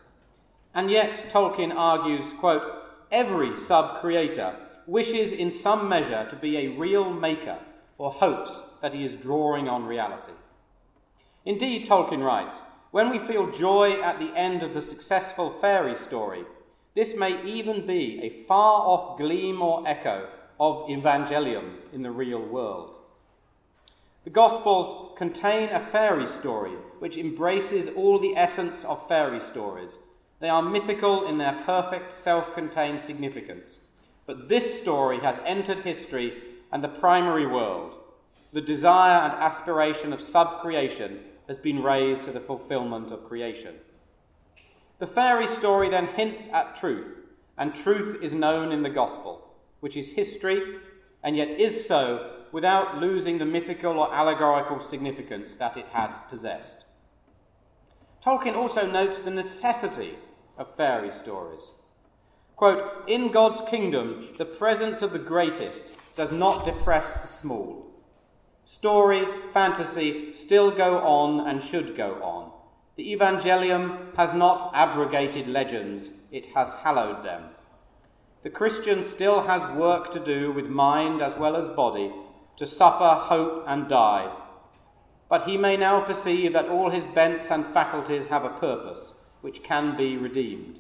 And 0.75 0.91
yet, 0.91 1.31
Tolkien 1.31 1.75
argues, 1.75 2.33
quote, 2.39 2.63
every 3.11 3.57
sub 3.57 4.01
creator 4.01 4.57
wishes 4.87 5.33
in 5.33 5.51
some 5.51 5.89
measure 5.89 6.27
to 6.29 6.37
be 6.37 6.57
a 6.57 6.77
real 6.77 7.13
maker 7.13 7.59
or 7.97 8.13
hopes 8.13 8.61
that 8.81 8.95
he 8.95 9.05
is 9.05 9.15
drawing 9.15 9.69
on 9.69 9.85
reality. 9.85 10.33
Indeed, 11.45 11.87
Tolkien 11.87 12.25
writes, 12.25 12.63
when 12.91 13.11
we 13.11 13.19
feel 13.19 13.51
joy 13.51 14.01
at 14.03 14.19
the 14.19 14.35
end 14.37 14.63
of 14.63 14.75
the 14.75 14.83
successful 14.83 15.51
fairy 15.51 15.97
story, 15.97 16.45
this 16.95 17.15
may 17.15 17.45
even 17.45 17.87
be 17.87 18.21
a 18.23 18.45
far 18.45 18.83
off 18.83 19.19
gleam 19.19 19.63
or 19.63 19.87
echo 19.87 20.29
of 20.59 20.89
Evangelium 20.89 21.77
in 21.93 22.03
the 22.03 22.11
real 22.11 22.41
world. 22.41 22.95
The 24.25 24.31
Gospels 24.31 25.17
contain 25.17 25.71
a 25.71 25.81
fairy 25.85 26.27
story 26.27 26.73
which 26.99 27.17
embraces 27.17 27.89
all 27.89 28.19
the 28.19 28.37
essence 28.37 28.85
of 28.85 29.07
fairy 29.09 29.41
stories 29.41 29.99
they 30.41 30.49
are 30.49 30.63
mythical 30.63 31.27
in 31.27 31.39
their 31.39 31.61
perfect 31.65 32.13
self 32.13 32.55
contained 32.55 33.01
significance. 33.01 33.79
But 34.27 34.49
this 34.49 34.81
story 34.81 35.21
has 35.21 35.41
entered 35.45 35.81
history 35.81 36.43
and 36.71 36.85
the 36.85 36.89
primary 36.89 37.47
world. 37.47 37.95
The 38.53 38.61
desire 38.61 39.21
and 39.23 39.33
aspiration 39.33 40.13
of 40.13 40.21
sub 40.21 40.61
creation 40.61 41.21
has 41.49 41.59
been 41.59 41.83
raised 41.83 42.23
to 42.25 42.31
the 42.31 42.41
fulfillment 42.41 43.11
of 43.11 43.25
creation. 43.25 43.75
The 44.99 45.07
fairy 45.07 45.47
story 45.47 45.89
then 45.89 46.09
hints 46.09 46.49
at 46.53 46.77
truth, 46.77 47.17
and 47.57 47.75
truth 47.75 48.23
is 48.23 48.35
known 48.35 48.71
in 48.71 48.83
the 48.83 48.91
gospel, 48.91 49.55
which 49.81 49.97
is 49.97 50.11
history, 50.11 50.77
and 51.23 51.37
yet 51.37 51.49
is 51.49 51.87
so 51.87 52.35
without 52.53 52.99
losing 52.99 53.39
the 53.39 53.45
mythical 53.45 53.99
or 53.99 54.15
allegorical 54.15 54.81
significance 54.81 55.55
that 55.55 55.77
it 55.77 55.87
had 55.87 56.13
possessed. 56.29 56.85
Tolkien 58.25 58.57
also 58.57 58.87
notes 58.87 59.21
the 59.21 59.31
necessity 59.31 60.17
of 60.57 60.75
fairy 60.77 61.11
stories. 61.11 61.71
Quote, 62.57 63.05
In 63.07 63.31
God's 63.31 63.63
kingdom, 63.71 64.31
the 64.37 64.45
presence 64.45 65.03
of 65.03 65.13
the 65.13 65.19
greatest 65.19 65.93
does 66.17 66.33
not 66.33 66.65
depress 66.65 67.15
the 67.15 67.29
small. 67.29 67.88
Story, 68.71 69.25
fantasy 69.51 70.35
still 70.35 70.71
go 70.71 70.99
on 70.99 71.49
and 71.49 71.65
should 71.65 71.97
go 71.97 72.23
on. 72.23 72.53
The 72.97 73.17
Evangelium 73.17 74.15
has 74.15 74.35
not 74.35 74.73
abrogated 74.75 75.49
legends, 75.49 76.11
it 76.31 76.49
has 76.55 76.75
hallowed 76.85 77.25
them. 77.25 77.45
The 78.43 78.51
Christian 78.51 79.03
still 79.03 79.47
has 79.47 79.75
work 79.75 80.13
to 80.13 80.23
do 80.23 80.53
with 80.53 80.67
mind 80.67 81.23
as 81.23 81.35
well 81.35 81.57
as 81.57 81.71
body, 81.71 82.13
to 82.59 82.67
suffer, 82.67 83.19
hope, 83.19 83.65
and 83.67 83.89
die. 83.89 84.37
But 85.31 85.49
he 85.49 85.57
may 85.57 85.79
now 85.79 86.03
perceive 86.03 86.53
that 86.53 86.69
all 86.69 86.91
his 86.91 87.07
bents 87.07 87.51
and 87.51 87.65
faculties 87.65 88.27
have 88.27 88.45
a 88.45 88.51
purpose 88.61 89.15
which 89.41 89.63
can 89.63 89.97
be 89.97 90.19
redeemed. 90.19 90.79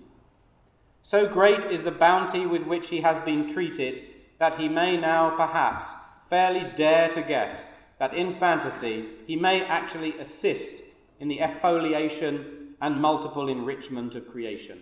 So 1.00 1.26
great 1.26 1.64
is 1.72 1.84
the 1.84 1.90
bounty 1.90 2.44
with 2.44 2.64
which 2.64 2.90
he 2.90 3.00
has 3.00 3.18
been 3.24 3.48
treated 3.50 4.02
that 4.38 4.60
he 4.60 4.68
may 4.68 4.98
now 4.98 5.34
perhaps 5.34 5.86
fairly 6.28 6.70
dare 6.76 7.08
to 7.14 7.22
guess 7.22 7.70
that 7.98 8.14
in 8.14 8.38
fantasy 8.38 9.06
he 9.26 9.36
may 9.36 9.62
actually 9.62 10.18
assist 10.18 10.76
in 11.20 11.28
the 11.28 11.40
effoliation 11.40 12.74
and 12.80 13.00
multiple 13.00 13.48
enrichment 13.48 14.14
of 14.14 14.28
creation. 14.28 14.80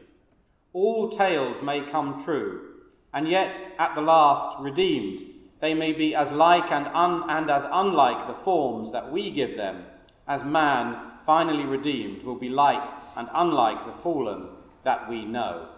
All 0.72 1.08
tales 1.08 1.62
may 1.62 1.80
come 1.80 2.22
true, 2.22 2.74
and 3.14 3.28
yet 3.28 3.58
at 3.78 3.94
the 3.94 4.02
last 4.02 4.60
redeemed, 4.60 5.22
they 5.60 5.72
may 5.72 5.92
be 5.92 6.14
as 6.14 6.30
like 6.30 6.70
and, 6.70 6.86
un- 6.88 7.24
and 7.30 7.50
as 7.50 7.66
unlike 7.72 8.26
the 8.26 8.44
forms 8.44 8.92
that 8.92 9.10
we 9.10 9.30
give 9.30 9.56
them 9.56 9.84
as 10.28 10.42
man, 10.44 10.96
finally 11.24 11.64
redeemed, 11.64 12.22
will 12.24 12.36
be 12.36 12.48
like 12.48 12.82
and 13.16 13.28
unlike 13.32 13.86
the 13.86 14.02
fallen 14.02 14.48
that 14.84 15.08
we 15.08 15.24
know. 15.24 15.68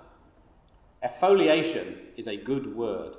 Effoliation 1.02 1.96
is 2.16 2.26
a 2.26 2.36
good 2.36 2.74
word. 2.74 3.14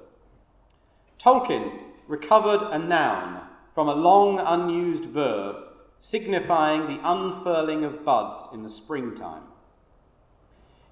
Tolkien 1.19 1.79
recovered 2.07 2.61
a 2.71 2.79
noun 2.79 3.41
from 3.73 3.87
a 3.87 3.95
long 3.95 4.39
unused 4.39 5.05
verb 5.05 5.55
signifying 5.99 6.87
the 6.87 6.99
unfurling 7.03 7.83
of 7.83 8.05
buds 8.05 8.47
in 8.53 8.63
the 8.63 8.69
springtime. 8.69 9.43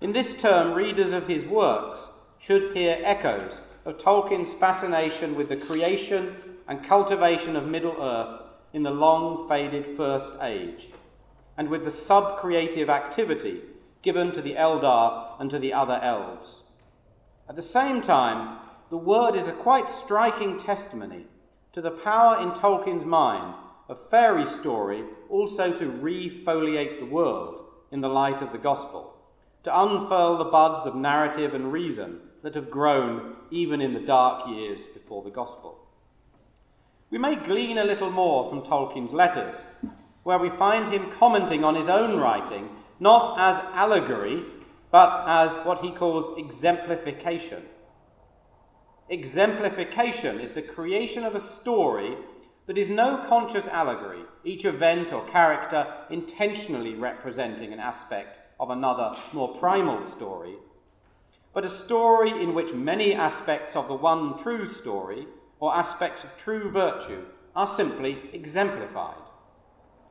In 0.01 0.11
this 0.11 0.33
term, 0.33 0.73
readers 0.73 1.11
of 1.11 1.27
his 1.27 1.45
works 1.45 2.09
should 2.39 2.75
hear 2.75 2.99
echoes 3.03 3.61
of 3.85 3.97
Tolkien's 3.97 4.53
fascination 4.53 5.35
with 5.35 5.49
the 5.49 5.55
creation 5.55 6.35
and 6.67 6.83
cultivation 6.83 7.55
of 7.55 7.65
Middle 7.65 7.95
Earth 8.01 8.41
in 8.73 8.83
the 8.83 8.91
long 8.91 9.47
faded 9.47 9.95
First 9.95 10.33
Age, 10.41 10.89
and 11.57 11.69
with 11.69 11.85
the 11.85 11.91
sub 11.91 12.37
creative 12.37 12.89
activity 12.89 13.61
given 14.03 14.31
to 14.33 14.41
the 14.41 14.53
Eldar 14.53 15.39
and 15.39 15.49
to 15.49 15.57
the 15.57 15.73
other 15.73 15.99
elves. 16.03 16.63
At 17.49 17.55
the 17.55 17.61
same 17.61 18.01
time, 18.01 18.59
the 18.89 18.97
word 18.97 19.35
is 19.35 19.47
a 19.47 19.53
quite 19.53 19.89
striking 19.89 20.57
testimony 20.57 21.25
to 21.77 21.81
the 21.81 21.91
power 21.91 22.41
in 22.41 22.49
Tolkien's 22.53 23.05
mind 23.05 23.53
of 23.87 24.09
fairy 24.09 24.47
story 24.47 25.03
also 25.29 25.71
to 25.71 25.85
refoliate 25.85 26.99
the 26.99 27.05
world 27.05 27.65
in 27.91 28.01
the 28.01 28.09
light 28.09 28.41
of 28.41 28.51
the 28.51 28.57
gospel, 28.57 29.13
to 29.61 29.79
unfurl 29.79 30.39
the 30.39 30.45
buds 30.45 30.87
of 30.87 30.95
narrative 30.95 31.53
and 31.53 31.71
reason 31.71 32.19
that 32.41 32.55
have 32.55 32.71
grown 32.71 33.35
even 33.51 33.79
in 33.79 33.93
the 33.93 33.99
dark 33.99 34.49
years 34.49 34.87
before 34.87 35.21
the 35.21 35.29
gospel. 35.29 35.77
We 37.11 37.19
may 37.19 37.35
glean 37.35 37.77
a 37.77 37.83
little 37.83 38.09
more 38.09 38.49
from 38.49 38.63
Tolkien's 38.63 39.13
letters, 39.13 39.63
where 40.23 40.39
we 40.39 40.49
find 40.49 40.91
him 40.91 41.11
commenting 41.11 41.63
on 41.63 41.75
his 41.75 41.89
own 41.89 42.19
writing 42.19 42.69
not 42.99 43.39
as 43.39 43.59
allegory, 43.75 44.43
but 44.89 45.25
as 45.27 45.57
what 45.57 45.81
he 45.81 45.91
calls 45.91 46.35
exemplification. 46.39 47.61
Exemplification 49.09 50.39
is 50.39 50.51
the 50.51 50.61
creation 50.61 51.23
of 51.23 51.33
a 51.33 51.39
story 51.39 52.17
that 52.65 52.77
is 52.77 52.89
no 52.89 53.23
conscious 53.29 53.65
allegory, 53.69 54.23
each 54.43 54.65
event 54.65 55.13
or 55.13 55.25
character 55.25 55.87
intentionally 56.09 56.93
representing 56.93 57.71
an 57.71 57.79
aspect 57.79 58.39
of 58.59 58.69
another 58.69 59.17
more 59.31 59.57
primal 59.57 60.03
story, 60.03 60.55
but 61.53 61.63
a 61.63 61.69
story 61.69 62.31
in 62.31 62.53
which 62.53 62.73
many 62.73 63.13
aspects 63.13 63.77
of 63.77 63.87
the 63.87 63.95
one 63.95 64.37
true 64.37 64.67
story 64.67 65.25
or 65.61 65.73
aspects 65.73 66.25
of 66.25 66.35
true 66.35 66.69
virtue 66.69 67.23
are 67.55 67.65
simply 67.65 68.29
exemplified. 68.33 69.15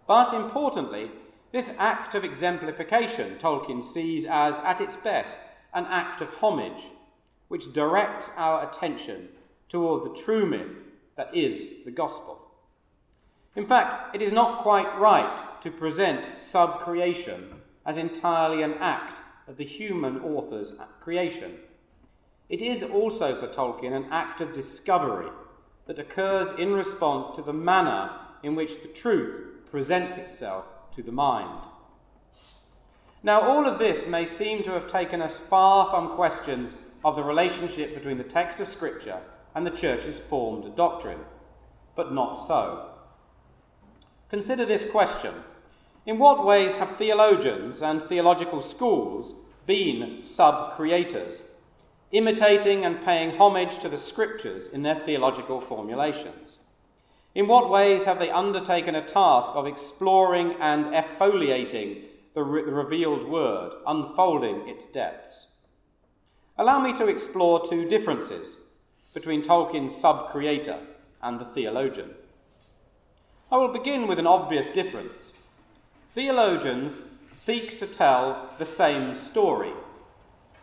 But 0.08 0.32
importantly, 0.32 1.10
this 1.52 1.70
act 1.78 2.14
of 2.14 2.24
exemplification 2.24 3.36
Tolkien 3.38 3.84
sees 3.84 4.24
as, 4.24 4.56
at 4.60 4.80
its 4.80 4.96
best, 4.96 5.38
an 5.74 5.84
act 5.84 6.22
of 6.22 6.28
homage, 6.40 6.84
which 7.48 7.72
directs 7.72 8.30
our 8.36 8.68
attention 8.68 9.28
toward 9.68 10.04
the 10.04 10.22
true 10.22 10.46
myth 10.46 10.78
that 11.16 11.34
is 11.34 11.62
the 11.84 11.90
gospel. 11.90 12.46
In 13.54 13.66
fact, 13.66 14.14
it 14.14 14.20
is 14.20 14.32
not 14.32 14.62
quite 14.62 14.98
right 14.98 15.60
to 15.62 15.70
present 15.70 16.40
sub 16.40 16.80
creation 16.80 17.54
as 17.86 17.96
entirely 17.96 18.62
an 18.62 18.74
act 18.74 19.20
of 19.48 19.56
the 19.56 19.64
human 19.64 20.20
author's 20.20 20.72
creation. 21.00 21.54
It 22.48 22.60
is 22.60 22.82
also 22.82 23.40
for 23.40 23.48
Tolkien 23.48 23.96
an 23.96 24.06
act 24.10 24.40
of 24.40 24.52
discovery 24.52 25.30
that 25.86 25.98
occurs 25.98 26.48
in 26.58 26.72
response 26.72 27.34
to 27.36 27.42
the 27.42 27.52
manner 27.52 28.10
in 28.42 28.54
which 28.54 28.82
the 28.82 28.88
truth 28.88 29.64
presents 29.70 30.16
itself 30.16 30.66
to 30.94 31.02
the 31.02 31.12
mind. 31.12 31.60
Now, 33.22 33.40
all 33.40 33.66
of 33.66 33.78
this 33.78 34.06
may 34.06 34.26
seem 34.26 34.62
to 34.64 34.72
have 34.72 34.86
taken 34.86 35.22
us 35.22 35.36
far 35.48 35.90
from 35.90 36.14
questions 36.14 36.74
of 37.04 37.16
the 37.16 37.22
relationship 37.22 37.94
between 37.94 38.18
the 38.18 38.24
text 38.24 38.60
of 38.60 38.68
Scripture 38.68 39.20
and 39.54 39.66
the 39.66 39.70
Church's 39.70 40.20
formed 40.28 40.76
doctrine, 40.76 41.20
but 41.94 42.12
not 42.12 42.34
so. 42.34 42.90
Consider 44.28 44.66
this 44.66 44.84
question 44.84 45.34
In 46.04 46.18
what 46.18 46.44
ways 46.44 46.76
have 46.76 46.96
theologians 46.96 47.82
and 47.82 48.02
theological 48.02 48.60
schools 48.60 49.34
been 49.66 50.22
sub 50.22 50.76
creators, 50.76 51.42
imitating 52.12 52.84
and 52.84 53.04
paying 53.04 53.36
homage 53.36 53.78
to 53.78 53.88
the 53.88 53.96
Scriptures 53.96 54.66
in 54.66 54.82
their 54.82 54.98
theological 54.98 55.60
formulations? 55.60 56.58
In 57.34 57.46
what 57.48 57.68
ways 57.68 58.04
have 58.04 58.18
they 58.18 58.30
undertaken 58.30 58.94
a 58.94 59.06
task 59.06 59.50
of 59.54 59.66
exploring 59.66 60.54
and 60.58 60.86
effoliating 60.86 62.04
the, 62.34 62.42
re- 62.42 62.64
the 62.64 62.72
revealed 62.72 63.28
word, 63.28 63.72
unfolding 63.86 64.68
its 64.68 64.86
depths? 64.86 65.48
Allow 66.58 66.80
me 66.80 66.94
to 66.94 67.06
explore 67.06 67.68
two 67.68 67.86
differences 67.86 68.56
between 69.12 69.42
Tolkien's 69.42 69.94
sub 69.94 70.30
creator 70.30 70.78
and 71.22 71.38
the 71.38 71.44
theologian. 71.44 72.14
I 73.52 73.58
will 73.58 73.72
begin 73.72 74.06
with 74.06 74.18
an 74.18 74.26
obvious 74.26 74.68
difference. 74.68 75.32
Theologians 76.14 77.02
seek 77.34 77.78
to 77.78 77.86
tell 77.86 78.54
the 78.58 78.64
same 78.64 79.14
story, 79.14 79.72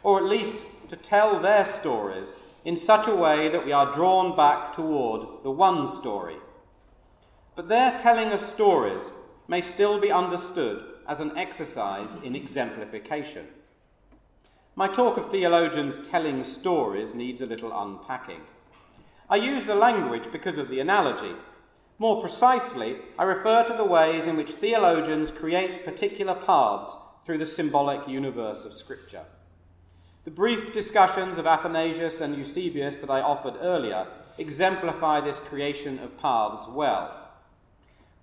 or 0.02 0.18
at 0.18 0.26
least 0.26 0.66
to 0.90 0.96
tell 0.96 1.40
their 1.40 1.64
stories 1.64 2.34
in 2.66 2.76
such 2.76 3.08
a 3.08 3.16
way 3.16 3.48
that 3.50 3.66
we 3.66 3.72
are 3.72 3.94
drawn 3.94 4.36
back 4.36 4.76
toward 4.76 5.44
the 5.44 5.52
one 5.52 5.88
story. 5.88 6.38
But 7.56 7.68
their 7.68 8.00
telling 8.00 8.32
of 8.32 8.42
stories 8.42 9.12
may 9.48 9.62
still 9.62 10.00
be 10.00 10.12
understood 10.12 10.86
as 11.08 11.20
an 11.20 11.38
exercise 11.38 12.16
in 12.24 12.36
exemplification. 12.36 13.46
My 14.76 14.88
talk 14.88 15.18
of 15.18 15.30
theologians 15.30 16.00
telling 16.08 16.44
stories 16.44 17.14
needs 17.14 17.42
a 17.42 17.46
little 17.46 17.72
unpacking. 17.80 18.42
I 19.30 19.36
use 19.36 19.68
the 19.68 19.76
language 19.76 20.32
because 20.32 20.58
of 20.58 20.68
the 20.68 20.80
analogy. 20.80 21.36
More 22.00 22.20
precisely, 22.20 22.98
I 23.20 23.24
refer 23.24 23.64
to 23.66 23.78
the 23.78 23.84
ways 23.84 24.26
in 24.26 24.36
which 24.36 24.54
theologians 24.54 25.30
create 25.30 25.86
particular 25.86 26.34
paths 26.34 26.96
through 27.24 27.38
the 27.38 27.46
symbolic 27.46 28.08
universe 28.08 28.66
of 28.66 28.74
Scripture. 28.74 29.26
The 30.26 30.32
brief 30.32 30.74
discussions 30.74 31.38
of 31.38 31.46
Athanasius 31.46 32.20
and 32.20 32.36
Eusebius 32.36 32.96
that 32.96 33.12
I 33.12 33.22
offered 33.22 33.58
earlier 33.62 34.08
exemplify 34.40 35.22
this 35.22 35.38
creation 35.38 36.00
of 36.00 36.18
paths 36.18 36.66
well. 36.68 37.30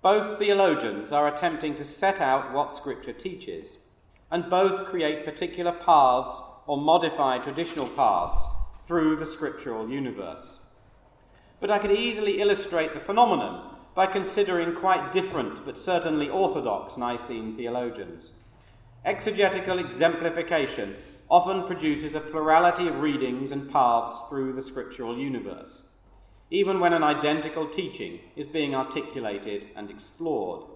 Both 0.01 0.37
theologians 0.37 1.13
are 1.13 1.29
attempting 1.29 1.75
to 1.75 1.85
set 1.85 2.19
out 2.19 2.51
what 2.51 2.75
Scripture 2.75 3.13
teaches, 3.13 3.77
and 4.31 4.49
both 4.49 4.87
create 4.87 5.25
particular 5.25 5.71
paths 5.71 6.41
or 6.65 6.77
modify 6.77 7.37
traditional 7.37 7.87
paths 7.87 8.39
through 8.87 9.17
the 9.17 9.25
scriptural 9.25 9.89
universe. 9.89 10.59
But 11.59 11.69
I 11.69 11.79
could 11.79 11.91
easily 11.91 12.41
illustrate 12.41 12.93
the 12.93 12.99
phenomenon 12.99 13.75
by 13.93 14.07
considering 14.07 14.73
quite 14.73 15.11
different 15.11 15.65
but 15.65 15.77
certainly 15.77 16.29
orthodox 16.29 16.97
Nicene 16.97 17.55
theologians. 17.55 18.31
Exegetical 19.03 19.79
exemplification 19.79 20.95
often 21.29 21.67
produces 21.67 22.15
a 22.15 22.19
plurality 22.19 22.87
of 22.87 23.01
readings 23.01 23.51
and 23.51 23.71
paths 23.71 24.17
through 24.29 24.53
the 24.53 24.61
scriptural 24.61 25.17
universe 25.17 25.83
even 26.51 26.81
when 26.81 26.91
an 26.91 27.01
identical 27.01 27.67
teaching 27.69 28.19
is 28.35 28.45
being 28.45 28.75
articulated 28.75 29.67
and 29.75 29.89
explored. 29.89 30.67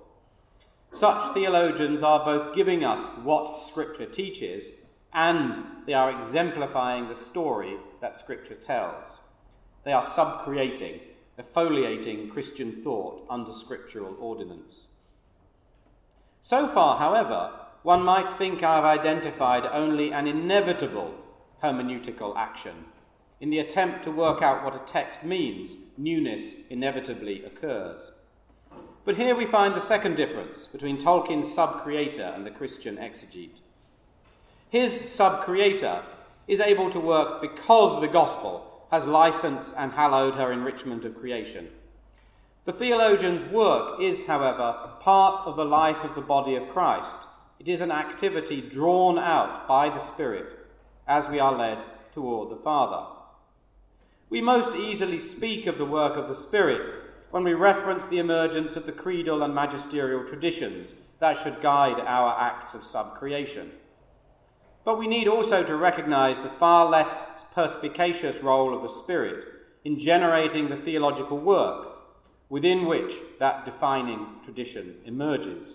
Such 0.95 1.33
theologians 1.33 2.03
are 2.03 2.23
both 2.23 2.55
giving 2.55 2.85
us 2.85 3.05
what 3.21 3.59
Scripture 3.59 4.05
teaches 4.05 4.69
and 5.11 5.65
they 5.85 5.93
are 5.93 6.09
exemplifying 6.09 7.09
the 7.09 7.17
story 7.17 7.75
that 7.99 8.17
Scripture 8.17 8.55
tells. 8.55 9.17
They 9.83 9.91
are 9.91 10.05
subcreating, 10.05 11.01
effoliating 11.37 12.31
Christian 12.31 12.81
thought 12.81 13.25
under 13.29 13.51
scriptural 13.51 14.15
ordinance. 14.21 14.87
So 16.41 16.65
far, 16.65 16.97
however, 16.97 17.51
one 17.83 18.03
might 18.03 18.37
think 18.37 18.63
I 18.63 18.77
have 18.77 18.85
identified 18.85 19.65
only 19.65 20.13
an 20.13 20.27
inevitable 20.27 21.13
hermeneutical 21.61 22.37
action 22.37 22.85
in 23.41 23.49
the 23.49 23.59
attempt 23.59 24.05
to 24.05 24.11
work 24.11 24.41
out 24.41 24.63
what 24.63 24.75
a 24.75 24.91
text 24.91 25.23
means, 25.23 25.71
newness 25.97 26.53
inevitably 26.69 27.43
occurs. 27.43 28.11
But 29.05 29.17
here 29.17 29.35
we 29.35 29.45
find 29.45 29.75
the 29.75 29.79
second 29.79 30.15
difference 30.15 30.65
between 30.65 30.97
Tolkien's 30.97 31.53
sub 31.53 31.83
creator 31.83 32.23
and 32.23 32.43
the 32.43 32.49
Christian 32.49 32.97
exegete. 32.97 33.59
His 34.67 35.11
sub 35.11 35.43
creator 35.43 36.01
is 36.47 36.59
able 36.59 36.89
to 36.89 36.99
work 36.99 37.39
because 37.39 38.01
the 38.01 38.07
gospel 38.07 38.87
has 38.89 39.05
licensed 39.05 39.75
and 39.77 39.91
hallowed 39.91 40.33
her 40.35 40.51
enrichment 40.51 41.05
of 41.05 41.19
creation. 41.19 41.67
The 42.65 42.73
theologian's 42.73 43.45
work 43.45 44.01
is, 44.01 44.23
however, 44.23 44.75
a 44.83 44.99
part 44.99 45.45
of 45.45 45.55
the 45.55 45.65
life 45.65 46.03
of 46.03 46.15
the 46.15 46.21
body 46.21 46.55
of 46.55 46.67
Christ. 46.69 47.19
It 47.59 47.67
is 47.67 47.81
an 47.81 47.91
activity 47.91 48.59
drawn 48.59 49.19
out 49.19 49.67
by 49.67 49.89
the 49.89 49.99
Spirit 49.99 50.47
as 51.07 51.29
we 51.29 51.39
are 51.39 51.55
led 51.55 51.77
toward 52.11 52.49
the 52.49 52.63
Father. 52.63 53.05
We 54.31 54.41
most 54.41 54.75
easily 54.75 55.19
speak 55.19 55.67
of 55.67 55.77
the 55.77 55.85
work 55.85 56.17
of 56.17 56.27
the 56.27 56.33
Spirit 56.33 57.04
when 57.36 57.43
we 57.43 57.53
reference 57.53 58.07
the 58.07 58.17
emergence 58.17 58.77
of 58.77 58.86
the 58.86 58.93
creedal 58.93 59.43
and 59.43 59.53
magisterial 59.53 60.23
traditions 60.23 60.93
that 61.19 61.38
should 61.43 61.59
guide 61.59 61.99
our 61.99 62.39
acts 62.39 62.73
of 62.73 62.79
subcreation. 62.79 63.67
But 64.86 64.97
we 64.97 65.05
need 65.05 65.27
also 65.27 65.61
to 65.61 65.75
recognize 65.75 66.39
the 66.39 66.47
far 66.47 66.89
less 66.89 67.25
perspicacious 67.53 68.41
role 68.41 68.73
of 68.73 68.83
the 68.83 68.88
Spirit 68.88 69.43
in 69.83 69.99
generating 69.99 70.69
the 70.69 70.77
theological 70.77 71.38
work, 71.38 71.97
within 72.47 72.86
which 72.86 73.15
that 73.39 73.65
defining 73.65 74.27
tradition 74.45 74.95
emerges. 75.03 75.73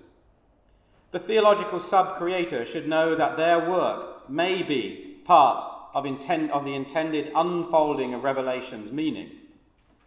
The 1.13 1.19
theological 1.19 1.81
sub 1.81 2.17
creator 2.17 2.65
should 2.65 2.89
know 2.89 3.15
that 3.17 3.37
their 3.37 3.69
work 3.69 4.31
may 4.31 4.63
be 4.63 5.19
part 5.27 5.63
of, 5.93 6.07
intend, 6.07 6.53
of 6.53 6.65
the 6.65 6.75
intended 6.75 7.31
unfolding 7.35 8.15
of 8.15 8.25
Revelation's 8.25 8.93
meaning. 8.93 9.40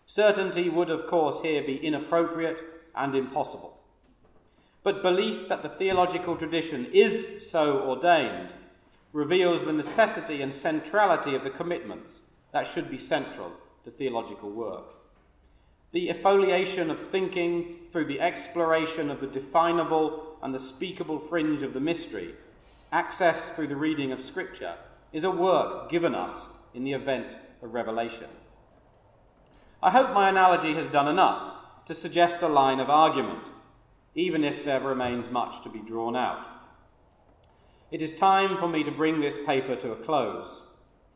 Certainty 0.05 0.69
would, 0.69 0.89
of 0.89 1.07
course, 1.07 1.39
here 1.41 1.63
be 1.63 1.77
inappropriate 1.77 2.57
and 2.95 3.15
impossible. 3.15 3.79
But 4.83 5.01
belief 5.01 5.47
that 5.47 5.63
the 5.63 5.69
theological 5.69 6.35
tradition 6.35 6.85
is 6.91 7.49
so 7.49 7.79
ordained 7.79 8.49
reveals 9.13 9.63
the 9.63 9.71
necessity 9.71 10.41
and 10.41 10.53
centrality 10.53 11.35
of 11.35 11.43
the 11.43 11.49
commitments 11.49 12.19
that 12.51 12.67
should 12.67 12.89
be 12.89 12.97
central 12.97 13.51
to 13.85 13.91
theological 13.91 14.49
work. 14.49 14.95
The 15.91 16.09
effoliation 16.09 16.89
of 16.89 17.09
thinking 17.11 17.75
through 17.91 18.05
the 18.05 18.19
exploration 18.19 19.09
of 19.09 19.21
the 19.21 19.27
definable 19.27 20.37
and 20.41 20.53
the 20.53 20.59
speakable 20.59 21.19
fringe 21.19 21.61
of 21.61 21.73
the 21.73 21.79
mystery, 21.79 22.33
accessed 22.91 23.55
through 23.55 23.67
the 23.67 23.75
reading 23.75 24.11
of 24.11 24.21
Scripture, 24.21 24.75
is 25.13 25.23
a 25.23 25.31
work 25.31 25.89
given 25.89 26.15
us 26.15 26.47
in 26.73 26.83
the 26.83 26.93
event 26.93 27.27
of 27.61 27.73
revelation. 27.73 28.27
I 29.83 29.91
hope 29.91 30.13
my 30.13 30.29
analogy 30.29 30.75
has 30.75 30.87
done 30.87 31.09
enough 31.09 31.57
to 31.87 31.93
suggest 31.93 32.41
a 32.41 32.47
line 32.47 32.79
of 32.79 32.89
argument, 32.89 33.49
even 34.15 34.45
if 34.45 34.63
there 34.63 34.79
remains 34.79 35.29
much 35.29 35.61
to 35.61 35.69
be 35.69 35.79
drawn 35.79 36.15
out. 36.15 36.39
It 37.91 38.01
is 38.01 38.13
time 38.13 38.57
for 38.57 38.69
me 38.69 38.85
to 38.85 38.91
bring 38.91 39.19
this 39.19 39.37
paper 39.45 39.75
to 39.75 39.91
a 39.91 39.97
close. 39.97 40.61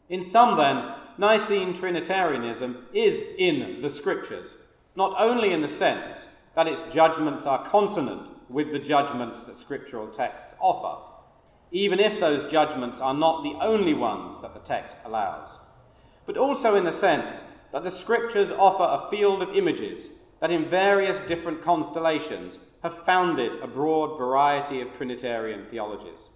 In 0.10 0.22
sum, 0.22 0.58
then, 0.58 0.96
Nicene 1.18 1.76
Trinitarianism 1.76 2.88
is 2.94 3.22
in 3.38 3.82
the 3.82 3.90
Scriptures, 3.90 4.50
not 4.98 5.16
only 5.18 5.54
in 5.54 5.62
the 5.62 5.70
sense 5.70 6.28
that 6.54 6.68
its 6.68 6.84
judgments 6.94 7.46
are 7.46 7.66
consonant 7.66 8.30
with 8.50 8.74
the 8.74 8.80
judgments 8.80 9.44
that 9.44 9.58
scriptural 9.58 10.10
texts 10.10 10.56
offer, 10.60 11.02
even 11.72 12.02
if 12.02 12.20
those 12.20 12.52
judgments 12.52 13.00
are 13.00 13.14
not 13.14 13.44
the 13.44 13.58
only 13.62 13.94
ones 13.94 14.42
that 14.42 14.54
the 14.54 14.60
text 14.60 14.98
allows, 15.06 15.52
but 16.26 16.36
also 16.36 16.76
in 16.76 16.84
the 16.84 16.92
sense 16.92 17.44
that 17.72 17.84
the 17.84 17.92
Scriptures 17.92 18.52
offer 18.52 18.84
a 18.84 19.10
field 19.10 19.42
of 19.42 19.56
images 19.56 20.10
that 20.40 20.52
in 20.52 20.70
various 20.70 21.22
different 21.22 21.62
constellations 21.62 22.60
have 22.84 23.06
founded 23.06 23.62
a 23.62 23.68
broad 23.68 24.18
variety 24.18 24.82
of 24.82 24.96
Trinitarian 24.96 25.66
theologies. 25.66 26.30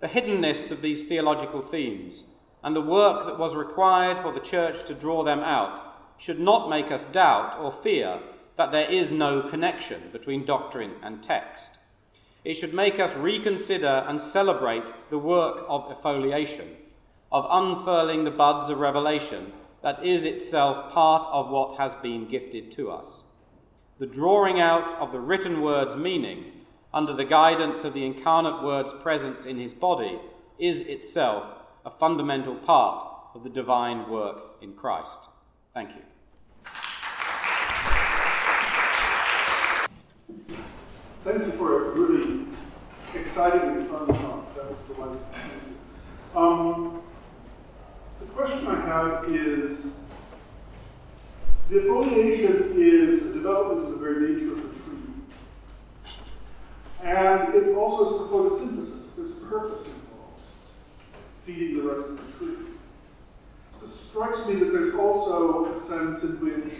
The 0.00 0.08
hiddenness 0.08 0.70
of 0.70 0.82
these 0.82 1.02
theological 1.02 1.62
themes 1.62 2.24
and 2.62 2.74
the 2.74 2.80
work 2.80 3.26
that 3.26 3.38
was 3.38 3.54
required 3.54 4.20
for 4.22 4.32
the 4.32 4.40
Church 4.40 4.84
to 4.86 4.94
draw 4.94 5.22
them 5.22 5.40
out 5.40 5.94
should 6.18 6.40
not 6.40 6.68
make 6.68 6.90
us 6.90 7.04
doubt 7.12 7.58
or 7.58 7.72
fear 7.72 8.20
that 8.56 8.72
there 8.72 8.90
is 8.90 9.12
no 9.12 9.42
connection 9.42 10.10
between 10.12 10.44
doctrine 10.44 10.94
and 11.02 11.22
text. 11.22 11.72
It 12.44 12.54
should 12.54 12.74
make 12.74 13.00
us 13.00 13.16
reconsider 13.16 14.04
and 14.06 14.20
celebrate 14.20 14.84
the 15.10 15.18
work 15.18 15.64
of 15.68 15.90
effoliation, 15.90 16.76
of 17.32 17.46
unfurling 17.50 18.24
the 18.24 18.30
buds 18.30 18.70
of 18.70 18.78
revelation 18.78 19.52
that 19.84 20.02
is 20.02 20.24
itself 20.24 20.94
part 20.94 21.28
of 21.30 21.50
what 21.50 21.78
has 21.78 21.94
been 21.96 22.26
gifted 22.26 22.72
to 22.72 22.90
us. 22.90 23.20
The 23.98 24.06
drawing 24.06 24.58
out 24.58 24.98
of 24.98 25.12
the 25.12 25.20
written 25.20 25.60
word's 25.60 25.94
meaning 25.94 26.52
under 26.94 27.12
the 27.12 27.26
guidance 27.26 27.84
of 27.84 27.92
the 27.92 28.06
incarnate 28.06 28.62
word's 28.62 28.94
presence 28.94 29.44
in 29.44 29.58
his 29.58 29.74
body 29.74 30.18
is 30.58 30.80
itself 30.80 31.44
a 31.84 31.90
fundamental 31.90 32.54
part 32.54 33.08
of 33.34 33.44
the 33.44 33.50
divine 33.50 34.08
work 34.08 34.56
in 34.62 34.72
Christ. 34.72 35.20
Thank 35.74 35.90
you. 35.90 36.02
Thank 41.24 41.44
you 41.44 41.52
for 41.58 41.90
a 41.90 41.90
really 41.90 42.46
exciting 43.14 43.68
and 43.68 43.90
fun 43.90 44.06
talk. 44.06 44.54
That 44.54 44.64
was 44.64 44.78
delightful. 44.86 45.20
Um, 46.34 47.02
the 48.24 48.32
question 48.32 48.66
I 48.66 48.80
have 48.86 49.24
is 49.28 49.78
the 51.68 51.80
effoliation 51.80 52.74
is 52.76 53.22
a 53.22 53.32
development 53.32 53.86
of 53.86 53.92
the 53.92 53.98
very 53.98 54.34
nature 54.34 54.52
of 54.52 54.62
the 54.62 54.68
tree. 54.68 55.00
And 57.02 57.54
it 57.54 57.74
also 57.74 58.04
is 58.04 58.10
for 58.18 58.28
photosynthesis. 58.28 59.16
There's 59.16 59.32
purpose 59.48 59.86
involved, 59.86 60.42
feeding 61.44 61.78
the 61.78 61.82
rest 61.82 62.08
of 62.08 62.16
the 62.16 62.38
tree. 62.38 62.56
It 63.82 63.90
strikes 63.90 64.46
me 64.46 64.54
that 64.56 64.72
there's 64.72 64.94
also 64.94 65.74
a 65.74 65.86
sense 65.86 66.22
in 66.22 66.40
which 66.40 66.74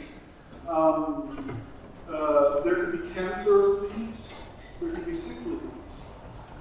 um, 0.69 1.61
uh, 2.09 2.61
there 2.61 2.77
could 2.77 2.93
be 2.93 3.15
cancerous 3.15 3.83
leaves, 3.83 4.21
there 4.81 4.91
could 4.91 5.07
be 5.07 5.15
sickly 5.15 5.53
leaves. 5.53 5.65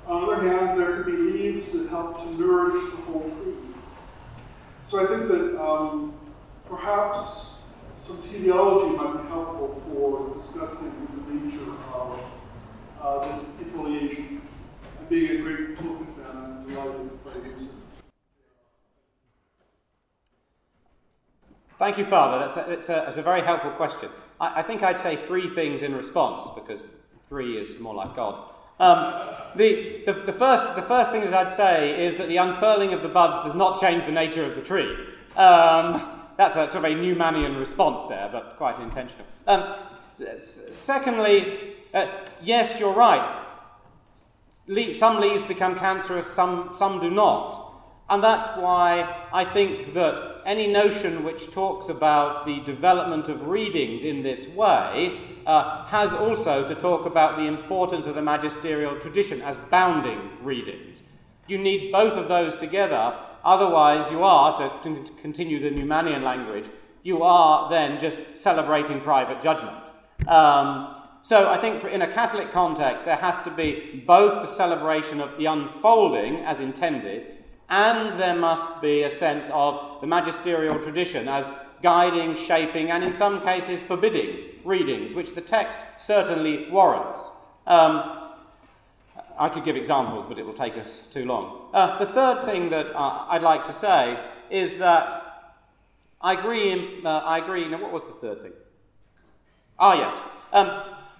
On 0.07 0.25
the 0.25 0.27
other 0.33 0.49
hand, 0.49 0.79
there 0.79 0.97
could 0.97 1.05
be 1.05 1.13
leaves 1.13 1.71
that 1.71 1.89
help 1.89 2.17
to 2.17 2.37
nourish 2.37 2.91
the 2.91 3.01
whole 3.03 3.29
tree. 3.41 3.62
So 4.93 5.03
I 5.03 5.07
think 5.07 5.27
that 5.27 5.59
um, 5.59 6.13
perhaps 6.69 7.47
some 8.05 8.21
teleology 8.21 8.95
might 8.95 9.23
be 9.23 9.27
helpful 9.27 9.81
for 9.87 10.39
discussing 10.39 10.93
the 11.25 11.33
nature 11.33 11.71
of 11.95 12.19
uh, 13.01 13.19
this 13.25 13.43
effoliation. 13.59 14.43
And 14.99 15.09
being 15.09 15.31
a 15.31 15.41
great 15.41 15.77
Tolkien 15.79 16.15
fan, 16.15 16.37
I'm 16.37 16.67
delighted 16.67 17.25
by 17.25 17.31
using 17.37 17.69
Thank 21.79 21.97
you, 21.97 22.05
Father. 22.05 22.45
That's 22.45 22.57
a, 22.57 22.71
it's 22.71 22.89
a, 22.89 23.03
that's 23.07 23.17
a 23.17 23.23
very 23.23 23.41
helpful 23.41 23.71
question. 23.71 24.09
I, 24.39 24.59
I, 24.59 24.61
think 24.61 24.83
I'd 24.83 24.99
say 24.99 25.15
three 25.15 25.49
things 25.49 25.81
in 25.81 25.95
response 25.95 26.51
because 26.53 26.89
three 27.29 27.57
is 27.57 27.79
more 27.79 27.95
like 27.95 28.15
God. 28.15 28.52
Um, 28.79 29.29
the, 29.55 30.01
the, 30.05 30.13
the, 30.25 30.33
first, 30.33 30.75
the 30.75 30.81
first 30.81 31.11
thing 31.11 31.21
that 31.21 31.33
I'd 31.33 31.49
say 31.49 32.05
is 32.05 32.15
that 32.15 32.27
the 32.27 32.37
unfurling 32.37 32.93
of 32.93 33.01
the 33.01 33.07
buds 33.07 33.45
does 33.45 33.55
not 33.55 33.79
change 33.79 34.03
the 34.05 34.11
nature 34.11 34.43
of 34.43 34.55
the 34.55 34.61
tree. 34.61 34.91
Um, 35.35 36.19
that's 36.37 36.55
a 36.55 36.71
sort 36.71 36.75
of 36.77 36.83
a 36.85 36.95
Newmanian 36.95 37.59
response 37.59 38.05
there, 38.09 38.29
but 38.31 38.55
quite 38.57 38.79
intentional. 38.79 39.25
Um, 39.45 39.75
secondly, 40.37 41.75
uh, 41.93 42.07
yes, 42.41 42.79
you're 42.79 42.93
right. 42.93 43.45
Le- 44.67 44.93
some 44.93 45.19
leaves 45.19 45.43
become 45.43 45.77
cancerous, 45.77 46.25
some, 46.25 46.71
some 46.73 46.99
do 46.99 47.11
not. 47.11 47.62
And 48.09 48.23
that's 48.23 48.49
why 48.57 49.27
I 49.31 49.45
think 49.45 49.93
that 49.93 50.41
any 50.45 50.67
notion 50.67 51.23
which 51.23 51.51
talks 51.51 51.87
about 51.87 52.45
the 52.45 52.59
development 52.59 53.29
of 53.29 53.47
readings 53.47 54.03
in 54.03 54.23
this 54.23 54.45
way 54.47 55.39
uh, 55.45 55.85
has 55.85 56.13
also 56.13 56.67
to 56.67 56.75
talk 56.75 57.05
about 57.05 57.37
the 57.37 57.43
importance 57.43 58.05
of 58.05 58.15
the 58.15 58.21
magisterial 58.21 58.99
tradition 58.99 59.41
as 59.41 59.57
bounding 59.71 60.43
readings. 60.43 61.01
You 61.47 61.57
need 61.57 61.91
both 61.91 62.13
of 62.13 62.27
those 62.27 62.57
together, 62.57 63.17
otherwise, 63.43 64.09
you 64.11 64.23
are, 64.23 64.57
to, 64.83 65.03
to 65.05 65.11
continue 65.21 65.59
the 65.59 65.75
Newmanian 65.75 66.23
language, 66.23 66.69
you 67.03 67.21
are 67.21 67.69
then 67.69 67.99
just 67.99 68.17
celebrating 68.35 69.01
private 69.01 69.41
judgment. 69.41 69.89
Um, 70.27 70.95
so 71.21 71.49
I 71.49 71.57
think 71.59 71.81
for, 71.81 71.89
in 71.89 72.01
a 72.01 72.11
Catholic 72.11 72.51
context, 72.51 73.05
there 73.05 73.17
has 73.17 73.39
to 73.39 73.51
be 73.51 74.03
both 74.05 74.45
the 74.45 74.53
celebration 74.53 75.19
of 75.19 75.37
the 75.37 75.45
unfolding 75.45 76.37
as 76.37 76.59
intended 76.59 77.32
and 77.73 78.19
there 78.19 78.35
must 78.35 78.81
be 78.83 79.01
a 79.01 79.09
sense 79.09 79.49
of 79.51 79.99
the 79.99 80.05
magisterial 80.05 80.77
tradition 80.77 81.27
as 81.27 81.51
guiding, 81.81 82.35
shaping, 82.35 82.91
and 82.91 83.03
in 83.03 83.11
some 83.11 83.41
cases 83.41 83.81
forbidding 83.81 84.59
readings, 84.63 85.15
which 85.15 85.33
the 85.33 85.41
text 85.41 85.79
certainly 85.97 86.69
warrants. 86.69 87.31
Um, 87.65 88.29
I 89.39 89.49
could 89.49 89.65
give 89.65 89.75
examples, 89.75 90.27
but 90.29 90.37
it 90.37 90.45
will 90.45 90.53
take 90.53 90.77
us 90.77 91.01
too 91.09 91.25
long. 91.25 91.71
Uh, 91.73 91.97
the 91.97 92.05
third 92.05 92.45
thing 92.45 92.69
that 92.69 92.95
uh, 92.95 93.25
I'd 93.27 93.41
like 93.41 93.65
to 93.65 93.73
say 93.73 94.23
is 94.51 94.77
that 94.77 95.55
I 96.21 96.33
agree. 96.33 96.71
In, 96.71 97.07
uh, 97.07 97.09
I 97.09 97.39
agree. 97.39 97.67
Now, 97.67 97.81
what 97.81 97.91
was 97.91 98.03
the 98.03 98.27
third 98.27 98.43
thing? 98.43 98.53
Ah, 99.79 99.93
yes. 99.95 100.21
Um, 100.51 100.69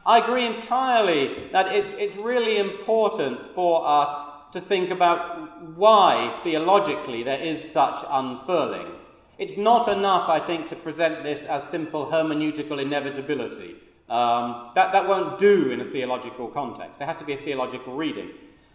I 0.06 0.20
agree 0.20 0.46
entirely 0.46 1.50
that 1.52 1.74
it's, 1.74 1.90
it's 1.98 2.16
really 2.16 2.58
important 2.60 3.56
for 3.56 3.88
us 3.88 4.33
to 4.54 4.62
think 4.62 4.92
about 4.92 5.76
why, 5.76 6.40
theologically, 6.44 7.24
there 7.24 7.42
is 7.42 7.72
such 7.72 8.06
unfurling. 8.08 8.94
It's 9.40 9.58
not 9.58 9.88
enough, 9.88 10.30
I 10.30 10.40
think, 10.40 10.70
to 10.70 10.76
present 10.76 11.24
this 11.24 11.44
as 11.46 11.68
simple 11.68 12.12
hermeneutical 12.12 12.80
inevitability. 12.80 13.76
Um, 14.10 14.72
that, 14.76 14.92
that 14.94 15.08
won't 15.08 15.40
do 15.40 15.72
in 15.72 15.82
a 15.82 15.86
theological 15.86 16.50
context. 16.50 17.00
There 17.00 17.08
has 17.08 17.18
to 17.18 17.26
be 17.26 17.34
a 17.34 17.38
theological 17.38 17.96
reading. 17.96 18.30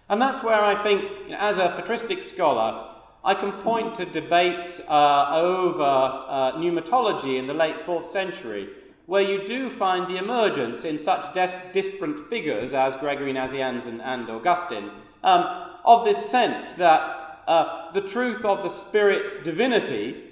And 0.09 0.21
that's 0.21 0.43
where 0.43 0.65
I 0.65 0.83
think, 0.83 1.05
you 1.25 1.31
know, 1.31 1.39
as 1.39 1.59
a 1.59 1.73
patristic 1.77 2.25
scholar, 2.25 2.95
I 3.25 3.35
can 3.35 3.53
point 3.53 3.97
to 3.97 4.05
debates 4.05 4.81
uh, 4.81 5.29
over 5.33 5.83
uh, 5.83 6.53
pneumatology 6.57 7.39
in 7.39 7.47
the 7.47 7.55
late 7.55 7.87
4th 7.87 8.07
century, 8.07 8.69
where 9.07 9.23
you 9.23 9.47
do 9.47 9.71
find 9.71 10.09
the 10.09 10.17
emergence 10.17 10.85
in 10.85 10.99
such 10.99 11.33
des- 11.35 11.61
different 11.73 12.27
figures 12.29 12.75
as 12.75 12.97
Gregory 12.97 13.33
Nazianzen 13.33 14.01
and, 14.03 14.29
Augustine 14.29 14.91
um, 15.23 15.68
of 15.85 16.05
this 16.05 16.31
sense 16.31 16.75
that 16.75 17.43
uh, 17.47 17.93
the 17.93 18.01
truth 18.01 18.45
of 18.45 18.63
the 18.63 18.69
Spirit's 18.69 19.39
divinity 19.39 20.25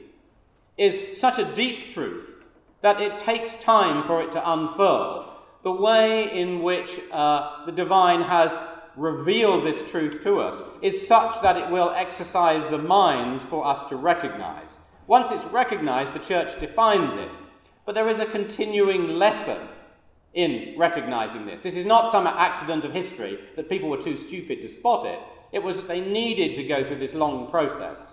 is 0.76 1.18
such 1.18 1.38
a 1.38 1.54
deep 1.54 1.92
truth 1.92 2.44
that 2.82 3.00
it 3.00 3.18
takes 3.18 3.56
time 3.56 4.06
for 4.06 4.22
it 4.22 4.32
to 4.32 4.50
unfurl. 4.50 5.32
The 5.64 5.72
way 5.72 6.30
in 6.30 6.62
which 6.62 7.00
uh, 7.10 7.64
the 7.64 7.72
divine 7.72 8.22
has 8.22 8.56
revealed 8.96 9.66
this 9.66 9.88
truth 9.90 10.22
to 10.22 10.40
us 10.40 10.60
is 10.82 11.06
such 11.06 11.42
that 11.42 11.56
it 11.56 11.70
will 11.70 11.90
exercise 11.90 12.64
the 12.70 12.78
mind 12.78 13.42
for 13.42 13.66
us 13.66 13.84
to 13.84 13.96
recognize. 13.96 14.78
Once 15.06 15.30
it's 15.30 15.44
recognized, 15.46 16.14
the 16.14 16.18
church 16.18 16.58
defines 16.60 17.14
it. 17.14 17.30
But 17.84 17.94
there 17.94 18.08
is 18.08 18.18
a 18.18 18.26
continuing 18.26 19.08
lesson 19.08 19.68
in 20.34 20.74
recognizing 20.76 21.46
this. 21.46 21.62
This 21.62 21.76
is 21.76 21.84
not 21.84 22.10
some 22.10 22.26
accident 22.26 22.84
of 22.84 22.92
history 22.92 23.38
that 23.56 23.68
people 23.68 23.88
were 23.88 24.00
too 24.00 24.16
stupid 24.16 24.60
to 24.62 24.68
spot 24.68 25.06
it. 25.06 25.18
It 25.56 25.62
was 25.62 25.76
that 25.76 25.88
they 25.88 26.00
needed 26.00 26.54
to 26.56 26.64
go 26.64 26.86
through 26.86 26.98
this 26.98 27.14
long 27.14 27.50
process. 27.50 28.12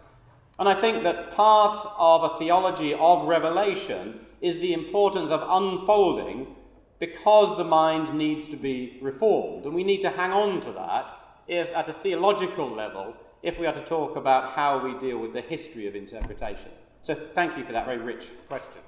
And 0.58 0.70
I 0.70 0.80
think 0.80 1.04
that 1.04 1.36
part 1.36 1.76
of 1.98 2.24
a 2.24 2.40
theology 2.40 2.94
of 2.94 3.28
revelation 3.28 4.22
is 4.40 4.56
the 4.56 4.72
importance 4.72 5.30
of 5.30 5.42
unfolding 5.42 6.56
because 7.00 7.58
the 7.58 7.66
mind 7.66 8.18
needs 8.18 8.48
to 8.48 8.56
be 8.56 8.98
reformed. 9.02 9.66
And 9.66 9.74
we 9.74 9.84
need 9.84 10.02
to 10.04 10.12
hang 10.12 10.32
on 10.32 10.62
to 10.62 10.72
that 10.72 11.06
if, 11.46 11.68
at 11.76 11.90
a 11.90 11.94
theological 11.94 12.74
level 12.74 13.14
if 13.42 13.60
we 13.60 13.68
are 13.68 13.74
to 13.74 13.84
talk 13.84 14.16
about 14.16 14.54
how 14.54 14.82
we 14.82 14.98
deal 15.06 15.18
with 15.18 15.34
the 15.34 15.42
history 15.42 15.86
of 15.86 15.98
interpretation. 15.98 16.72
So 17.02 17.14
thank 17.36 17.58
you 17.58 17.66
for 17.66 17.74
that 17.74 17.86
very 17.86 17.98
rich 17.98 18.28
question. 18.48 18.82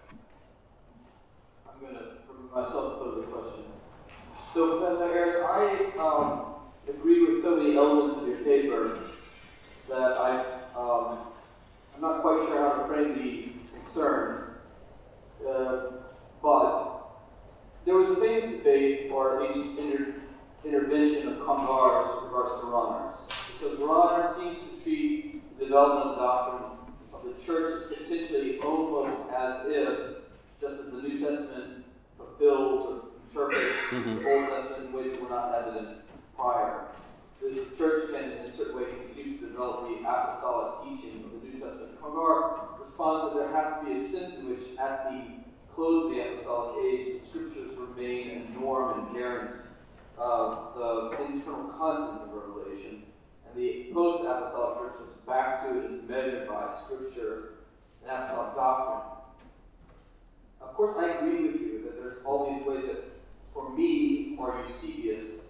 I'm 1.67 1.81
going 1.81 1.95
to, 1.95 2.55
myself, 2.55 2.99
pose 2.99 3.21
a 3.21 3.27
question. 3.27 3.65
So, 4.53 4.79
Professor 4.79 5.11
Harris, 5.11 5.43
I 5.45 5.99
um, 5.99 6.54
agree 6.87 7.25
with 7.25 7.43
so 7.43 7.55
many 7.55 7.77
elements 7.77 8.21
of 8.21 8.27
your 8.27 8.37
paper 8.37 8.99
that 9.89 10.17
I, 10.17 10.61
um, 10.75 11.19
I'm 11.95 12.01
not 12.01 12.21
quite 12.21 12.47
sure 12.47 12.57
how 12.57 12.81
to 12.81 12.87
frame 12.87 13.17
the 13.17 13.79
concern. 13.79 14.55
Uh, 15.47 15.81
but 16.41 16.95
there 17.85 17.95
was 17.95 18.17
a 18.17 18.21
famous 18.21 18.57
debate, 18.57 19.11
or 19.11 19.43
at 19.43 19.55
least 19.55 19.79
inter- 19.79 20.15
intervention 20.63 21.27
of 21.29 21.37
Congar 21.39 22.15
with 22.15 22.23
regards 22.25 22.61
to 22.61 22.67
Rahner. 22.67 23.13
Because 23.53 23.79
Rahner 23.79 24.35
seems 24.37 24.57
to 24.57 24.83
treat 24.83 25.59
the 25.59 25.65
development 25.65 26.09
of 26.09 26.15
the 26.15 26.21
doctrine 26.21 26.71
of 27.13 27.23
the 27.23 27.45
church 27.45 27.91
as 27.91 27.97
potentially 27.97 28.59
almost 28.59 29.31
as 29.33 29.65
if, 29.67 29.99
just 30.61 30.73
as 30.85 30.91
the 30.91 31.01
New 31.01 31.19
Testament 31.19 31.85
fulfills 32.17 32.87
or 32.87 33.01
interprets 33.29 33.75
mm-hmm. 33.91 34.23
the 34.23 34.29
Old 34.29 34.49
Testament 34.49 34.87
in 34.87 34.93
ways 34.93 35.11
that 35.11 35.21
were 35.21 35.29
not 35.29 35.53
evident 35.55 36.04
prior. 36.35 36.85
The 37.41 37.67
church 37.77 38.11
can, 38.11 38.31
in 38.31 38.51
a 38.51 38.57
certain 38.57 38.75
way, 38.77 38.85
continue 38.85 39.37
to 39.39 39.47
develop 39.47 39.87
the 39.87 40.07
apostolic 40.07 40.83
teaching 40.83 41.25
of 41.25 41.31
the 41.31 41.47
New 41.47 41.59
Testament. 41.59 42.01
Congar 42.01 42.79
responds 42.79 43.33
that 43.33 43.39
there 43.39 43.53
has 43.55 43.79
to 43.79 43.85
be 43.85 44.05
a 44.05 44.11
sense 44.11 44.35
in 44.39 44.49
which, 44.49 44.77
at 44.79 45.11
the 45.11 45.43
close 45.75 46.05
of 46.05 46.11
the 46.15 46.21
apostolic 46.21 46.83
age, 46.83 47.21
the 47.21 47.29
scriptures 47.29 47.77
remain 47.77 48.29
a 48.31 48.59
norm 48.59 48.99
and 48.99 49.15
guarantee 49.15 49.61
of 50.17 50.73
the 50.75 51.25
internal 51.25 51.69
content 51.77 52.21
of 52.23 52.33
Revelation. 52.33 53.03
And 53.47 53.55
the 53.55 53.91
post 53.93 54.25
apostolic 54.25 54.79
church 54.79 54.95
looks 55.01 55.19
back 55.27 55.63
to 55.63 55.79
it 55.79 55.85
as 55.85 56.09
measured 56.09 56.47
by 56.47 56.73
scripture 56.85 57.55
and 58.03 58.11
apostolic 58.11 58.55
doctrine. 58.55 59.01
Of 60.61 60.73
course, 60.73 60.95
I 60.97 61.19
agree 61.19 61.47
with 61.47 61.61
you 61.61 61.81
that 61.83 62.01
there's 62.01 62.23
all 62.25 62.53
these 62.53 62.65
ways 62.65 62.85
that, 62.87 63.03
for 63.53 63.69
me 63.75 64.35
or 64.39 64.65
Eusebius, 64.67 65.44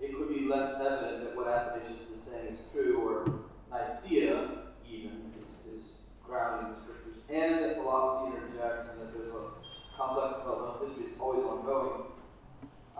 it 0.00 0.16
could 0.16 0.28
be 0.28 0.46
less 0.46 0.74
evident 0.80 1.24
that 1.24 1.36
what 1.36 1.48
Athanasius 1.48 2.06
is 2.14 2.22
saying 2.30 2.54
is 2.54 2.60
true, 2.72 3.02
or 3.02 3.40
Nicaea, 3.70 4.70
even, 4.88 5.32
is, 5.34 5.82
is 5.82 5.84
grounding 6.24 6.74
the 6.74 6.80
scriptures, 6.82 7.18
and 7.28 7.64
that 7.64 7.76
philosophy 7.76 8.36
interjects, 8.36 8.86
and 8.92 9.00
that 9.00 9.12
there's 9.12 9.34
a 9.34 9.96
complex 9.96 10.38
developmental 10.38 10.86
history 10.86 11.06
that's 11.10 11.20
always 11.20 11.44
ongoing. 11.44 12.02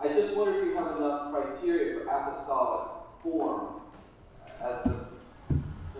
I 0.01 0.07
just 0.13 0.35
wonder 0.35 0.59
if 0.59 0.65
you 0.65 0.75
have 0.75 0.97
enough 0.97 1.31
criteria 1.31 1.99
for 1.99 2.07
apostolic 2.07 2.89
form 3.23 3.81
as 4.61 4.83
the, 4.83 4.95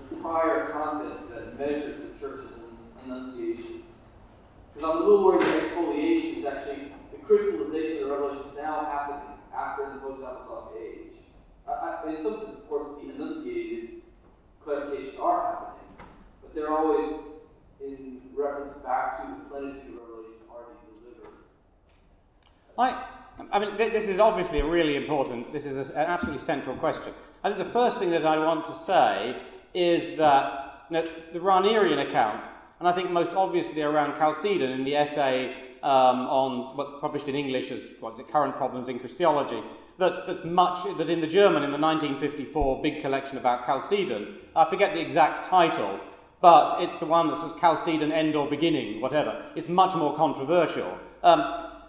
the 0.10 0.16
prior 0.22 0.72
content 0.72 1.30
that 1.32 1.60
measures 1.60 1.96
the 2.00 2.20
church's 2.20 2.52
enunciations. 3.06 3.84
Because 4.74 4.90
I'm 4.90 4.98
a 4.98 5.00
little 5.00 5.26
worried 5.26 5.42
that 5.42 5.64
exfoliation 5.64 6.40
is 6.40 6.46
actually 6.46 6.92
the 7.12 7.18
crystallization 7.26 8.04
of 8.04 8.10
the 8.10 8.16
revelation 8.16 8.50
is 8.52 8.58
now 8.58 8.86
happening 8.86 9.39
after 9.60 9.92
the 9.94 10.00
post-apostolic 10.00 10.80
age. 10.80 11.20
I, 11.68 12.02
in 12.08 12.24
some 12.24 12.40
sense, 12.40 12.58
of 12.58 12.70
course, 12.70 12.88
the 13.02 13.14
enunciated 13.14 14.02
clarifications 14.66 15.20
are 15.20 15.42
happening, 15.46 16.08
but 16.42 16.56
they're 16.56 16.76
always 16.76 17.14
in 17.86 18.22
reference 18.36 18.74
back 18.84 19.22
to 19.22 19.36
the 19.36 19.50
plenitude 19.50 19.94
of 19.94 20.10
revelation 20.10 20.42
already 20.50 20.80
delivered. 21.04 21.36
I, 22.78 23.06
I 23.52 23.60
mean, 23.60 23.78
this 23.78 24.08
is 24.08 24.20
obviously 24.20 24.60
a 24.60 24.66
really 24.66 24.96
important, 24.96 25.54
this 25.54 25.66
is 25.66 25.90
an 25.90 25.96
absolutely 25.96 26.42
central 26.42 26.76
question. 26.78 27.14
I 27.44 27.50
think 27.50 27.60
the 27.66 27.72
first 27.72 28.00
thing 28.00 28.10
that 28.12 28.26
I 28.26 28.38
want 28.38 28.66
to 28.66 28.74
say 28.74 29.42
is 29.74 30.18
that 30.18 30.86
you 30.90 30.96
know, 30.96 31.08
the 31.34 31.40
Rahnerian 31.40 32.08
account, 32.08 32.44
and 32.80 32.88
I 32.88 32.94
think 32.94 33.12
most 33.12 33.32
obviously 33.32 33.82
around 33.82 34.18
Chalcedon 34.18 34.72
in 34.72 34.84
the 34.84 34.96
essay 34.96 35.69
um, 35.84 36.28
on 36.28 36.78
what's 36.78 37.00
published 37.02 37.28
in 37.28 37.36
English 37.36 37.72
as 37.72 37.82
what 38.00 38.14
is 38.14 38.20
it, 38.20 38.28
Current 38.28 38.56
Problems 38.56 38.90
in 38.90 39.00
Christology. 39.00 39.62
That's, 39.98 40.20
that's 40.26 40.46
much 40.46 40.86
that 40.98 41.10
in 41.10 41.22
the 41.22 41.28
German 41.28 41.64
in 41.64 41.72
the 41.72 41.78
1954 41.78 42.82
big 42.82 43.02
collection 43.02 43.38
about 43.38 43.66
Chalcedon. 43.66 44.38
I 44.56 44.70
forget 44.70 44.94
the 44.94 45.02
exact 45.02 45.48
title, 45.48 46.00
but 46.42 46.82
it's 46.82 46.96
the 46.98 47.06
one 47.06 47.28
that 47.28 47.38
says 47.38 47.52
Chalcedon 47.60 48.12
end 48.12 48.36
or 48.36 48.50
beginning, 48.50 49.02
whatever. 49.02 49.52
It's 49.56 49.68
much 49.68 49.96
more 49.96 50.16
controversial. 50.16 50.98
Um, 51.22 51.44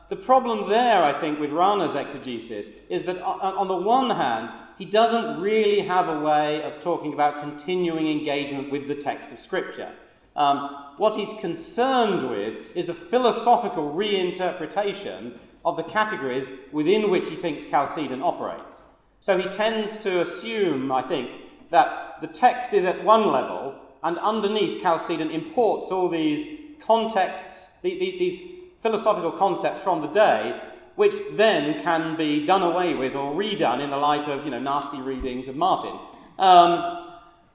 the 0.09 0.16
problem 0.16 0.68
there, 0.68 1.05
I 1.05 1.20
think, 1.20 1.38
with 1.38 1.51
Rahner's 1.51 1.95
exegesis 1.95 2.66
is 2.88 3.05
that 3.05 3.22
on 3.22 3.68
the 3.68 3.76
one 3.76 4.11
hand, 4.11 4.51
he 4.76 4.84
doesn't 4.84 5.41
really 5.41 5.86
have 5.86 6.09
a 6.09 6.18
way 6.18 6.62
of 6.62 6.80
talking 6.80 7.12
about 7.12 7.41
continuing 7.41 8.09
engagement 8.09 8.72
with 8.72 8.88
the 8.88 8.97
text 8.97 9.30
of 9.30 9.38
Scripture. 9.38 9.93
Um, 10.37 10.76
what 10.97 11.16
he's 11.16 11.33
concerned 11.41 12.31
with 12.31 12.57
is 12.74 12.87
the 12.87 12.95
philosophical 12.95 13.93
reinterpretation 13.93 15.39
of 15.64 15.76
the 15.76 15.83
categories 15.83 16.47
within 16.72 17.11
which 17.11 17.28
he 17.28 17.37
thinks 17.37 17.64
Chalcedon 17.64 18.22
operates. 18.22 18.83
So 19.20 19.37
he 19.37 19.49
tends 19.49 19.99
to 19.99 20.20
assume, 20.20 20.91
I 20.91 21.03
think, 21.03 21.31
that 21.70 22.20
the 22.20 22.26
text 22.26 22.72
is 22.72 22.85
at 22.85 23.05
one 23.05 23.31
level, 23.31 23.74
and 24.03 24.18
underneath 24.18 24.83
Chalcedon 24.83 25.31
imports 25.31 25.91
all 25.91 26.09
these 26.09 26.47
contexts, 26.87 27.68
these 27.83 28.41
philosophical 28.83 29.33
concepts 29.33 29.83
from 29.83 30.01
the 30.01 30.09
day, 30.09 30.61
which 30.97 31.14
then 31.33 31.83
can 31.83 32.16
be 32.16 32.45
done 32.45 32.62
away 32.62 32.95
with 32.95 33.14
or 33.14 33.35
redone 33.35 33.81
in 33.81 33.91
the 33.91 33.97
light 33.97 34.28
of 34.28 34.45
you 34.45 34.51
know 34.51 34.59
nasty 34.59 35.01
readings 35.01 35.49
of 35.49 35.57
Martin. 35.57 35.99
Um, 36.39 37.07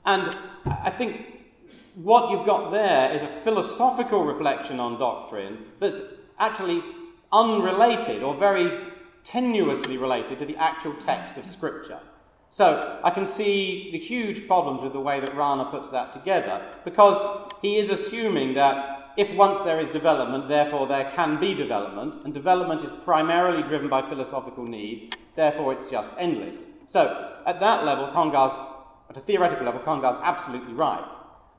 and 0.06 0.38
I 0.66 0.92
think 0.92 1.35
what 1.96 2.30
you've 2.30 2.46
got 2.46 2.72
there 2.72 3.14
is 3.14 3.22
a 3.22 3.42
philosophical 3.44 4.24
reflection 4.26 4.80
on 4.80 5.00
doctrine 5.00 5.66
that's 5.80 6.02
actually 6.38 6.84
unrelated 7.32 8.22
or 8.22 8.38
very 8.38 8.92
tenuously 9.24 10.00
related 10.00 10.40
to 10.40 10.46
the 10.46 10.56
actual 10.58 10.94
text 10.96 11.38
of 11.38 11.46
Scripture. 11.46 12.00
So 12.50 13.00
I 13.04 13.10
can 13.10 13.26
see 13.26 13.90
the 13.92 13.98
huge 13.98 14.48
problems 14.48 14.82
with 14.82 14.94
the 14.94 15.00
way 15.00 15.20
that 15.20 15.34
Rahner 15.34 15.72
puts 15.72 15.90
that 15.90 16.14
together 16.14 16.66
because 16.84 17.50
he 17.62 17.78
is 17.78 17.90
assuming 17.90 18.54
that 18.54 19.14
if 19.18 19.34
once 19.36 19.62
there 19.62 19.80
is 19.80 19.90
development, 19.90 20.50
therefore 20.50 20.88
there 20.88 21.10
can 21.16 21.40
be 21.40 21.54
development, 21.54 22.26
and 22.26 22.34
development 22.34 22.84
is 22.84 22.92
primarily 23.04 23.64
driven 23.64 23.90
by 23.90 24.02
philosophical 24.08 24.66
need, 24.66 25.16
therefore 25.36 25.72
it's 25.72 25.90
just 25.90 26.12
endless. 26.20 26.66
So 26.88 27.34
at 27.48 27.62
that 27.62 27.86
level, 27.86 28.12
Congar's, 28.12 28.52
at 29.10 29.18
a 29.18 29.22
theoretical 29.22 29.66
level, 29.66 29.80
Congar's 29.82 30.18
absolutely 30.22 30.74
right. 30.74 31.10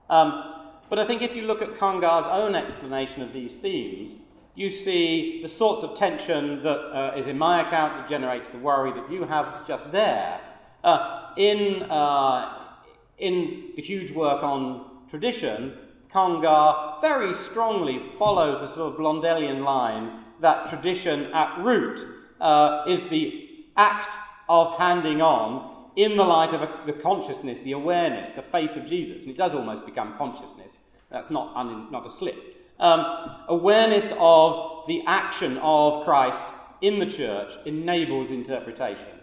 Um, 0.08 0.54
but 0.88 0.98
I 0.98 1.06
think 1.06 1.22
if 1.22 1.34
you 1.34 1.42
look 1.42 1.62
at 1.62 1.78
Congar's 1.78 2.26
own 2.26 2.54
explanation 2.54 3.22
of 3.22 3.32
these 3.32 3.56
themes, 3.56 4.14
you 4.54 4.70
see 4.70 5.40
the 5.42 5.48
sorts 5.48 5.82
of 5.82 5.96
tension 5.96 6.62
that 6.62 6.78
uh, 6.78 7.14
is 7.16 7.28
in 7.28 7.36
my 7.36 7.66
account 7.66 7.98
that 7.98 8.08
generates 8.08 8.48
the 8.48 8.58
worry 8.58 8.92
that 8.92 9.10
you 9.10 9.24
have. 9.24 9.52
It's 9.52 9.66
just 9.66 9.90
there. 9.92 10.40
Uh, 10.82 11.32
in, 11.36 11.82
uh, 11.84 12.66
in 13.18 13.72
the 13.76 13.82
huge 13.82 14.12
work 14.12 14.42
on 14.42 15.02
tradition, 15.10 15.74
Congar 16.10 17.00
very 17.00 17.34
strongly 17.34 18.00
follows 18.18 18.60
the 18.60 18.66
sort 18.66 18.94
of 18.94 18.98
Blondelian 18.98 19.64
line 19.64 20.24
that 20.40 20.68
tradition 20.68 21.24
at 21.32 21.58
root 21.62 22.06
uh, 22.40 22.84
is 22.88 23.04
the 23.06 23.48
act 23.76 24.16
of 24.48 24.78
handing 24.78 25.20
on 25.20 25.75
in 25.96 26.16
the 26.16 26.24
light 26.24 26.52
of 26.54 26.62
a, 26.62 26.82
the 26.86 26.92
consciousness, 26.92 27.60
the 27.60 27.72
awareness, 27.72 28.30
the 28.32 28.42
faith 28.42 28.76
of 28.76 28.86
Jesus. 28.86 29.22
And 29.22 29.30
it 29.30 29.36
does 29.36 29.54
almost 29.54 29.86
become 29.86 30.16
consciousness. 30.16 30.78
That's 31.10 31.30
not, 31.30 31.56
un, 31.56 31.90
not 31.90 32.06
a 32.06 32.10
slip. 32.10 32.36
Um, 32.78 33.04
awareness 33.48 34.12
of 34.18 34.86
the 34.86 35.02
action 35.06 35.56
of 35.58 36.04
Christ 36.04 36.46
in 36.82 36.98
the 36.98 37.06
church 37.06 37.52
enables 37.64 38.30
interpretation. 38.30 39.20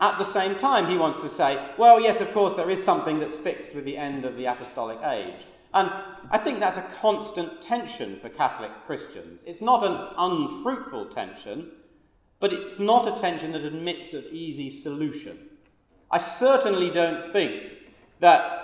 At 0.00 0.18
the 0.18 0.24
same 0.24 0.56
time, 0.56 0.90
he 0.90 0.96
wants 0.96 1.22
to 1.22 1.28
say, 1.28 1.70
well, 1.78 2.00
yes, 2.00 2.20
of 2.20 2.32
course, 2.32 2.54
there 2.54 2.70
is 2.70 2.82
something 2.82 3.20
that's 3.20 3.36
fixed 3.36 3.74
with 3.74 3.84
the 3.84 3.96
end 3.96 4.24
of 4.24 4.36
the 4.36 4.46
apostolic 4.46 4.98
age. 5.02 5.46
And 5.72 5.90
I 6.30 6.38
think 6.38 6.60
that's 6.60 6.76
a 6.76 6.90
constant 7.00 7.62
tension 7.62 8.18
for 8.20 8.28
Catholic 8.28 8.72
Christians. 8.84 9.42
It's 9.46 9.62
not 9.62 9.84
an 9.84 9.96
unfruitful 10.18 11.06
tension, 11.06 11.70
but 12.40 12.52
it's 12.52 12.78
not 12.78 13.16
a 13.16 13.20
tension 13.20 13.52
that 13.52 13.62
admits 13.62 14.12
of 14.12 14.24
easy 14.26 14.68
solution. 14.68 15.38
I 16.12 16.18
certainly 16.18 16.90
don't 16.90 17.32
think 17.32 17.62
that 18.20 18.62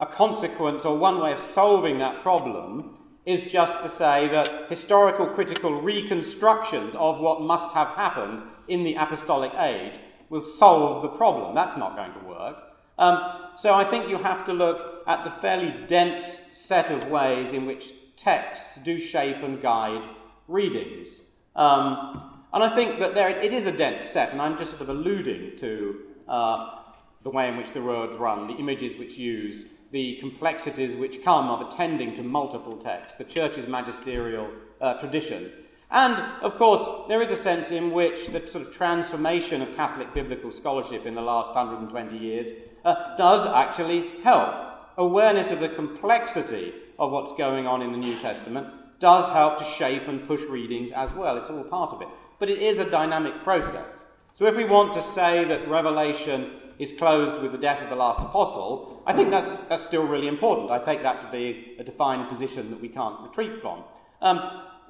a 0.00 0.06
consequence 0.06 0.84
or 0.84 0.98
one 0.98 1.20
way 1.20 1.32
of 1.32 1.38
solving 1.38 1.98
that 2.00 2.22
problem 2.22 2.96
is 3.24 3.44
just 3.44 3.80
to 3.82 3.88
say 3.88 4.28
that 4.28 4.68
historical 4.68 5.26
critical 5.26 5.80
reconstructions 5.80 6.94
of 6.96 7.20
what 7.20 7.40
must 7.40 7.72
have 7.72 7.88
happened 7.88 8.42
in 8.66 8.82
the 8.82 8.94
apostolic 8.94 9.52
age 9.54 10.00
will 10.28 10.42
solve 10.42 11.02
the 11.02 11.08
problem. 11.08 11.54
That's 11.54 11.76
not 11.76 11.96
going 11.96 12.12
to 12.12 12.28
work. 12.28 12.56
Um, 12.98 13.18
so 13.56 13.74
I 13.74 13.84
think 13.84 14.08
you 14.08 14.18
have 14.18 14.44
to 14.46 14.52
look 14.52 15.02
at 15.06 15.24
the 15.24 15.30
fairly 15.30 15.86
dense 15.86 16.36
set 16.52 16.90
of 16.90 17.08
ways 17.08 17.52
in 17.52 17.66
which 17.66 17.92
texts 18.16 18.78
do 18.82 18.98
shape 18.98 19.36
and 19.36 19.60
guide 19.60 20.02
readings. 20.48 21.20
Um, 21.54 22.32
and 22.52 22.64
I 22.64 22.74
think 22.74 22.98
that 23.00 23.14
there 23.14 23.28
it 23.28 23.52
is 23.52 23.66
a 23.66 23.72
dense 23.72 24.08
set, 24.08 24.32
and 24.32 24.40
I'm 24.40 24.56
just 24.56 24.72
sort 24.72 24.82
of 24.82 24.88
alluding 24.88 25.58
to 25.58 26.05
uh, 26.28 26.78
the 27.22 27.30
way 27.30 27.48
in 27.48 27.56
which 27.56 27.72
the 27.72 27.82
words 27.82 28.16
run, 28.16 28.46
the 28.46 28.54
images 28.54 28.96
which 28.96 29.16
use, 29.18 29.64
the 29.92 30.16
complexities 30.16 30.94
which 30.94 31.22
come 31.22 31.48
of 31.48 31.72
attending 31.72 32.14
to 32.14 32.22
multiple 32.22 32.76
texts, 32.76 33.18
the 33.18 33.24
church's 33.24 33.66
magisterial 33.66 34.48
uh, 34.80 34.94
tradition. 34.94 35.50
And, 35.90 36.14
of 36.42 36.56
course, 36.56 36.86
there 37.08 37.22
is 37.22 37.30
a 37.30 37.36
sense 37.36 37.70
in 37.70 37.92
which 37.92 38.26
the 38.26 38.46
sort 38.46 38.66
of 38.66 38.72
transformation 38.72 39.62
of 39.62 39.76
Catholic 39.76 40.12
biblical 40.12 40.50
scholarship 40.50 41.06
in 41.06 41.14
the 41.14 41.22
last 41.22 41.54
120 41.54 42.18
years 42.18 42.48
uh, 42.84 43.16
does 43.16 43.46
actually 43.46 44.20
help. 44.22 44.54
Awareness 44.98 45.50
of 45.50 45.60
the 45.60 45.68
complexity 45.68 46.72
of 46.98 47.12
what's 47.12 47.32
going 47.32 47.66
on 47.66 47.82
in 47.82 47.92
the 47.92 47.98
New 47.98 48.18
Testament 48.18 48.66
does 48.98 49.28
help 49.28 49.58
to 49.58 49.64
shape 49.64 50.08
and 50.08 50.26
push 50.26 50.42
readings 50.42 50.90
as 50.90 51.12
well. 51.12 51.36
It's 51.36 51.50
all 51.50 51.64
part 51.64 51.92
of 51.92 52.02
it. 52.02 52.08
But 52.40 52.50
it 52.50 52.58
is 52.58 52.78
a 52.78 52.90
dynamic 52.90 53.42
process. 53.44 54.04
So 54.36 54.44
if 54.44 54.54
we 54.54 54.66
want 54.66 54.92
to 54.92 55.00
say 55.00 55.46
that 55.46 55.66
Revelation 55.66 56.50
is 56.78 56.92
closed 56.92 57.40
with 57.40 57.52
the 57.52 57.58
death 57.58 57.82
of 57.82 57.88
the 57.88 57.96
last 57.96 58.20
apostle, 58.20 59.02
I 59.06 59.14
think 59.14 59.30
that's, 59.30 59.54
that's 59.70 59.82
still 59.82 60.02
really 60.02 60.28
important. 60.28 60.70
I 60.70 60.78
take 60.78 61.02
that 61.04 61.22
to 61.22 61.32
be 61.32 61.74
a 61.78 61.82
defined 61.82 62.28
position 62.28 62.68
that 62.68 62.78
we 62.78 62.90
can't 62.90 63.18
retreat 63.22 63.62
from. 63.62 63.84
Um, 64.20 64.38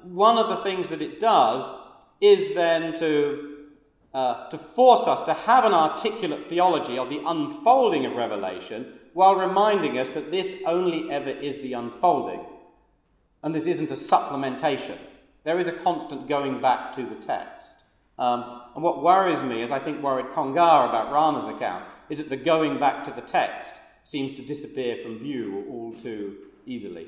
one 0.03 0.37
of 0.37 0.49
the 0.49 0.57
things 0.63 0.89
that 0.89 1.01
it 1.01 1.21
does 1.21 1.63
is 2.19 2.53
then 2.55 2.99
to, 2.99 3.67
uh, 4.13 4.49
to 4.49 4.57
force 4.57 5.07
us 5.07 5.23
to 5.23 5.33
have 5.33 5.63
an 5.63 5.73
articulate 5.73 6.49
theology 6.49 6.97
of 6.97 7.09
the 7.09 7.21
unfolding 7.25 8.05
of 8.05 8.17
Revelation 8.17 8.95
while 9.13 9.35
reminding 9.35 9.97
us 9.97 10.11
that 10.11 10.29
this 10.29 10.55
only 10.65 11.09
ever 11.09 11.29
is 11.29 11.59
the 11.59 11.71
unfolding. 11.71 12.45
And 13.41 13.55
this 13.55 13.65
isn't 13.65 13.91
a 13.91 13.93
supplementation. 13.93 14.97
There 15.45 15.57
is 15.57 15.67
a 15.67 15.71
constant 15.71 16.27
going 16.27 16.59
back 16.61 16.93
to 16.95 17.03
the 17.05 17.25
text. 17.25 17.77
Um, 18.17 18.61
and 18.75 18.83
what 18.83 19.03
worries 19.03 19.43
me, 19.43 19.61
as 19.61 19.71
I 19.71 19.79
think 19.79 20.01
worried 20.01 20.27
Congar 20.27 20.89
about 20.89 21.11
Rahner's 21.11 21.55
account, 21.55 21.85
is 22.09 22.17
that 22.17 22.29
the 22.29 22.37
going 22.37 22.79
back 22.79 23.05
to 23.05 23.11
the 23.11 23.21
text 23.21 23.75
seems 24.03 24.33
to 24.35 24.45
disappear 24.45 24.97
from 25.03 25.19
view 25.19 25.65
all 25.69 25.93
too 25.93 26.37
easily. 26.65 27.07